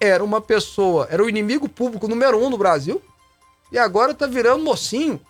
era 0.00 0.24
uma 0.24 0.40
pessoa, 0.40 1.06
era 1.10 1.22
o 1.22 1.28
inimigo 1.28 1.68
público 1.68 2.08
número 2.08 2.38
um 2.42 2.48
no 2.48 2.56
Brasil, 2.56 3.02
e 3.70 3.78
agora 3.78 4.14
tá 4.14 4.26
virando 4.26 4.64
mocinho. 4.64 5.20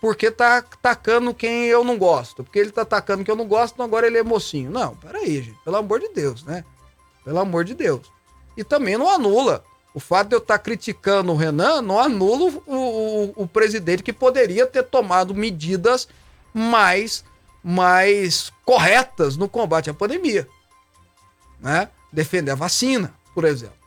Porque 0.00 0.30
tá 0.30 0.58
atacando 0.58 1.34
quem 1.34 1.64
eu 1.64 1.82
não 1.82 1.98
gosto. 1.98 2.44
Porque 2.44 2.58
ele 2.58 2.70
tá 2.70 2.82
atacando 2.82 3.24
quem 3.24 3.32
eu 3.32 3.36
não 3.36 3.48
gosto, 3.48 3.74
então 3.74 3.86
agora 3.86 4.06
ele 4.06 4.18
é 4.18 4.22
mocinho. 4.22 4.70
Não, 4.70 4.94
peraí, 4.94 5.42
gente. 5.42 5.58
Pelo 5.64 5.76
amor 5.76 5.98
de 5.98 6.08
Deus, 6.10 6.44
né? 6.44 6.64
Pelo 7.24 7.40
amor 7.40 7.64
de 7.64 7.74
Deus. 7.74 8.10
E 8.56 8.62
também 8.62 8.96
não 8.96 9.10
anula 9.10 9.64
o 9.94 10.00
fato 10.00 10.28
de 10.28 10.36
eu 10.36 10.38
estar 10.38 10.58
criticando 10.58 11.32
o 11.32 11.36
Renan 11.36 11.82
não 11.82 11.98
anula 11.98 12.62
o, 12.66 12.72
o, 12.72 13.42
o 13.42 13.48
presidente 13.48 14.02
que 14.02 14.12
poderia 14.12 14.66
ter 14.66 14.84
tomado 14.84 15.34
medidas 15.34 16.08
mais, 16.52 17.24
mais 17.64 18.52
corretas 18.64 19.36
no 19.36 19.48
combate 19.48 19.90
à 19.90 19.94
pandemia. 19.94 20.46
Né? 21.60 21.88
Defender 22.12 22.52
a 22.52 22.54
vacina, 22.54 23.12
por 23.34 23.44
exemplo. 23.44 23.77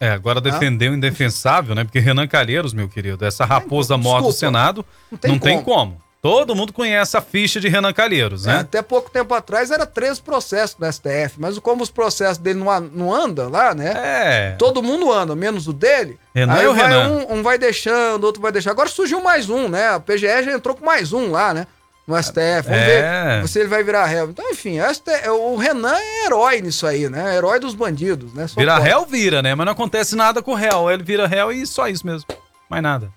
É, 0.00 0.10
agora 0.10 0.40
defender 0.40 0.90
o 0.90 0.94
indefensável, 0.94 1.74
né? 1.74 1.82
Porque 1.82 1.98
Renan 1.98 2.26
Calheiros, 2.26 2.72
meu 2.72 2.88
querido, 2.88 3.24
essa 3.24 3.44
raposa 3.44 3.96
mor 3.96 4.22
do 4.22 4.32
Senado, 4.32 4.84
não 5.10 5.18
tem, 5.18 5.32
não 5.32 5.38
como. 5.38 5.52
tem 5.52 5.62
como. 5.62 6.08
Todo 6.20 6.54
mundo 6.54 6.72
conhece 6.72 7.16
a 7.16 7.20
ficha 7.20 7.60
de 7.60 7.68
Renan 7.68 7.92
Calheiros, 7.92 8.44
né? 8.44 8.56
É, 8.56 8.58
até 8.58 8.82
pouco 8.82 9.08
tempo 9.08 9.32
atrás 9.34 9.70
era 9.70 9.86
13 9.86 10.20
processos 10.20 10.76
no 10.76 10.92
STF, 10.92 11.36
mas 11.38 11.56
como 11.60 11.80
os 11.80 11.90
processos 11.90 12.38
dele 12.38 12.58
não, 12.58 12.80
não 12.80 13.14
andam 13.14 13.48
lá, 13.48 13.72
né? 13.72 13.92
É. 13.94 14.56
Todo 14.58 14.82
mundo 14.82 15.12
anda, 15.12 15.36
menos 15.36 15.68
o 15.68 15.72
dele. 15.72 16.18
Renan 16.34 16.54
aí 16.54 16.66
o 16.66 16.74
vai 16.74 16.88
Renan. 16.88 17.08
Um, 17.08 17.34
um, 17.34 17.42
vai 17.42 17.56
deixando, 17.56 18.24
outro 18.24 18.42
vai 18.42 18.50
deixando. 18.50 18.72
Agora 18.72 18.88
surgiu 18.88 19.22
mais 19.22 19.48
um, 19.48 19.68
né? 19.68 19.90
A 19.90 20.00
PGE 20.00 20.42
já 20.42 20.52
entrou 20.52 20.74
com 20.74 20.84
mais 20.84 21.12
um 21.12 21.30
lá, 21.30 21.54
né? 21.54 21.68
No 22.08 22.16
STF. 22.16 22.62
Vamos 22.64 22.78
é. 22.80 23.40
ver 23.42 23.48
se 23.48 23.58
ele 23.60 23.68
vai 23.68 23.84
virar 23.84 24.06
réu. 24.06 24.30
Então, 24.30 24.50
enfim, 24.50 24.78
STF, 24.80 25.28
o 25.28 25.56
Renan 25.56 25.94
é 25.94 26.24
herói 26.24 26.62
nisso 26.62 26.86
aí, 26.86 27.06
né? 27.06 27.36
Herói 27.36 27.60
dos 27.60 27.74
bandidos, 27.74 28.32
né? 28.32 28.46
Só 28.46 28.58
vira 28.58 28.78
réu, 28.78 29.04
vira, 29.04 29.42
né? 29.42 29.54
Mas 29.54 29.66
não 29.66 29.72
acontece 29.74 30.16
nada 30.16 30.40
com 30.40 30.52
o 30.52 30.54
réu. 30.54 30.90
Ele 30.90 31.02
vira 31.02 31.26
réu 31.26 31.52
e 31.52 31.66
só 31.66 31.86
isso 31.86 32.06
mesmo. 32.06 32.26
Mais 32.70 32.82
nada. 32.82 33.12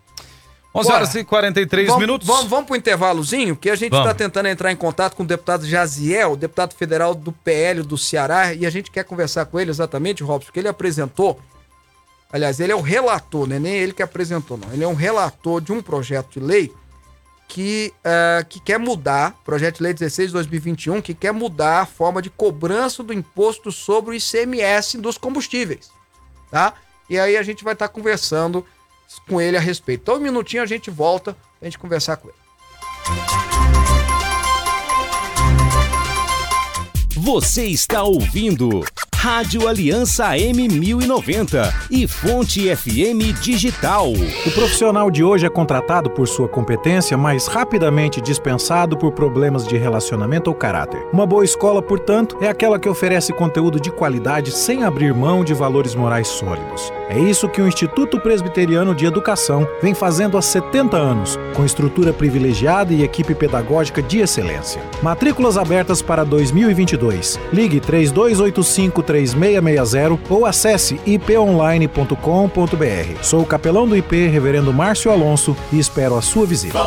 11 0.75 0.87
Bora. 0.87 0.95
horas 0.97 1.15
e 1.15 1.23
43 1.23 1.87
vamos, 1.87 2.01
minutos. 2.01 2.27
Vamos, 2.27 2.47
vamos 2.47 2.65
para 2.65 2.73
o 2.73 2.77
intervalozinho, 2.77 3.55
que 3.55 3.69
a 3.69 3.75
gente 3.75 3.95
está 3.95 4.13
tentando 4.13 4.47
entrar 4.47 4.69
em 4.73 4.75
contato 4.75 5.15
com 5.15 5.23
o 5.23 5.25
deputado 5.25 5.65
Jaziel, 5.65 6.35
deputado 6.35 6.73
federal 6.73 7.15
do 7.15 7.31
PL 7.31 7.83
do 7.83 7.97
Ceará, 7.97 8.53
e 8.53 8.65
a 8.65 8.69
gente 8.69 8.91
quer 8.91 9.05
conversar 9.05 9.45
com 9.45 9.57
ele 9.57 9.69
exatamente, 9.69 10.21
Robson, 10.21 10.47
porque 10.47 10.59
ele 10.59 10.67
apresentou. 10.67 11.39
Aliás, 12.31 12.59
ele 12.59 12.73
é 12.73 12.75
o 12.75 12.81
relator, 12.81 13.47
né? 13.47 13.57
nem 13.57 13.73
ele 13.73 13.93
que 13.93 14.03
apresentou, 14.03 14.57
não. 14.57 14.71
Ele 14.73 14.83
é 14.83 14.87
um 14.87 14.93
relator 14.93 15.61
de 15.61 15.71
um 15.71 15.81
projeto 15.81 16.39
de 16.39 16.39
lei 16.39 16.73
que, 17.51 17.93
uh, 17.97 18.45
que 18.47 18.61
quer 18.61 18.79
mudar, 18.79 19.35
projeto 19.43 19.77
de 19.77 19.83
lei 19.83 19.93
16 19.93 20.29
de 20.29 20.33
2021, 20.35 21.01
que 21.01 21.13
quer 21.13 21.33
mudar 21.33 21.81
a 21.81 21.85
forma 21.85 22.21
de 22.21 22.29
cobrança 22.29 23.03
do 23.03 23.11
imposto 23.11 23.73
sobre 23.73 24.11
o 24.11 24.13
ICMS 24.13 24.97
dos 24.99 25.17
combustíveis. 25.17 25.91
Tá? 26.49 26.73
E 27.09 27.19
aí 27.19 27.35
a 27.35 27.43
gente 27.43 27.61
vai 27.61 27.73
estar 27.73 27.89
tá 27.89 27.93
conversando 27.93 28.65
com 29.27 29.41
ele 29.41 29.57
a 29.57 29.59
respeito. 29.59 30.03
Então, 30.03 30.15
um 30.15 30.21
minutinho 30.21 30.63
a 30.63 30.65
gente 30.65 30.89
volta 30.89 31.35
a 31.61 31.65
gente 31.65 31.77
conversar 31.77 32.15
com 32.15 32.29
ele. 32.29 32.37
Você 37.17 37.65
está 37.65 38.01
ouvindo 38.01 38.81
Rádio 39.21 39.67
Aliança 39.67 40.31
M1090 40.31 41.71
e 41.91 42.07
Fonte 42.07 42.75
FM 42.75 43.39
Digital. 43.39 44.11
O 44.11 44.51
profissional 44.51 45.11
de 45.11 45.23
hoje 45.23 45.45
é 45.45 45.49
contratado 45.49 46.09
por 46.09 46.27
sua 46.27 46.49
competência, 46.49 47.15
mas 47.15 47.45
rapidamente 47.45 48.19
dispensado 48.19 48.97
por 48.97 49.11
problemas 49.11 49.67
de 49.67 49.77
relacionamento 49.77 50.49
ou 50.49 50.55
caráter. 50.55 51.05
Uma 51.13 51.27
boa 51.27 51.45
escola, 51.45 51.83
portanto, 51.83 52.35
é 52.41 52.47
aquela 52.47 52.79
que 52.79 52.89
oferece 52.89 53.31
conteúdo 53.31 53.79
de 53.79 53.91
qualidade 53.91 54.49
sem 54.49 54.83
abrir 54.83 55.13
mão 55.13 55.43
de 55.43 55.53
valores 55.53 55.93
morais 55.93 56.27
sólidos. 56.27 56.91
É 57.07 57.19
isso 57.19 57.47
que 57.47 57.61
o 57.61 57.67
Instituto 57.67 58.19
Presbiteriano 58.19 58.95
de 58.95 59.05
Educação 59.05 59.67
vem 59.83 59.93
fazendo 59.93 60.35
há 60.35 60.41
70 60.41 60.97
anos, 60.97 61.37
com 61.53 61.63
estrutura 61.63 62.11
privilegiada 62.11 62.91
e 62.91 63.03
equipe 63.03 63.35
pedagógica 63.35 64.01
de 64.01 64.19
excelência. 64.19 64.81
Matrículas 65.03 65.57
abertas 65.57 66.01
para 66.01 66.23
2022. 66.23 67.39
Ligue 67.53 67.79
3285 67.79 69.10
3660 69.11 70.19
ou 70.29 70.45
acesse 70.45 70.99
iponline.com.br. 71.05 72.15
Sou 73.21 73.41
o 73.41 73.45
capelão 73.45 73.87
do 73.87 73.97
IP, 73.97 74.27
Reverendo 74.27 74.71
Márcio 74.71 75.11
Alonso, 75.11 75.55
e 75.71 75.79
espero 75.79 76.15
a 76.15 76.21
sua 76.21 76.45
visita. 76.45 76.79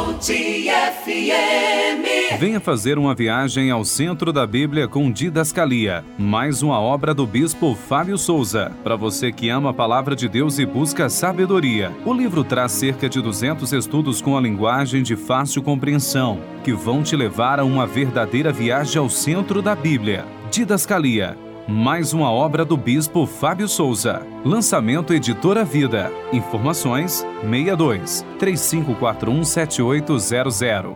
Venha 2.39 2.59
fazer 2.59 2.99
uma 2.99 3.15
viagem 3.15 3.71
ao 3.71 3.85
centro 3.85 4.33
da 4.33 4.47
Bíblia 4.47 4.89
com 4.89 5.11
Didascalia, 5.13 6.05
mais 6.19 6.63
uma 6.63 6.81
obra 6.81 7.15
do 7.15 7.27
bispo 7.27 7.75
Fábio 7.75 8.19
Souza. 8.19 8.73
Para 8.83 8.97
você 8.97 9.31
que 9.31 9.49
ama 9.51 9.71
a 9.71 9.75
palavra 9.75 10.17
de 10.17 10.29
Deus 10.29 10.59
e 10.59 10.67
busca 10.67 11.09
sabedoria, 11.09 11.93
o 12.05 12.13
livro 12.13 12.43
traz 12.43 12.73
cerca 12.73 13.09
de 13.09 13.21
200 13.21 13.73
estudos 13.73 14.21
com 14.21 14.37
a 14.37 14.41
linguagem 14.41 15.03
de 15.03 15.15
fácil 15.15 15.63
compreensão, 15.63 16.41
que 16.65 16.73
vão 16.73 17.03
te 17.03 17.15
levar 17.15 17.61
a 17.61 17.65
uma 17.65 17.87
verdadeira 17.87 18.51
viagem 18.51 18.99
ao 18.99 19.09
centro 19.09 19.63
da 19.63 19.77
Bíblia. 19.77 20.25
Didascalia 20.51 21.37
mais 21.67 22.13
uma 22.13 22.31
obra 22.31 22.65
do 22.65 22.77
Bispo 22.77 23.27
Fábio 23.27 23.69
Souza. 23.69 24.23
Lançamento 24.45 25.15
Editora 25.15 25.65
Vida. 25.65 26.13
Informações 26.33 27.27
62 27.43 28.25
3541 28.39 29.45
7800. 29.45 30.95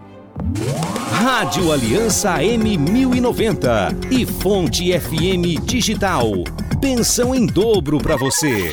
Rádio 1.10 1.72
Aliança 1.72 2.38
M1090 2.38 4.12
e 4.12 4.26
Fonte 4.26 4.92
FM 4.98 5.64
Digital. 5.64 6.26
Pensão 6.80 7.34
em 7.34 7.46
dobro 7.46 7.98
para 7.98 8.16
você. 8.16 8.72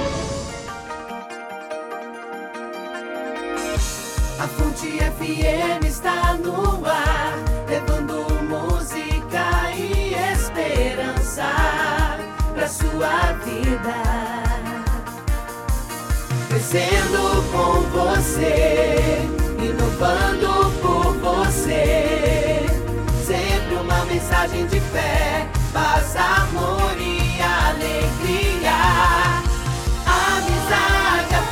Você, 18.31 19.27
inovando 19.59 20.71
por 20.81 21.13
você. 21.15 22.65
Sempre 23.25 23.75
uma 23.75 24.05
mensagem 24.05 24.65
de 24.67 24.79
fé, 24.79 25.47
paz, 25.73 26.15
amor 26.15 26.95
e 26.97 27.41
alegria. 27.41 28.71
Amizade 30.05 31.35
a 31.35 31.51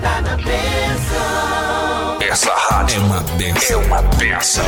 tá 0.00 0.20
na 0.22 0.36
benção. 0.36 2.18
Essa 2.20 2.54
rádio 2.54 3.00
é 3.00 3.04
uma 3.04 3.20
benção. 3.20 3.82
É 3.82 3.86
uma 3.86 4.02
benção. 4.02 4.64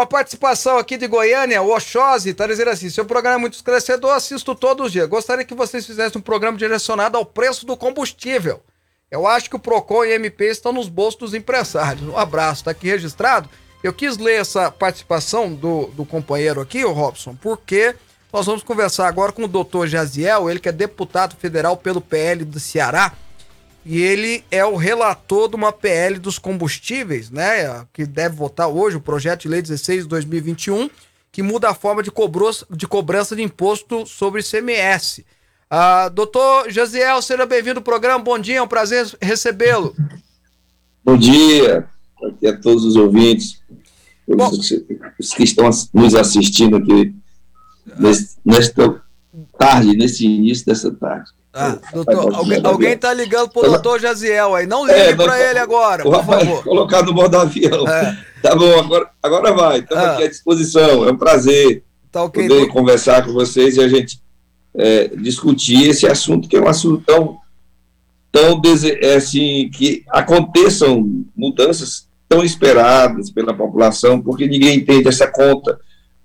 A 0.00 0.06
participação 0.06 0.78
aqui 0.78 0.96
de 0.96 1.06
Goiânia, 1.06 1.62
o 1.62 1.74
Oxose, 1.74 2.34
tá 2.34 2.46
dizendo 2.46 2.70
assim: 2.70 2.90
seu 2.90 3.04
programa 3.04 3.36
é 3.36 3.40
muito 3.40 3.54
esclarecedor, 3.54 4.12
assisto 4.12 4.54
todos 4.54 4.86
os 4.86 4.92
dias. 4.92 5.08
Gostaria 5.08 5.44
que 5.44 5.54
vocês 5.54 5.86
fizessem 5.86 6.18
um 6.18 6.22
programa 6.22 6.58
direcionado 6.58 7.16
ao 7.16 7.24
preço 7.24 7.64
do 7.64 7.76
combustível. 7.76 8.62
Eu 9.10 9.26
acho 9.26 9.48
que 9.48 9.56
o 9.56 9.60
PROCON 9.60 10.04
e 10.04 10.12
MP 10.12 10.46
estão 10.46 10.72
nos 10.72 10.88
bolsos 10.88 11.20
dos 11.20 11.34
empresários. 11.34 12.08
Um 12.08 12.18
abraço, 12.18 12.64
tá 12.64 12.72
aqui 12.72 12.88
registrado. 12.88 13.48
Eu 13.82 13.92
quis 13.92 14.18
ler 14.18 14.40
essa 14.40 14.70
participação 14.70 15.54
do, 15.54 15.86
do 15.88 16.04
companheiro 16.04 16.60
aqui, 16.60 16.84
o 16.84 16.92
Robson, 16.92 17.36
porque 17.36 17.94
nós 18.32 18.46
vamos 18.46 18.62
conversar 18.62 19.06
agora 19.06 19.32
com 19.32 19.44
o 19.44 19.48
doutor 19.48 19.86
Jaziel, 19.86 20.50
ele 20.50 20.58
que 20.58 20.68
é 20.68 20.72
deputado 20.72 21.36
federal 21.36 21.76
pelo 21.76 22.00
PL 22.00 22.44
do 22.44 22.58
Ceará, 22.58 23.12
e 23.88 24.02
ele 24.02 24.42
é 24.50 24.66
o 24.66 24.74
relator 24.74 25.48
de 25.48 25.54
uma 25.54 25.70
PL 25.70 26.18
dos 26.18 26.40
combustíveis, 26.40 27.30
né? 27.30 27.86
Que 27.92 28.04
deve 28.04 28.34
votar 28.34 28.66
hoje, 28.66 28.96
o 28.96 29.00
projeto 29.00 29.42
de 29.42 29.48
lei 29.48 29.62
16 29.62 30.02
de 30.02 30.08
2021, 30.08 30.90
que 31.30 31.40
muda 31.40 31.70
a 31.70 31.74
forma 31.74 32.02
de, 32.02 32.10
cobrança 32.10 32.66
de 32.68 32.84
cobrança 32.88 33.36
de 33.36 33.42
imposto 33.42 34.04
sobre 34.04 34.40
ICMS. 34.40 35.24
Ah, 35.70 36.08
doutor 36.08 36.68
Jaziel, 36.68 37.22
seja 37.22 37.46
bem-vindo 37.46 37.78
ao 37.78 37.84
programa. 37.84 38.18
Bom 38.18 38.36
dia, 38.40 38.56
é 38.56 38.62
um 38.62 38.66
prazer 38.66 39.06
recebê-lo. 39.22 39.94
Bom 41.04 41.16
dia 41.16 41.88
aqui 42.24 42.48
a 42.48 42.58
todos 42.58 42.84
os 42.84 42.96
ouvintes, 42.96 43.62
Bom. 44.26 44.48
os, 44.48 45.32
que 45.32 45.44
estão 45.44 45.70
nos 45.94 46.16
assistindo 46.16 46.76
aqui 46.76 47.14
nesta 48.44 49.00
tarde, 49.56 49.96
nesse 49.96 50.26
início 50.26 50.66
dessa 50.66 50.90
tarde. 50.90 51.30
Ah, 51.58 51.78
doutor, 51.92 52.34
alguém, 52.34 52.60
alguém 52.62 52.98
tá 52.98 53.14
ligando 53.14 53.48
pro 53.48 53.62
doutor 53.62 53.98
Jaziel 53.98 54.54
aí. 54.54 54.66
Não 54.66 54.84
ligue 54.86 54.98
É, 54.98 55.12
doutor- 55.14 55.36
ele 55.40 55.58
agora, 55.58 56.02
por 56.02 56.22
favor. 56.24 56.62
colocar 56.64 57.02
no 57.02 57.14
modo 57.14 57.34
avião. 57.38 57.88
É. 57.88 58.16
Tá 58.42 58.54
bom, 58.54 58.78
agora, 58.78 59.08
agora 59.22 59.52
vai. 59.54 59.78
Estamos 59.78 60.04
Ah. 60.04 60.12
aqui 60.12 60.24
à 60.24 60.28
disposição. 60.28 61.08
É 61.08 61.12
um 61.12 61.16
prazer 61.16 61.82
Tá 62.12 62.24
ok. 62.24 62.46
poder 62.46 62.66
conversar 62.68 63.24
com 63.24 63.32
vocês 63.32 63.76
e 63.76 63.80
a 63.80 63.88
gente 63.88 64.20
é, 64.78 65.08
discutir 65.16 65.88
esse 65.88 66.06
assunto 66.06 66.46
que 66.46 66.56
é 66.56 66.60
um 66.60 66.68
assunto 66.68 67.02
tão, 67.06 67.38
tão 68.30 68.60
é, 69.00 69.14
assim, 69.14 69.70
que 69.72 70.04
aconteçam 70.10 71.24
mudanças 71.34 72.06
tão 72.28 72.44
esperadas 72.44 73.30
pela 73.30 73.54
população, 73.54 74.20
porque 74.20 74.46
ninguém 74.46 74.76
entende 74.76 75.08
essa 75.08 75.26
conta. 75.26 75.78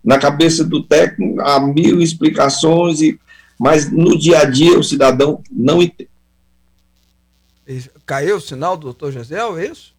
Na 0.04 0.18
cabeça 0.18 0.64
do 0.66 0.84
técnico 0.84 1.40
há 1.40 1.60
mil 1.60 2.02
explicações, 2.02 3.02
e, 3.02 3.18
mas 3.62 3.92
no 3.92 4.18
dia 4.18 4.40
a 4.40 4.46
dia 4.46 4.80
o 4.80 4.84
cidadão 4.84 5.40
não 5.52 5.84
entende. 5.84 6.10
Caiu 8.08 8.38
o 8.38 8.42
sinal 8.42 8.76
do 8.76 8.86
doutor 8.86 9.12
Jaziel, 9.12 9.60
é 9.60 9.68
isso? 9.68 9.94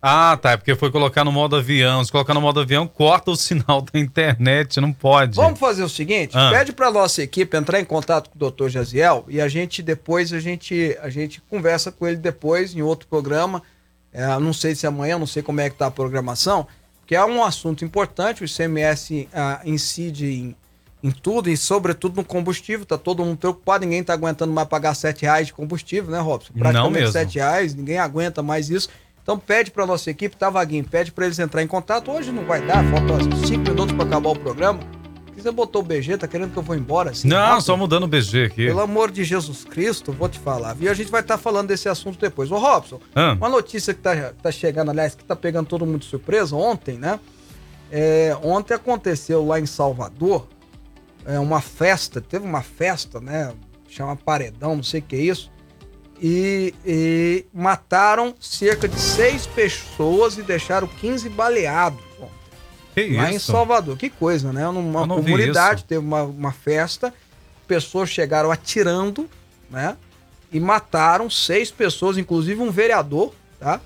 Ah, 0.00 0.38
tá. 0.40 0.52
É 0.52 0.56
porque 0.56 0.74
foi 0.74 0.90
colocar 0.90 1.22
no 1.22 1.30
modo 1.30 1.54
avião. 1.54 2.02
Se 2.02 2.10
colocar 2.10 2.32
no 2.32 2.40
modo 2.40 2.60
avião, 2.60 2.88
corta 2.88 3.30
o 3.30 3.36
sinal 3.36 3.82
da 3.82 4.00
internet. 4.00 4.80
Não 4.80 4.90
pode. 4.90 5.36
Vamos 5.36 5.60
fazer 5.60 5.84
o 5.84 5.88
seguinte, 5.88 6.32
Ah. 6.34 6.50
pede 6.50 6.72
pra 6.72 6.90
nossa 6.90 7.22
equipe 7.22 7.54
entrar 7.58 7.78
em 7.78 7.84
contato 7.84 8.30
com 8.30 8.36
o 8.36 8.38
doutor 8.38 8.70
Jaziel 8.70 9.26
e 9.28 9.38
a 9.38 9.48
gente 9.48 9.82
depois, 9.82 10.32
a 10.32 10.40
gente, 10.40 10.96
a 11.02 11.10
gente 11.10 11.42
conversa 11.42 11.92
com 11.92 12.06
ele 12.06 12.16
depois 12.16 12.74
em 12.74 12.80
outro 12.80 13.06
programa. 13.06 13.62
É, 14.14 14.26
não 14.38 14.54
sei 14.54 14.74
se 14.74 14.86
amanhã, 14.86 15.18
não 15.18 15.26
sei 15.26 15.42
como 15.42 15.60
é 15.60 15.68
que 15.68 15.76
tá 15.76 15.88
a 15.88 15.90
programação, 15.90 16.66
que 17.06 17.14
é 17.14 17.22
um 17.22 17.44
assunto 17.44 17.84
importante, 17.84 18.42
o 18.42 18.46
ICMS 18.46 19.28
ah, 19.32 19.60
incide 19.64 20.26
em, 20.26 20.56
em 21.02 21.10
tudo 21.10 21.50
e 21.50 21.56
sobretudo 21.56 22.16
no 22.16 22.24
combustível, 22.24 22.86
tá 22.86 22.96
todo 22.96 23.24
mundo 23.24 23.36
preocupado, 23.36 23.84
ninguém 23.84 24.04
tá 24.04 24.12
aguentando 24.12 24.52
mais 24.52 24.68
pagar 24.68 24.94
sete 24.94 25.22
reais 25.22 25.48
de 25.48 25.52
combustível, 25.52 26.10
né, 26.10 26.20
Robson? 26.20 26.52
Não 26.54 26.90
mesmo. 26.90 27.10
sete 27.12 27.38
reais, 27.38 27.74
ninguém 27.74 27.98
aguenta 27.98 28.42
mais 28.42 28.70
isso. 28.70 28.88
Então 29.22 29.38
pede 29.38 29.70
pra 29.70 29.86
nossa 29.86 30.10
equipe, 30.10 30.36
tá 30.36 30.50
vaguinho, 30.50 30.84
pede 30.84 31.12
pra 31.12 31.24
eles 31.26 31.38
entrar 31.38 31.62
em 31.62 31.66
contato. 31.66 32.10
Hoje 32.10 32.30
não 32.32 32.44
vai 32.44 32.60
dar, 32.64 32.84
falta 32.90 33.46
cinco 33.46 33.70
minutos 33.70 33.92
pra 33.94 34.04
acabar 34.04 34.30
o 34.30 34.38
programa. 34.38 34.80
Você 35.36 35.50
botou 35.50 35.82
o 35.82 35.84
BG, 35.84 36.18
tá 36.18 36.28
querendo 36.28 36.52
que 36.52 36.56
eu 36.58 36.62
vou 36.62 36.76
embora 36.76 37.10
assim? 37.10 37.26
Não, 37.26 37.36
rápido? 37.36 37.62
só 37.62 37.76
mudando 37.76 38.04
o 38.04 38.06
BG 38.06 38.44
aqui. 38.44 38.66
Pelo 38.66 38.78
amor 38.80 39.10
de 39.10 39.24
Jesus 39.24 39.64
Cristo, 39.64 40.12
vou 40.12 40.28
te 40.28 40.38
falar. 40.38 40.72
viu? 40.74 40.88
a 40.88 40.94
gente 40.94 41.10
vai 41.10 41.20
estar 41.20 41.36
falando 41.36 41.66
desse 41.66 41.88
assunto 41.88 42.16
depois. 42.20 42.48
Ô 42.52 42.58
Robson, 42.58 43.00
Ah. 43.12 43.32
uma 43.32 43.48
notícia 43.48 43.92
que 43.92 43.98
tá, 44.00 44.32
tá 44.40 44.52
chegando, 44.52 44.90
aliás, 44.92 45.16
que 45.16 45.24
tá 45.24 45.34
pegando 45.34 45.66
todo 45.66 45.84
mundo 45.84 45.98
de 45.98 46.04
surpresa 46.06 46.54
ontem, 46.54 46.96
né? 46.96 47.18
É, 47.90 48.36
ontem 48.42 48.72
aconteceu 48.74 49.44
lá 49.44 49.58
em 49.58 49.66
Salvador 49.66 50.46
é, 51.26 51.38
uma 51.38 51.60
festa, 51.60 52.20
teve 52.20 52.44
uma 52.46 52.62
festa, 52.62 53.20
né? 53.20 53.52
Chama 53.88 54.16
Paredão, 54.16 54.76
não 54.76 54.82
sei 54.82 55.00
o 55.00 55.02
que 55.02 55.16
é 55.16 55.20
isso. 55.20 55.50
E, 56.20 56.72
e 56.86 57.44
mataram 57.52 58.34
cerca 58.40 58.86
de 58.86 58.98
seis 58.98 59.46
pessoas 59.46 60.38
e 60.38 60.42
deixaram 60.42 60.86
15 60.86 61.28
baleados. 61.28 62.00
Que 62.94 63.16
lá 63.16 63.32
em 63.32 63.36
isso? 63.36 63.50
Salvador. 63.50 63.96
Que 63.96 64.08
coisa, 64.10 64.52
né? 64.52 64.64
Numa 64.70 65.00
comunidade, 65.16 65.84
teve 65.84 66.04
uma, 66.04 66.22
uma 66.24 66.52
festa, 66.52 67.12
pessoas 67.66 68.08
chegaram 68.10 68.50
atirando, 68.50 69.28
né? 69.70 69.96
E 70.52 70.60
mataram 70.60 71.28
seis 71.30 71.70
pessoas, 71.70 72.18
inclusive 72.18 72.60
um 72.60 72.70
vereador, 72.70 73.32
tá? 73.58 73.80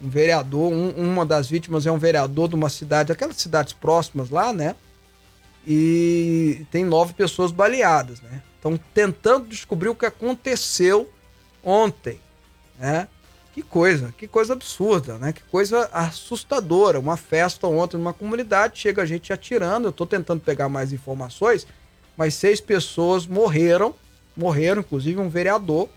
Um 0.00 0.08
vereador, 0.10 0.70
um- 0.70 0.90
uma 0.90 1.24
das 1.24 1.48
vítimas 1.48 1.86
é 1.86 1.90
um 1.90 1.98
vereador 1.98 2.48
de 2.48 2.54
uma 2.54 2.68
cidade, 2.68 3.10
aquelas 3.10 3.36
cidades 3.36 3.72
próximas 3.72 4.28
lá, 4.30 4.52
né? 4.52 4.76
E 5.66 6.66
tem 6.70 6.84
nove 6.84 7.14
pessoas 7.14 7.50
baleadas, 7.50 8.20
né? 8.20 8.42
Estão 8.56 8.78
tentando 8.92 9.46
descobrir 9.46 9.88
o 9.88 9.94
que 9.94 10.06
aconteceu 10.06 11.10
ontem, 11.62 12.20
né? 12.78 13.08
Que 13.52 13.62
coisa, 13.62 14.12
que 14.18 14.26
coisa 14.26 14.52
absurda, 14.52 15.16
né? 15.16 15.32
Que 15.32 15.42
coisa 15.44 15.88
assustadora. 15.92 16.98
Uma 16.98 17.16
festa 17.16 17.66
ontem 17.66 17.96
numa 17.96 18.12
comunidade, 18.12 18.80
chega 18.80 19.02
a 19.02 19.06
gente 19.06 19.32
atirando. 19.32 19.88
Eu 19.88 19.92
tô 19.92 20.04
tentando 20.04 20.40
pegar 20.40 20.68
mais 20.68 20.92
informações, 20.92 21.66
mas 22.16 22.34
seis 22.34 22.60
pessoas 22.60 23.26
morreram, 23.26 23.94
morreram, 24.36 24.80
inclusive 24.80 25.20
um 25.20 25.28
vereador, 25.28 25.88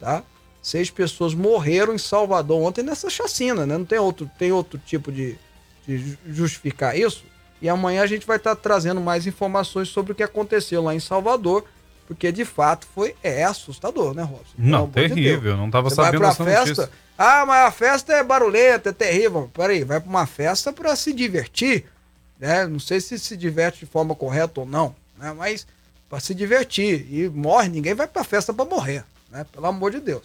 tá? 0.00 0.22
Seis 0.60 0.90
pessoas 0.90 1.32
morreram 1.32 1.94
em 1.94 1.98
Salvador 1.98 2.60
ontem 2.60 2.82
nessa 2.82 3.08
chacina, 3.08 3.64
né? 3.64 3.78
Não 3.78 3.84
tem 3.84 4.00
outro, 4.00 4.28
tem 4.36 4.50
outro 4.50 4.78
tipo 4.84 5.12
de, 5.12 5.38
de 5.86 5.98
ju- 5.98 6.18
justificar 6.26 6.98
isso. 6.98 7.24
E 7.60 7.68
amanhã 7.68 8.02
a 8.02 8.06
gente 8.06 8.26
vai 8.26 8.36
estar 8.36 8.54
trazendo 8.56 9.00
mais 9.00 9.26
informações 9.26 9.88
sobre 9.88 10.12
o 10.12 10.14
que 10.14 10.22
aconteceu 10.22 10.82
lá 10.82 10.94
em 10.94 11.00
Salvador, 11.00 11.64
porque 12.06 12.30
de 12.30 12.44
fato 12.44 12.86
foi 12.94 13.14
é 13.22 13.44
assustador, 13.44 14.14
né, 14.14 14.22
Robson? 14.22 14.52
Não, 14.58 14.78
amor 14.84 14.88
de 14.88 15.08
terrível. 15.08 15.56
Não 15.56 15.70
tava 15.70 15.88
Você 15.90 15.96
vai 15.96 16.04
sabendo 16.06 16.20
pra 16.20 16.34
festa. 16.34 16.60
notícia. 16.60 16.90
Ah, 17.18 17.44
mas 17.46 17.66
a 17.66 17.70
festa 17.70 18.12
é 18.12 18.22
barulhenta, 18.22 18.90
é 18.90 18.92
terrível. 18.92 19.50
Peraí, 19.54 19.84
vai 19.84 20.00
pra 20.00 20.08
uma 20.10 20.26
festa 20.26 20.72
pra 20.72 20.94
se 20.94 21.12
divertir, 21.12 21.86
né? 22.38 22.66
Não 22.66 22.78
sei 22.78 23.00
se 23.00 23.18
se 23.18 23.36
diverte 23.36 23.80
de 23.80 23.86
forma 23.86 24.14
correta 24.14 24.60
ou 24.60 24.66
não, 24.66 24.94
né? 25.18 25.32
Mas 25.36 25.66
pra 26.10 26.20
se 26.20 26.34
divertir. 26.34 27.06
E 27.10 27.28
morre, 27.28 27.68
ninguém 27.70 27.94
vai 27.94 28.06
pra 28.06 28.22
festa 28.22 28.52
pra 28.52 28.64
morrer, 28.66 29.02
né? 29.30 29.46
Pelo 29.50 29.66
amor 29.66 29.90
de 29.90 30.00
Deus. 30.00 30.24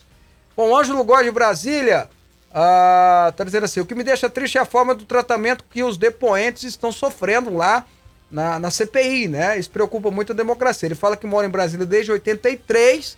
Bom, 0.55 0.77
Ângelo 0.77 1.03
Góes 1.05 1.25
de 1.25 1.31
Brasília 1.31 2.09
ah, 2.53 3.33
tá 3.35 3.43
dizendo 3.43 3.63
assim: 3.65 3.79
o 3.79 3.85
que 3.85 3.95
me 3.95 4.03
deixa 4.03 4.29
triste 4.29 4.57
é 4.57 4.61
a 4.61 4.65
forma 4.65 4.93
do 4.93 5.05
tratamento 5.05 5.63
que 5.69 5.83
os 5.83 5.97
depoentes 5.97 6.63
estão 6.63 6.91
sofrendo 6.91 7.53
lá 7.53 7.85
na, 8.29 8.59
na 8.59 8.71
CPI, 8.71 9.27
né? 9.27 9.57
Isso 9.57 9.69
preocupa 9.69 10.11
muito 10.11 10.31
a 10.33 10.35
democracia. 10.35 10.87
Ele 10.87 10.95
fala 10.95 11.17
que 11.17 11.27
mora 11.27 11.47
em 11.47 11.51
Brasília 11.51 11.85
desde 11.85 12.11
83, 12.11 13.17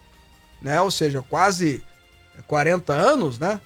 né? 0.61 0.81
Ou 0.81 0.91
seja, 0.91 1.23
quase 1.27 1.84
40 2.47 2.93
anos, 2.93 3.39
né? 3.39 3.59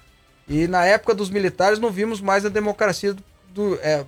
E 0.48 0.66
na 0.66 0.84
época 0.86 1.14
dos 1.14 1.28
militares 1.28 1.78
não 1.78 1.90
vimos 1.90 2.20
mais 2.20 2.44
a 2.46 2.48
democracia 2.48 3.12
do, 3.12 3.22
do, 3.52 3.78
é, 3.82 4.04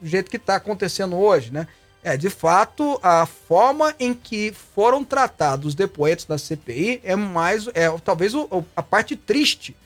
do 0.00 0.08
jeito 0.08 0.30
que 0.30 0.36
está 0.36 0.56
acontecendo 0.56 1.16
hoje, 1.16 1.52
né? 1.52 1.66
É, 2.04 2.16
de 2.16 2.28
fato, 2.30 2.98
a 3.02 3.26
forma 3.26 3.94
em 3.98 4.12
que 4.12 4.52
foram 4.74 5.04
tratados 5.04 5.66
os 5.68 5.74
depoentes 5.74 6.24
da 6.24 6.36
CPI 6.36 7.00
é 7.04 7.14
mais, 7.14 7.68
é 7.74 7.88
talvez 8.04 8.34
o- 8.34 8.64
a 8.74 8.82
parte 8.82 9.14
triste, 9.14 9.76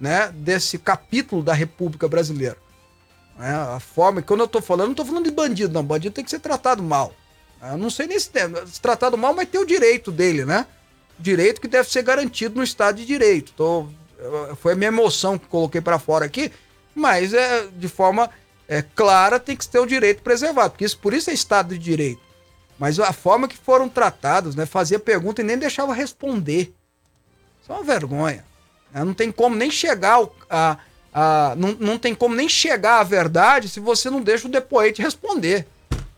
né, 0.00 0.32
desse 0.34 0.78
capítulo 0.78 1.42
da 1.42 1.52
República 1.52 2.08
Brasileira. 2.08 2.56
né? 3.38 3.54
a 3.54 3.78
forma, 3.78 4.22
quando 4.22 4.40
eu 4.40 4.48
tô 4.48 4.60
falando, 4.62 4.88
não 4.88 4.94
tô 4.94 5.04
falando 5.04 5.24
de 5.26 5.30
bandido, 5.30 5.72
não. 5.74 5.84
Bandido 5.84 6.14
tem 6.14 6.24
que 6.24 6.30
ser 6.30 6.40
tratado 6.40 6.82
mal. 6.82 7.14
Eu 7.62 7.76
não 7.76 7.90
sei 7.90 8.06
nem 8.06 8.18
se, 8.18 8.30
se 8.66 8.80
tratado 8.80 9.18
mal, 9.18 9.34
mas 9.34 9.48
tem 9.48 9.60
o 9.60 9.66
direito 9.66 10.10
dele, 10.10 10.44
né? 10.46 10.66
Direito 11.18 11.60
que 11.60 11.68
deve 11.68 11.90
ser 11.90 12.02
garantido 12.02 12.56
no 12.56 12.62
Estado 12.64 12.96
de 12.96 13.04
Direito. 13.04 13.52
Tô, 13.52 13.86
eu- 14.18 14.56
foi 14.56 14.72
a 14.72 14.76
minha 14.76 14.88
emoção 14.88 15.38
que 15.38 15.46
coloquei 15.46 15.82
para 15.82 15.98
fora 15.98 16.24
aqui, 16.24 16.50
mas 16.94 17.34
é 17.34 17.66
de 17.76 17.88
forma 17.88 18.30
é, 18.66 18.80
clara 18.82 19.38
tem 19.38 19.54
que 19.56 19.68
ter 19.68 19.78
o 19.78 19.84
direito 19.86 20.22
preservado, 20.22 20.70
porque 20.70 20.84
isso, 20.86 20.98
por 20.98 21.12
isso 21.12 21.28
é 21.28 21.34
Estado 21.34 21.74
de 21.76 21.78
Direito. 21.78 22.22
Mas 22.78 22.98
a 22.98 23.12
forma 23.12 23.46
que 23.46 23.56
foram 23.58 23.88
tratados, 23.90 24.54
né? 24.54 24.64
Fazia 24.64 24.98
pergunta 24.98 25.42
e 25.42 25.44
nem 25.44 25.58
deixava 25.58 25.92
responder. 25.92 26.72
Isso 27.60 27.70
é 27.70 27.74
uma 27.74 27.84
vergonha. 27.84 28.42
Né? 28.92 29.04
Não 29.04 29.14
tem 29.14 29.30
como 29.30 29.56
nem 29.56 29.70
chegar 29.70 30.20
a. 30.48 30.78
a 31.12 31.54
não, 31.56 31.76
não 31.78 31.98
tem 31.98 32.14
como 32.14 32.34
nem 32.34 32.48
chegar 32.48 33.00
à 33.00 33.04
verdade 33.04 33.68
se 33.68 33.80
você 33.80 34.10
não 34.10 34.20
deixa 34.20 34.46
o 34.46 34.50
depoente 34.50 35.02
responder. 35.02 35.66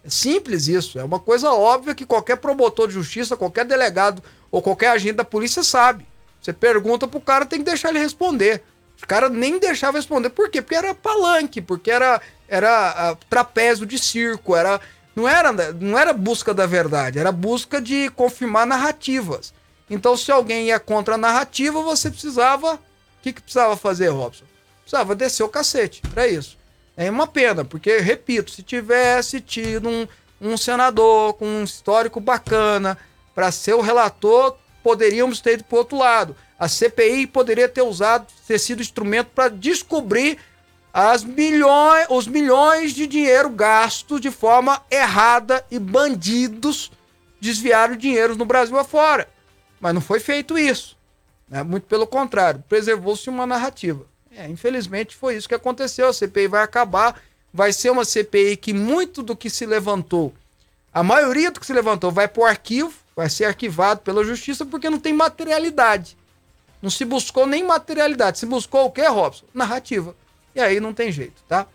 É 0.04 0.10
simples 0.10 0.66
isso. 0.68 0.98
É 0.98 1.04
uma 1.04 1.20
coisa 1.20 1.52
óbvia 1.52 1.94
que 1.94 2.04
qualquer 2.04 2.36
promotor 2.36 2.88
de 2.88 2.94
justiça, 2.94 3.36
qualquer 3.36 3.64
delegado 3.64 4.22
ou 4.50 4.60
qualquer 4.60 4.88
agente 4.88 5.14
da 5.14 5.24
polícia 5.24 5.62
sabe. 5.62 6.06
Você 6.40 6.52
pergunta 6.52 7.06
pro 7.06 7.20
cara, 7.20 7.46
tem 7.46 7.60
que 7.60 7.64
deixar 7.64 7.90
ele 7.90 8.00
responder. 8.00 8.62
Os 8.96 9.04
caras 9.04 9.30
nem 9.30 9.58
deixavam 9.58 10.00
responder. 10.00 10.30
Por 10.30 10.50
quê? 10.50 10.60
Porque 10.60 10.74
era 10.74 10.94
palanque, 10.94 11.60
porque 11.60 11.90
era, 11.90 12.20
era 12.48 12.90
ah, 12.90 13.16
trapézio 13.30 13.86
de 13.86 13.98
circo, 13.98 14.56
era 14.56 14.80
não 15.14 15.28
era 15.28 15.52
não 15.52 15.98
era 15.98 16.12
busca 16.12 16.54
da 16.54 16.66
verdade, 16.66 17.18
era 17.18 17.30
busca 17.30 17.80
de 17.80 18.10
confirmar 18.10 18.66
narrativas. 18.66 19.52
Então, 19.88 20.16
se 20.16 20.30
alguém 20.30 20.66
ia 20.66 20.80
contra 20.80 21.14
a 21.14 21.18
narrativa, 21.18 21.80
você 21.82 22.10
precisava. 22.10 22.74
O 22.74 22.78
que, 23.22 23.32
que 23.32 23.42
precisava 23.42 23.76
fazer, 23.76 24.08
Robson? 24.08 24.44
Precisava 24.80 25.14
descer 25.14 25.42
o 25.42 25.48
cacete. 25.48 26.02
Era 26.14 26.26
isso. 26.26 26.56
É 26.96 27.10
uma 27.10 27.26
pena, 27.26 27.64
porque, 27.64 27.98
repito, 27.98 28.50
se 28.50 28.62
tivesse 28.62 29.40
tido 29.40 29.88
um, 29.88 30.06
um 30.40 30.56
senador 30.56 31.34
com 31.34 31.46
um 31.46 31.64
histórico 31.64 32.20
bacana 32.20 32.98
para 33.34 33.50
ser 33.50 33.74
o 33.74 33.80
relator, 33.80 34.56
poderíamos 34.82 35.40
ter 35.40 35.54
ido 35.54 35.64
para 35.64 35.78
outro 35.78 35.96
lado. 35.96 36.36
A 36.58 36.68
CPI 36.68 37.26
poderia 37.26 37.68
ter 37.68 37.82
usado, 37.82 38.26
ter 38.46 38.58
sido 38.58 38.82
instrumento 38.82 39.30
para 39.34 39.48
descobrir 39.48 40.38
as 40.92 41.24
milhões, 41.24 42.06
os 42.10 42.26
milhões 42.26 42.92
de 42.92 43.06
dinheiro 43.06 43.48
gastos 43.48 44.20
de 44.20 44.30
forma 44.30 44.82
errada 44.90 45.64
e 45.70 45.78
bandidos 45.78 46.92
desviaram 47.40 47.96
dinheiro 47.96 48.36
no 48.36 48.44
Brasil 48.44 48.78
afora. 48.78 49.28
Mas 49.82 49.92
não 49.92 50.00
foi 50.00 50.20
feito 50.20 50.56
isso. 50.56 50.96
Né? 51.48 51.62
Muito 51.64 51.84
pelo 51.84 52.06
contrário, 52.06 52.62
preservou-se 52.68 53.28
uma 53.28 53.46
narrativa. 53.46 54.06
É, 54.34 54.48
infelizmente 54.48 55.16
foi 55.16 55.36
isso 55.36 55.48
que 55.48 55.54
aconteceu. 55.54 56.08
A 56.08 56.12
CPI 56.12 56.46
vai 56.46 56.62
acabar, 56.62 57.20
vai 57.52 57.72
ser 57.72 57.90
uma 57.90 58.04
CPI 58.04 58.56
que 58.56 58.72
muito 58.72 59.22
do 59.22 59.36
que 59.36 59.50
se 59.50 59.66
levantou, 59.66 60.32
a 60.94 61.02
maioria 61.02 61.50
do 61.50 61.58
que 61.58 61.66
se 61.66 61.72
levantou 61.72 62.12
vai 62.12 62.28
para 62.28 62.42
o 62.42 62.44
arquivo, 62.44 62.92
vai 63.16 63.28
ser 63.28 63.46
arquivado 63.46 64.00
pela 64.00 64.22
justiça 64.24 64.66
porque 64.66 64.90
não 64.90 65.00
tem 65.00 65.12
materialidade. 65.12 66.16
Não 66.82 66.90
se 66.90 67.04
buscou 67.04 67.46
nem 67.46 67.64
materialidade, 67.64 68.38
se 68.38 68.46
buscou 68.46 68.86
o 68.86 68.90
que, 68.90 69.06
Robson? 69.06 69.46
Narrativa. 69.54 70.14
E 70.54 70.60
aí 70.60 70.80
não 70.80 70.92
tem 70.92 71.10
jeito, 71.10 71.42
tá? 71.48 71.66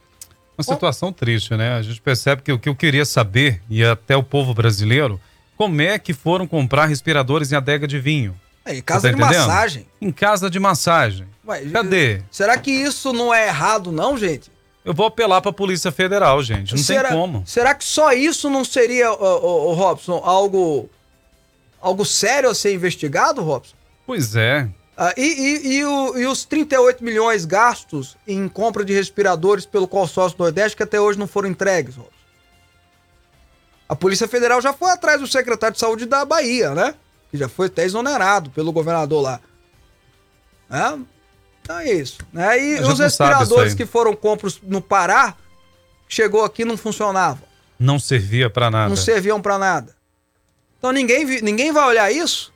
Uma 0.58 0.64
situação 0.64 1.12
triste, 1.12 1.55
né? 1.55 1.74
A 1.74 1.82
gente 1.82 2.01
percebe 2.01 2.41
que 2.41 2.51
o 2.51 2.60
que 2.60 2.70
eu 2.70 2.76
queria 2.76 3.05
saber, 3.05 3.62
e 3.70 3.84
até 3.84 4.16
o 4.16 4.24
povo 4.24 4.53
brasileiro, 4.53 5.20
como 5.58 5.82
é 5.82 5.97
que 5.97 6.14
foram 6.14 6.47
comprar 6.47 6.86
respiradores 6.86 7.51
em 7.51 7.55
adega 7.55 7.88
de 7.88 7.99
vinho? 7.99 8.36
É, 8.64 8.76
em 8.76 8.82
casa 8.82 9.01
Você 9.08 9.14
de 9.14 9.20
tá 9.20 9.26
entendendo? 9.28 9.47
massagem. 9.47 9.88
Em 10.01 10.12
casa 10.12 10.49
de 10.49 10.60
massagem. 10.60 11.28
Ué, 11.47 11.62
Cadê? 11.72 12.22
Será 12.30 12.58
que 12.58 12.70
isso 12.72 13.12
não 13.14 13.34
é 13.34 13.47
errado, 13.47 13.91
não, 13.91 14.18
gente? 14.18 14.51
Eu 14.84 14.93
vou 14.93 15.05
apelar 15.08 15.41
pra 15.41 15.51
Polícia 15.51 15.91
Federal, 15.91 16.41
gente. 16.43 16.76
Não 16.76 16.82
será, 16.84 17.10
tem 17.10 17.18
como. 17.18 17.43
Será 17.45 17.74
que 17.74 17.84
só 17.84 18.14
isso 18.14 18.49
não 18.49 18.64
seria, 18.64 19.12
ô, 19.12 19.74
Robson, 19.74 20.22
algo, 20.24 20.89
algo 21.82 22.05
sério 22.05 22.49
a 22.49 22.55
ser 22.55 22.74
investigado, 22.74 23.41
Robson? 23.41 23.76
Pois 24.05 24.36
é. 24.36 24.68
Ah, 24.97 25.14
e, 25.16 25.22
e- 25.24 25.78
e 25.78 25.86
o- 25.86 26.18
e 26.18 26.26
os 26.26 26.43
38 26.45 27.03
milhões 27.03 27.45
gastos 27.45 28.18
em 28.28 28.47
compra 28.47 28.84
de 28.84 28.93
respiradores 28.93 29.66
pelo 29.66 29.88
consórcio 29.88 30.38
Nordeste 30.39 30.76
que 30.76 30.84
até 30.84 30.99
hoje 30.99 31.20
não 31.20 31.28
foram 31.28 31.49
entregues, 31.49 31.95
Robson? 31.95 32.16
A 33.88 33.95
Polícia 33.95 34.27
Federal 34.27 34.61
já 34.61 34.73
foi 34.73 34.91
atrás 34.91 35.21
do 35.21 35.27
secretário 35.27 35.73
de 35.73 35.79
Saúde 35.79 36.05
da 36.05 36.25
Bahia, 36.25 36.73
né? 36.73 36.95
Que 37.31 37.38
já 37.38 37.47
foi 37.47 37.67
até 37.67 37.85
exonerado 37.85 38.49
pelo 38.49 38.71
governador 38.71 39.21
lá. 39.21 39.39
Né? 40.69 40.99
Então 41.61 41.79
é 41.79 41.91
isso. 41.91 42.19
Né? 42.33 42.61
E 42.61 42.81
os 42.81 42.99
respiradores 42.99 43.73
que 43.73 43.85
foram 43.85 44.15
compros 44.15 44.59
no 44.61 44.81
Pará, 44.81 45.35
chegou 46.07 46.43
aqui 46.43 46.63
e 46.63 46.65
não 46.65 46.77
funcionavam. 46.77 47.45
Não 47.79 47.99
servia 47.99 48.49
pra 48.49 48.69
nada. 48.69 48.89
Não 48.89 48.95
serviam 48.95 49.41
pra 49.41 49.57
nada. 49.57 49.95
Então 50.77 50.91
ninguém, 50.91 51.25
ninguém 51.41 51.71
vai 51.71 51.88
olhar 51.88 52.11
isso. 52.11 52.53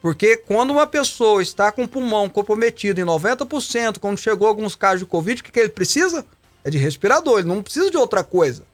Porque 0.00 0.36
quando 0.36 0.70
uma 0.70 0.86
pessoa 0.86 1.42
está 1.42 1.70
com 1.70 1.84
o 1.84 1.88
pulmão 1.88 2.28
comprometido 2.28 3.00
em 3.00 3.04
90%, 3.04 3.98
quando 4.00 4.18
chegou 4.18 4.48
alguns 4.48 4.74
casos 4.74 5.00
de 5.00 5.06
Covid, 5.06 5.40
o 5.40 5.44
que, 5.44 5.52
que 5.52 5.60
ele 5.60 5.68
precisa? 5.68 6.26
É 6.64 6.70
de 6.70 6.78
respirador, 6.78 7.38
ele 7.38 7.48
não 7.48 7.62
precisa 7.62 7.90
de 7.90 7.96
outra 7.96 8.24
coisa. 8.24 8.64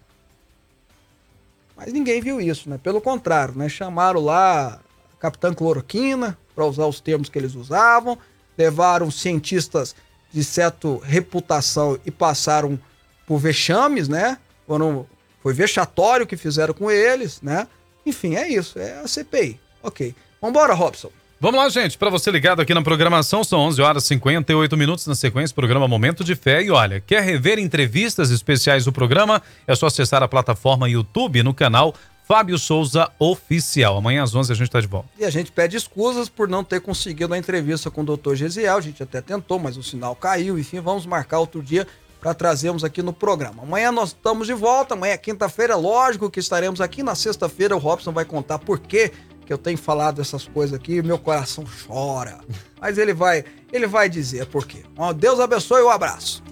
Mas 1.79 1.93
ninguém 1.93 2.21
viu 2.21 2.41
isso, 2.41 2.69
né? 2.69 2.77
Pelo 2.83 3.01
contrário, 3.01 3.55
né? 3.55 3.69
Chamaram 3.69 4.21
lá 4.21 4.81
Capitã 5.21 5.55
Cloroquina, 5.55 6.37
para 6.53 6.67
usar 6.67 6.87
os 6.87 7.01
termos 7.01 7.29
que 7.29 7.39
eles 7.39 7.55
usavam, 7.55 8.19
levaram 8.59 9.13
cientistas 9.13 9.95
de 10.33 10.43
certa 10.43 10.89
reputação 11.05 11.97
e 12.05 12.11
passaram 12.11 12.79
por 13.25 13.39
vexames, 13.39 14.09
né? 14.09 14.39
Foram, 14.67 15.07
foi 15.41 15.55
vexatório 15.55 16.25
o 16.25 16.29
que 16.29 16.37
fizeram 16.37 16.75
com 16.75 16.91
eles, 16.91 17.41
né? 17.41 17.69
Enfim, 18.05 18.35
é 18.35 18.49
isso, 18.49 18.77
é 18.77 18.99
a 18.99 19.07
CPI. 19.07 19.61
Ok. 19.81 20.15
Vambora, 20.43 20.75
Robson. 20.75 21.11
Vamos 21.41 21.61
lá, 21.61 21.69
gente. 21.69 21.97
Para 21.97 22.11
você 22.11 22.33
ligado 22.33 22.61
aqui 22.61 22.75
na 22.75 22.83
programação, 22.83 23.45
são 23.45 23.61
11 23.61 23.81
horas 23.81 24.05
e 24.05 24.09
58 24.09 24.77
minutos 24.77 25.07
na 25.07 25.15
sequência, 25.15 25.55
programa 25.55 25.87
Momento 25.87 26.25
de 26.25 26.35
Fé. 26.35 26.65
E 26.65 26.71
olha, 26.71 27.01
quer 27.01 27.23
rever 27.23 27.61
entrevistas 27.61 28.33
especiais 28.33 28.85
do 28.85 28.93
programa? 28.93 29.41
É 29.65 29.73
só 29.77 29.87
acessar 29.87 30.21
a 30.21 30.27
plataforma 30.27 30.89
YouTube 30.89 31.45
no 31.45 31.55
canal 31.55 31.95
Fábio 32.27 32.59
Souza 32.59 33.09
Oficial. 33.21 33.97
Amanhã 33.97 34.25
às 34.25 34.35
11 34.35 34.51
a 34.51 34.57
gente 34.57 34.69
tá 34.69 34.81
de 34.81 34.89
volta. 34.89 35.11
E 35.17 35.25
a 35.25 35.31
gente 35.31 35.53
pede 35.53 35.77
escusas 35.77 36.29
por 36.29 36.49
não 36.49 36.65
ter 36.65 36.81
conseguido 36.81 37.33
a 37.33 37.39
entrevista 37.39 37.89
com 37.89 38.03
o 38.03 38.17
Dr. 38.17 38.35
Gesiel. 38.35 38.77
A 38.77 38.81
gente 38.81 39.01
até 39.01 39.21
tentou, 39.21 39.61
mas 39.61 39.77
o 39.77 39.83
sinal 39.83 40.17
caiu. 40.17 40.59
Enfim, 40.59 40.81
vamos 40.81 41.07
marcar 41.07 41.39
outro 41.39 41.63
dia 41.63 41.87
para 42.21 42.35
trazermos 42.35 42.83
aqui 42.83 43.01
no 43.01 43.13
programa. 43.13 43.63
Amanhã 43.63 43.93
nós 43.93 44.09
estamos 44.09 44.49
de 44.49 44.55
volta. 44.55 44.95
Amanhã 44.95 45.13
é 45.13 45.17
quinta-feira, 45.17 45.77
lógico 45.77 46.29
que 46.29 46.41
estaremos 46.41 46.81
aqui. 46.81 47.01
Na 47.01 47.15
sexta-feira 47.15 47.77
o 47.77 47.79
Robson 47.79 48.11
vai 48.11 48.25
contar 48.25 48.59
por 48.59 48.81
quê 48.81 49.13
que 49.49 49.53
eu 49.55 49.57
tenho 49.57 49.79
falado 49.79 50.21
essas 50.21 50.47
coisas 50.47 50.75
aqui 50.75 51.01
meu 51.01 51.19
coração 51.19 51.65
chora. 51.87 52.39
Mas 52.79 52.99
ele 52.99 53.15
vai, 53.15 53.43
ele 53.73 53.87
vai 53.87 54.07
dizer 54.07 54.45
por 54.45 54.67
quê. 54.67 54.83
Deus 55.17 55.41
abençoe 55.41 55.81
e 55.81 55.85
um 55.85 55.89
abraço. 55.89 56.43